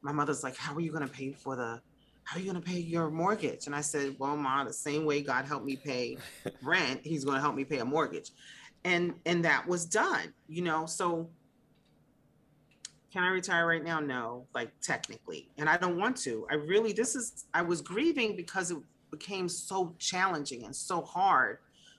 [0.02, 1.80] my mother's like how are you going to pay for the
[2.24, 3.66] how are you going to pay your mortgage?
[3.66, 6.18] And i said well ma the same way god helped me pay
[6.62, 8.30] rent he's going to help me pay a mortgage.
[8.84, 11.28] And and that was done you know so
[13.12, 14.00] can i retire right now?
[14.00, 15.48] No like technically.
[15.58, 16.46] And i don't want to.
[16.50, 18.78] I really this is i was grieving because it
[19.10, 21.58] became so challenging and so hard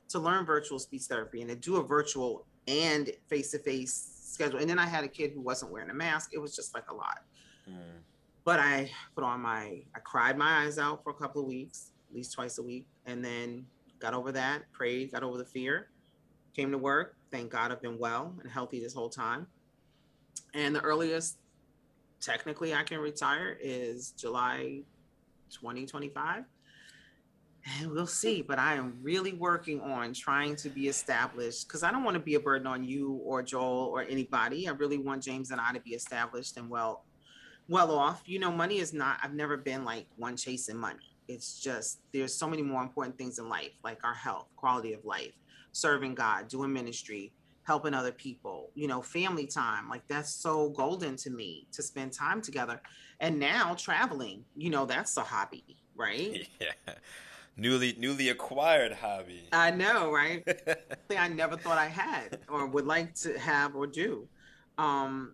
[0.10, 4.60] to learn virtual speech therapy and to do a virtual and face-to-face schedule.
[4.60, 6.32] And then i had a kid who wasn't wearing a mask.
[6.34, 7.20] It was just like a lot
[8.46, 11.92] But I put on my, I cried my eyes out for a couple of weeks,
[12.10, 13.66] at least twice a week, and then
[14.00, 15.90] got over that, prayed, got over the fear,
[16.56, 17.16] came to work.
[17.32, 19.46] Thank God I've been well and healthy this whole time.
[20.54, 21.38] And the earliest
[22.20, 24.82] technically I can retire is July
[25.52, 26.44] 2025.
[27.80, 31.92] And we'll see, but I am really working on trying to be established because I
[31.92, 34.68] don't want to be a burden on you or Joel or anybody.
[34.68, 37.06] I really want James and I to be established and well
[37.70, 38.24] well off.
[38.26, 41.16] You know, money is not, I've never been like one chasing money.
[41.28, 45.06] it's just there's so many more important things in life, like our health, quality of
[45.06, 45.34] life,
[45.72, 47.32] serving God, doing ministry,
[47.64, 49.88] helping other people, you know, family time.
[49.90, 52.82] Like that's so golden to me to spend time together.
[53.20, 56.48] And now traveling, you know, that's a hobby, right?
[56.60, 56.96] Yeah.
[57.58, 59.50] Newly newly acquired hobby.
[59.52, 60.44] I know, right?
[61.18, 64.28] I never thought I had or would like to have or do.
[64.78, 65.34] Um,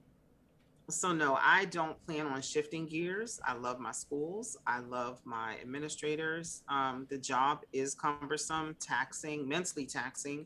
[0.90, 3.40] so no, I don't plan on shifting gears.
[3.46, 4.58] I love my schools.
[4.68, 6.64] I love my administrators.
[6.70, 10.46] Um, the job is cumbersome, taxing, mentally taxing,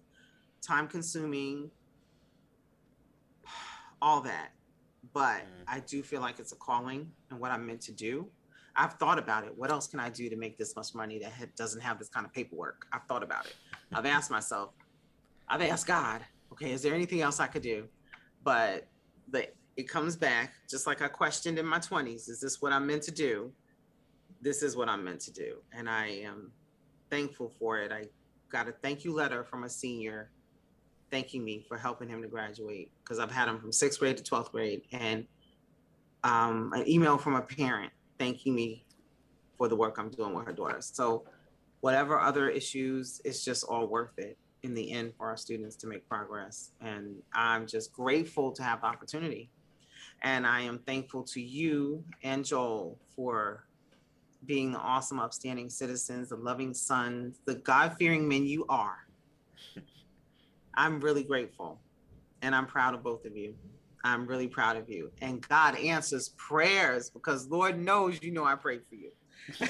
[0.61, 1.69] time consuming,
[4.01, 4.49] all that.
[5.13, 5.63] But Mm.
[5.67, 8.27] I do feel like it's a calling and what I'm meant to do.
[8.75, 9.57] I've thought about it.
[9.57, 12.07] What else can I do to make this much money that ha- doesn't have this
[12.09, 12.85] kind of paperwork?
[12.93, 13.55] I've thought about it.
[13.93, 14.73] I've asked myself,
[15.49, 16.21] I've asked God,
[16.51, 17.87] okay, is there anything else I could do?
[18.43, 18.87] But
[19.29, 19.47] the
[19.79, 23.01] it comes back just like I questioned in my 20s, is this what I'm meant
[23.03, 23.49] to do?
[24.41, 25.55] This is what I'm meant to do.
[25.71, 26.51] And I am
[27.09, 27.89] thankful for it.
[27.89, 28.03] I
[28.51, 30.31] got a thank you letter from a senior
[31.11, 34.23] thanking me for helping him to graduate because I've had him from sixth grade to
[34.23, 35.25] 12th grade and
[36.25, 38.83] um, an email from a parent thanking me
[39.57, 40.81] for the work I'm doing with her daughter.
[40.81, 41.23] So
[41.79, 45.87] whatever other issues, it's just all worth it in the end for our students to
[45.87, 46.71] make progress.
[46.81, 49.49] And I'm just grateful to have the opportunity.
[50.21, 53.65] And I am thankful to you and Joel for
[54.45, 58.97] being the awesome, upstanding citizens, the loving sons, the God fearing men you are.
[60.73, 61.79] I'm really grateful.
[62.41, 63.53] And I'm proud of both of you.
[64.03, 65.11] I'm really proud of you.
[65.21, 69.11] And God answers prayers because Lord knows you know I prayed for you.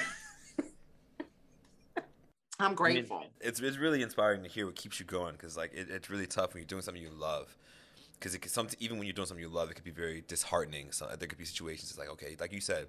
[2.60, 3.18] I'm grateful.
[3.18, 5.90] I mean, it's it's really inspiring to hear what keeps you going because like it,
[5.90, 7.58] it's really tough when you're doing something you love.
[8.20, 10.24] Because it can something even when you're doing something you love, it could be very
[10.28, 10.92] disheartening.
[10.92, 12.88] So there could be situations like okay, like you said,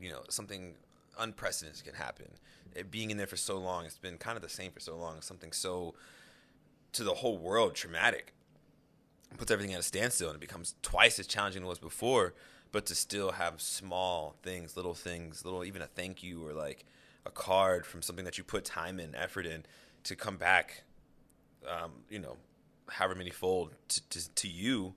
[0.00, 0.74] you know, something
[1.18, 2.26] unprecedented can happen.
[2.74, 4.96] It, being in there for so long, it's been kind of the same for so
[4.96, 5.20] long.
[5.20, 5.94] Something so
[6.92, 8.34] to the whole world traumatic
[9.36, 12.34] puts everything at a standstill and it becomes twice as challenging as it was before.
[12.70, 16.84] But to still have small things, little things, little even a thank you or like
[17.24, 19.64] a card from something that you put time and effort in
[20.04, 20.82] to come back,
[21.66, 22.36] um, you know,
[22.90, 24.94] however many fold to, to, to you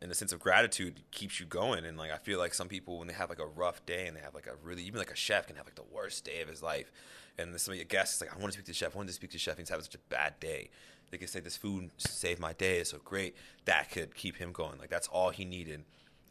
[0.00, 1.84] and the sense of gratitude keeps you going.
[1.84, 4.16] And like, I feel like some people, when they have like a rough day and
[4.16, 6.42] they have like a really, even like a chef can have like the worst day
[6.42, 6.92] of his life.
[7.38, 8.94] And somebody, a guest is like, I want to speak to the chef.
[8.94, 9.54] I want to speak to the chef.
[9.54, 10.70] And he's having such a bad day.
[11.10, 12.78] They can say, this food saved my day.
[12.78, 13.36] It's so great.
[13.64, 14.78] That could keep him going.
[14.78, 15.84] Like, that's all he needed.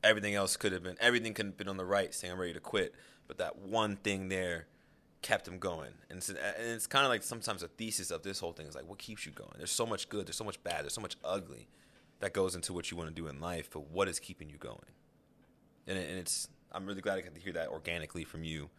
[0.04, 2.54] Everything else could have been, everything could have been on the right saying, I'm ready
[2.54, 2.94] to quit.
[3.28, 4.68] But that one thing there
[5.26, 5.90] kept him going.
[6.12, 8.76] And it's, and it's kind of like sometimes a thesis of this whole thing is
[8.76, 9.54] like, what keeps you going?
[9.58, 11.68] There's so much good, there's so much bad, there's so much ugly
[12.20, 14.58] that goes into what you want to do in life, but what is keeping you
[14.58, 14.78] going?
[15.88, 18.70] And, it, and it's, I'm really glad I got to hear that organically from you,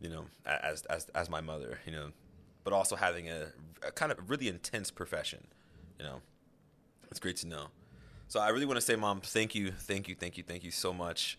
[0.00, 2.10] you know, as, as, as my mother, you know,
[2.64, 3.52] but also having a,
[3.86, 5.46] a kind of really intense profession,
[5.96, 6.22] you know,
[7.08, 7.66] it's great to know.
[8.26, 10.72] So I really want to say, mom, thank you, thank you, thank you, thank you
[10.72, 11.38] so much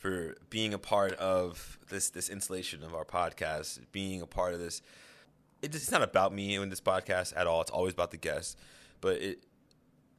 [0.00, 4.58] for being a part of this this installation of our podcast, being a part of
[4.58, 4.82] this.
[5.62, 7.60] It's not about me in this podcast at all.
[7.60, 8.56] It's always about the guests,
[9.00, 9.44] but it.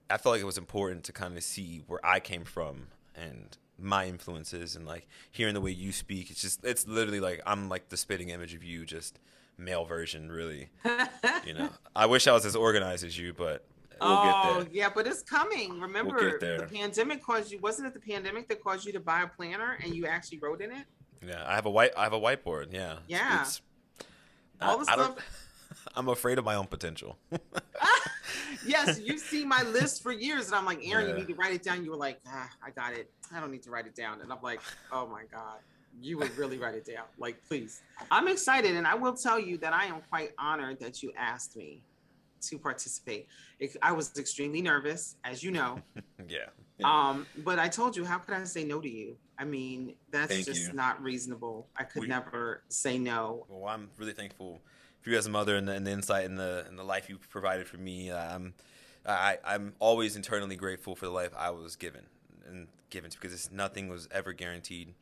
[0.10, 3.58] I felt like it was important to kind of see where I came from and
[3.80, 6.30] my influences and like hearing the way you speak.
[6.30, 9.20] It's just it's literally like I'm like the spitting image of you, just
[9.58, 10.70] male version, really.
[11.46, 13.66] you know, I wish I was as organized as you, but
[14.02, 15.80] We'll oh yeah, but it's coming.
[15.80, 17.60] Remember, we'll the pandemic caused you.
[17.60, 20.62] Wasn't it the pandemic that caused you to buy a planner and you actually wrote
[20.62, 20.86] in it?
[21.26, 21.92] Yeah, I have a white.
[21.96, 22.74] I have a whiteboard.
[22.74, 22.98] Yeah.
[23.08, 23.42] Yeah.
[23.42, 23.62] It's,
[24.60, 25.18] All the I, stuff.
[25.18, 25.22] I
[26.00, 27.18] I'm afraid of my own potential.
[28.66, 31.14] yes, you've seen my list for years, and I'm like, Aaron, Yeah.
[31.14, 31.84] you need to write it down.
[31.84, 33.10] You were like, ah, I got it.
[33.34, 34.22] I don't need to write it down.
[34.22, 34.62] And I'm like,
[34.92, 35.60] oh my god,
[36.02, 37.06] you would really write it down.
[37.18, 37.82] Like, please.
[38.10, 41.56] I'm excited, and I will tell you that I am quite honored that you asked
[41.56, 41.82] me
[42.42, 43.28] to participate.
[43.60, 45.82] It- I was extremely nervous, as you know.
[46.28, 46.48] yeah.
[46.84, 49.16] Um, but I told you, how could I say no to you?
[49.38, 50.74] I mean, that's Thank just you.
[50.74, 51.68] not reasonable.
[51.78, 53.46] I could We- never say no.
[53.50, 54.62] Well, I'm really thankful
[55.02, 57.10] for you as a mother and the, and the insight and the and the life
[57.10, 58.12] you provided for me.
[58.12, 58.54] I'm
[59.06, 62.06] I, I'm always internally grateful for the life I was given
[62.48, 64.94] and given to because it's, nothing was ever guaranteed,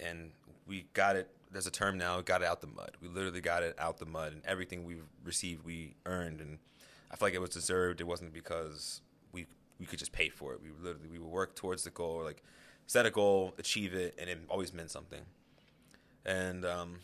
[0.00, 0.30] and
[0.66, 1.28] we got it.
[1.52, 2.20] There's a term now.
[2.20, 2.92] Got it out the mud.
[3.00, 6.58] We literally got it out the mud, and everything we received, we earned, and
[7.14, 8.00] I feel like it was deserved.
[8.00, 9.00] It wasn't because
[9.30, 9.46] we
[9.78, 10.60] we could just pay for it.
[10.60, 12.42] We literally we would work towards the goal, like
[12.86, 15.20] set a goal, achieve it, and it always meant something.
[16.26, 16.98] And um,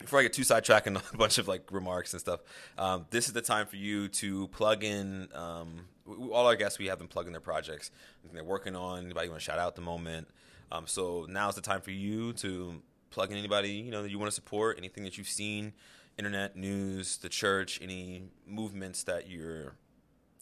[0.00, 2.40] before I get too sidetracked and a bunch of like remarks and stuff,
[2.76, 5.28] um, this is the time for you to plug in.
[5.32, 5.86] Um,
[6.32, 7.92] all our guests, we have them plug in their projects
[8.32, 9.04] they're working on.
[9.04, 10.26] Anybody you want to shout out the moment?
[10.72, 14.18] Um, so now's the time for you to plug in anybody you know that you
[14.18, 15.72] want to support, anything that you've seen,
[16.20, 19.72] internet news, the church, any movements that you're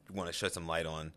[0.09, 1.13] you want to shed some light on.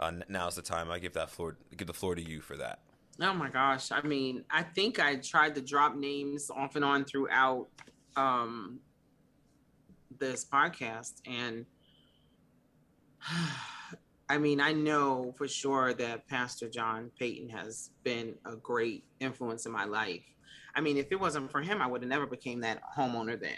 [0.00, 0.90] Uh, now's the time.
[0.90, 2.78] I give that floor give the floor to you for that.
[3.20, 3.92] Oh my gosh.
[3.92, 7.68] I mean, I think I tried to drop names off and on throughout
[8.16, 8.80] um,
[10.18, 11.20] this podcast.
[11.26, 11.66] And
[14.30, 19.66] I mean, I know for sure that Pastor John Payton has been a great influence
[19.66, 20.24] in my life.
[20.74, 23.56] I mean, if it wasn't for him, I would have never became that homeowner then.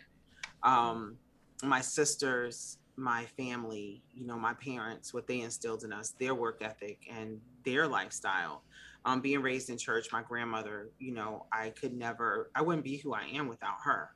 [0.62, 1.16] Um,
[1.62, 6.62] my sisters, my family, you know, my parents, what they instilled in us, their work
[6.62, 8.62] ethic and their lifestyle
[9.04, 12.98] um, being raised in church, my grandmother, you know, I could never, I wouldn't be
[12.98, 14.10] who I am without her.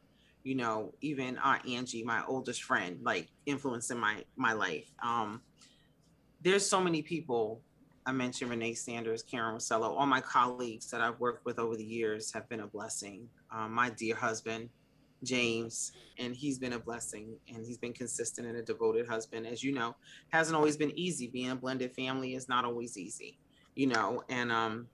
[0.44, 4.92] You know, even Aunt Angie, my oldest friend, like influencing my my life.
[5.02, 5.40] Um,
[6.42, 7.60] there's so many people.
[8.04, 11.84] I mentioned Renee Sanders, Karen Rosello, all my colleagues that I've worked with over the
[11.84, 13.28] years have been a blessing.
[13.52, 14.68] Um, my dear husband,
[15.24, 19.46] James, and he's been a blessing and he's been consistent and a devoted husband.
[19.46, 19.94] As you know,
[20.32, 21.28] hasn't always been easy.
[21.28, 23.38] Being a blended family is not always easy
[23.74, 24.86] you know, and um,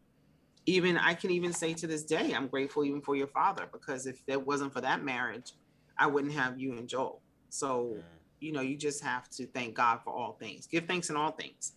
[0.66, 4.06] even I can even say to this day, I'm grateful even for your father because
[4.06, 5.52] if it wasn't for that marriage,
[5.98, 7.20] I wouldn't have you and Joel.
[7.48, 7.96] So,
[8.40, 10.66] you know, you just have to thank God for all things.
[10.66, 11.72] Give thanks in all things.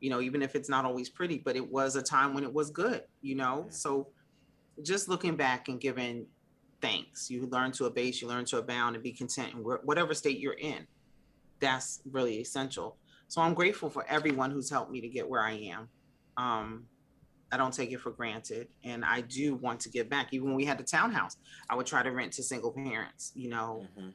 [0.00, 2.52] You know, even if it's not always pretty, but it was a time when it
[2.52, 3.66] was good, you know.
[3.70, 4.08] So
[4.82, 6.26] just looking back and giving
[6.80, 7.30] thanks.
[7.30, 10.54] You learn to abase, you learn to abound and be content in whatever state you're
[10.54, 10.86] in.
[11.60, 12.96] That's really essential.
[13.28, 15.88] So I'm grateful for everyone who's helped me to get where I am.
[16.36, 16.84] Um,
[17.50, 18.68] I don't take it for granted.
[18.84, 20.28] And I do want to give back.
[20.32, 21.36] Even when we had the townhouse,
[21.70, 24.10] I would try to rent to single parents, you know, mm-hmm.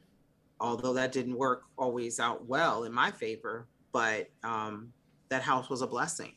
[0.60, 4.92] although that didn't work always out well in my favor, but um,
[5.28, 6.32] that house was a blessing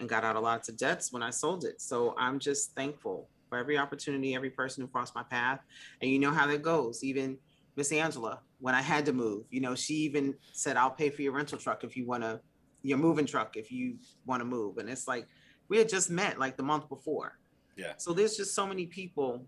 [0.00, 1.80] and got out of lots of debts when I sold it.
[1.80, 5.60] So I'm just thankful for every opportunity, every person who crossed my path.
[6.00, 7.02] And you know how that goes.
[7.02, 7.38] Even
[7.76, 11.22] Miss Angela, when I had to move, you know, she even said, I'll pay for
[11.22, 12.40] your rental truck if you want to
[12.82, 13.96] your moving truck if you
[14.26, 14.78] want to move.
[14.78, 15.26] And it's like
[15.68, 17.38] we had just met like the month before.
[17.76, 17.92] Yeah.
[17.96, 19.46] So there's just so many people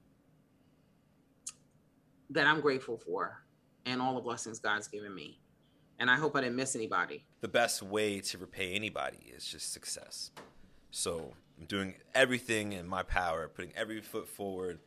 [2.31, 3.43] that I'm grateful for
[3.87, 5.41] and all the blessings God's given me.
[5.99, 7.27] And I hope I didn't miss anybody.
[7.41, 10.31] The best way to repay anybody is just success.
[10.91, 14.81] So I'm doing everything in my power, putting every foot forward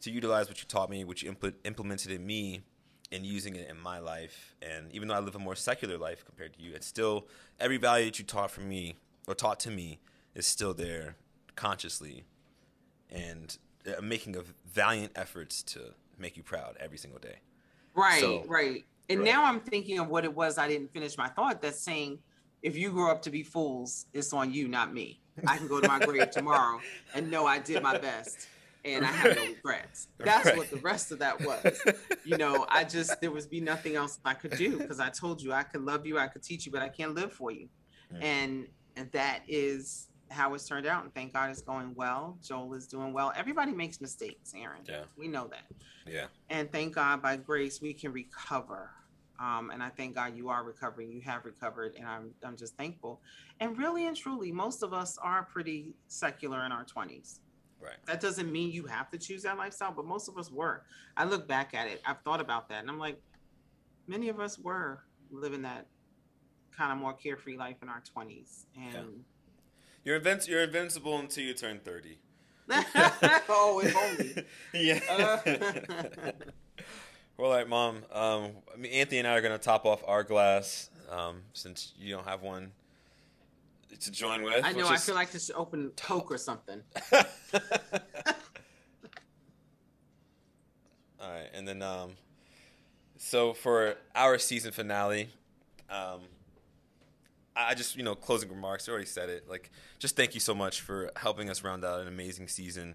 [0.00, 2.62] to utilize what you taught me, what you impl- implemented in me,
[3.12, 4.56] and using it in my life.
[4.62, 7.28] And even though I live a more secular life compared to you, it's still
[7.60, 8.96] every value that you taught from me
[9.26, 10.00] or taught to me
[10.34, 11.16] is still there
[11.56, 12.24] consciously,
[13.10, 13.56] and
[13.86, 14.42] I'm uh, making a
[14.72, 17.36] valiant efforts to make you proud every single day.
[17.94, 18.84] Right, so, right.
[19.08, 19.26] And right.
[19.26, 20.58] now I'm thinking of what it was.
[20.58, 21.62] I didn't finish my thought.
[21.62, 22.18] That's saying,
[22.64, 25.20] if you grow up to be fools, it's on you, not me.
[25.46, 26.80] I can go to my grave tomorrow
[27.14, 28.48] and know I did my best
[28.84, 30.08] and I have no regrets.
[30.18, 30.56] That's right.
[30.56, 31.78] what the rest of that was.
[32.24, 35.42] You know, I just there was be nothing else I could do because I told
[35.42, 37.68] you I could love you, I could teach you, but I can't live for you.
[38.12, 38.22] Mm.
[38.22, 38.66] And
[38.96, 41.04] and that is how it's turned out.
[41.04, 42.38] And thank God it's going well.
[42.42, 43.32] Joel is doing well.
[43.36, 44.80] Everybody makes mistakes, Aaron.
[44.88, 45.04] Yeah.
[45.18, 45.64] We know that.
[46.06, 46.26] Yeah.
[46.48, 48.90] And thank God by grace we can recover.
[49.40, 51.10] Um, and I thank God you are recovering.
[51.10, 53.20] You have recovered, and I'm I'm just thankful.
[53.60, 57.40] And really and truly, most of us are pretty secular in our twenties
[57.84, 57.96] Right.
[58.06, 60.82] That doesn't mean you have to choose that lifestyle, but most of us were.
[61.16, 62.00] I look back at it.
[62.06, 63.20] I've thought about that, and I'm like,
[64.06, 65.00] many of us were
[65.30, 65.86] living that
[66.74, 68.64] kind of more carefree life in our 20s.
[68.76, 69.00] And yeah.
[70.04, 72.18] you're invin- you're invincible until you turn 30.
[72.70, 74.46] oh, if only.
[74.74, 75.00] yeah.
[75.10, 76.30] Uh.
[77.36, 77.96] well, all right, mom.
[78.12, 81.92] Um, I mean, Anthony and I are going to top off our glass um, since
[81.98, 82.72] you don't have one
[84.00, 84.64] to join with.
[84.64, 84.88] I know.
[84.88, 86.82] I feel like this should open Coke or something.
[87.12, 87.22] All
[91.20, 92.12] right, and then um,
[93.16, 95.30] so for our season finale,
[95.88, 96.20] um,
[97.56, 98.88] I just you know closing remarks.
[98.88, 99.48] I already said it.
[99.48, 102.94] Like, just thank you so much for helping us round out an amazing season.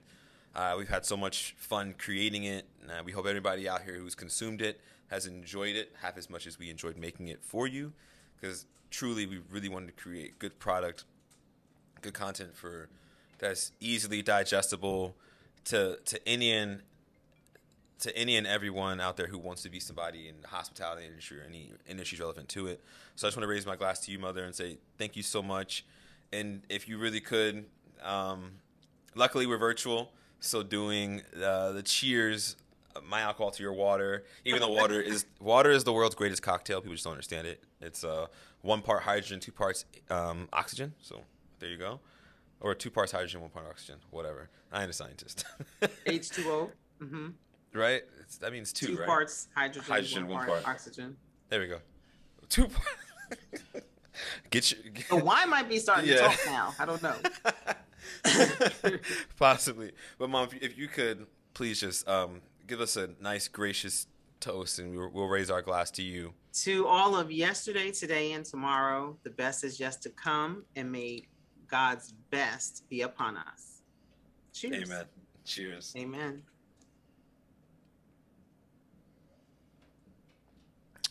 [0.55, 2.65] Uh, we've had so much fun creating it.
[2.87, 6.47] Uh, we hope everybody out here who's consumed it has enjoyed it half as much
[6.47, 7.93] as we enjoyed making it for you.
[8.39, 11.03] Because truly we really wanted to create good product,
[12.01, 12.89] good content for
[13.37, 15.15] that's easily digestible
[15.65, 16.81] to to any and
[17.99, 21.39] to any and everyone out there who wants to be somebody in the hospitality industry
[21.39, 22.81] or any industries relevant to it.
[23.15, 25.23] So I just want to raise my glass to you, mother, and say thank you
[25.23, 25.85] so much.
[26.31, 27.65] And if you really could,
[28.01, 28.51] um,
[29.15, 32.55] luckily we're virtual, so doing uh, the cheers
[33.07, 34.25] my alcohol to your water.
[34.45, 37.63] Even though water is water is the world's greatest cocktail, people just don't understand it.
[37.81, 38.27] It's uh,
[38.61, 40.93] one part hydrogen, two parts um, oxygen.
[41.01, 41.21] So
[41.59, 41.99] there you go.
[42.59, 44.49] or two parts hydrogen, one part oxygen, whatever.
[44.71, 45.45] I ain't a scientist.
[46.05, 46.69] H2O.
[47.01, 47.27] Mm-hmm.
[47.73, 48.01] right?
[48.21, 49.07] It's, that means two, Two right?
[49.07, 50.75] parts hydrogen, Hydrogen, one, one part, part.
[50.75, 51.15] oxygen.
[51.49, 51.79] There we go.
[52.49, 53.63] Two parts.
[54.49, 54.81] Get your.
[54.91, 56.15] Get, The wine might be starting Yeah.
[56.15, 56.73] to talk now.
[56.79, 57.15] I don't know.
[59.37, 64.07] Possibly, but mom, if you, could please just um, give us a nice, gracious
[64.39, 66.33] toast, and we'll, we'll raise our glass to you.
[66.63, 71.23] to all of yesterday, today, and tomorrow, the best is yet to come, and may
[71.67, 73.81] God's best be upon us.
[74.53, 74.89] Cheers.
[74.89, 75.05] Amen.
[75.45, 75.93] Cheers.
[75.97, 76.41] Amen.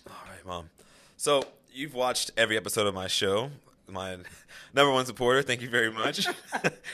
[0.07, 0.70] All right, mom.
[1.16, 3.51] So you've watched every episode of my show.
[3.89, 4.16] My
[4.74, 5.43] number one supporter.
[5.43, 6.27] Thank you very much.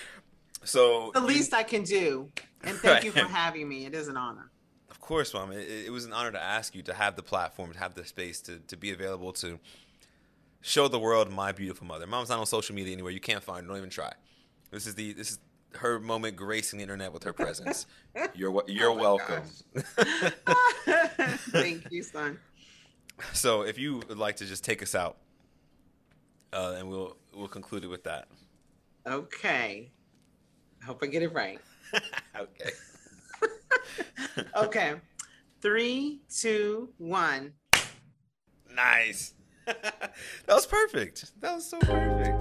[0.65, 2.31] so The least I can do.
[2.63, 3.87] And thank you for having me.
[3.87, 4.51] It is an honor.
[4.91, 5.53] Of course, mom.
[5.53, 8.05] It, it was an honor to ask you to have the platform, to have the
[8.05, 9.59] space, to, to be available to
[10.63, 12.07] show the world my beautiful mother.
[12.07, 13.13] Mom's not on social media anywhere.
[13.13, 13.69] You can't find her.
[13.69, 14.13] Don't even try.
[14.71, 15.39] This is the this is
[15.77, 17.87] her moment gracing the internet with her presence.
[18.35, 19.43] You're oh you're Oh welcome.
[21.51, 22.39] thank you, son.
[23.33, 25.19] so if you would like to just take us out,
[26.55, 28.29] uh, and we'll we'll conclude it with that.
[29.07, 29.91] Okay.
[30.81, 31.61] I hope I get it right.
[32.39, 32.71] okay.
[34.57, 34.95] Okay.
[35.61, 37.53] Three, two, one.
[38.75, 39.35] Nice.
[39.67, 40.13] that
[40.49, 41.41] was perfect.
[41.41, 42.39] That was so perfect.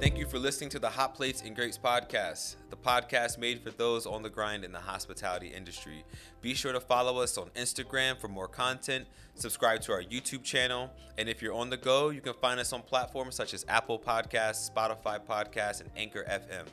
[0.00, 4.06] Thank you for listening to the Hot Plates and Grapes podcast, podcast made for those
[4.06, 6.04] on the grind in the hospitality industry.
[6.40, 10.90] Be sure to follow us on Instagram for more content, subscribe to our YouTube channel,
[11.18, 13.98] and if you're on the go, you can find us on platforms such as Apple
[13.98, 16.66] Podcasts, Spotify Podcasts, and Anchor FM.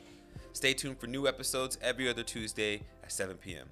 [0.52, 3.66] Stay tuned for new episodes every other Tuesday at 7 p.m.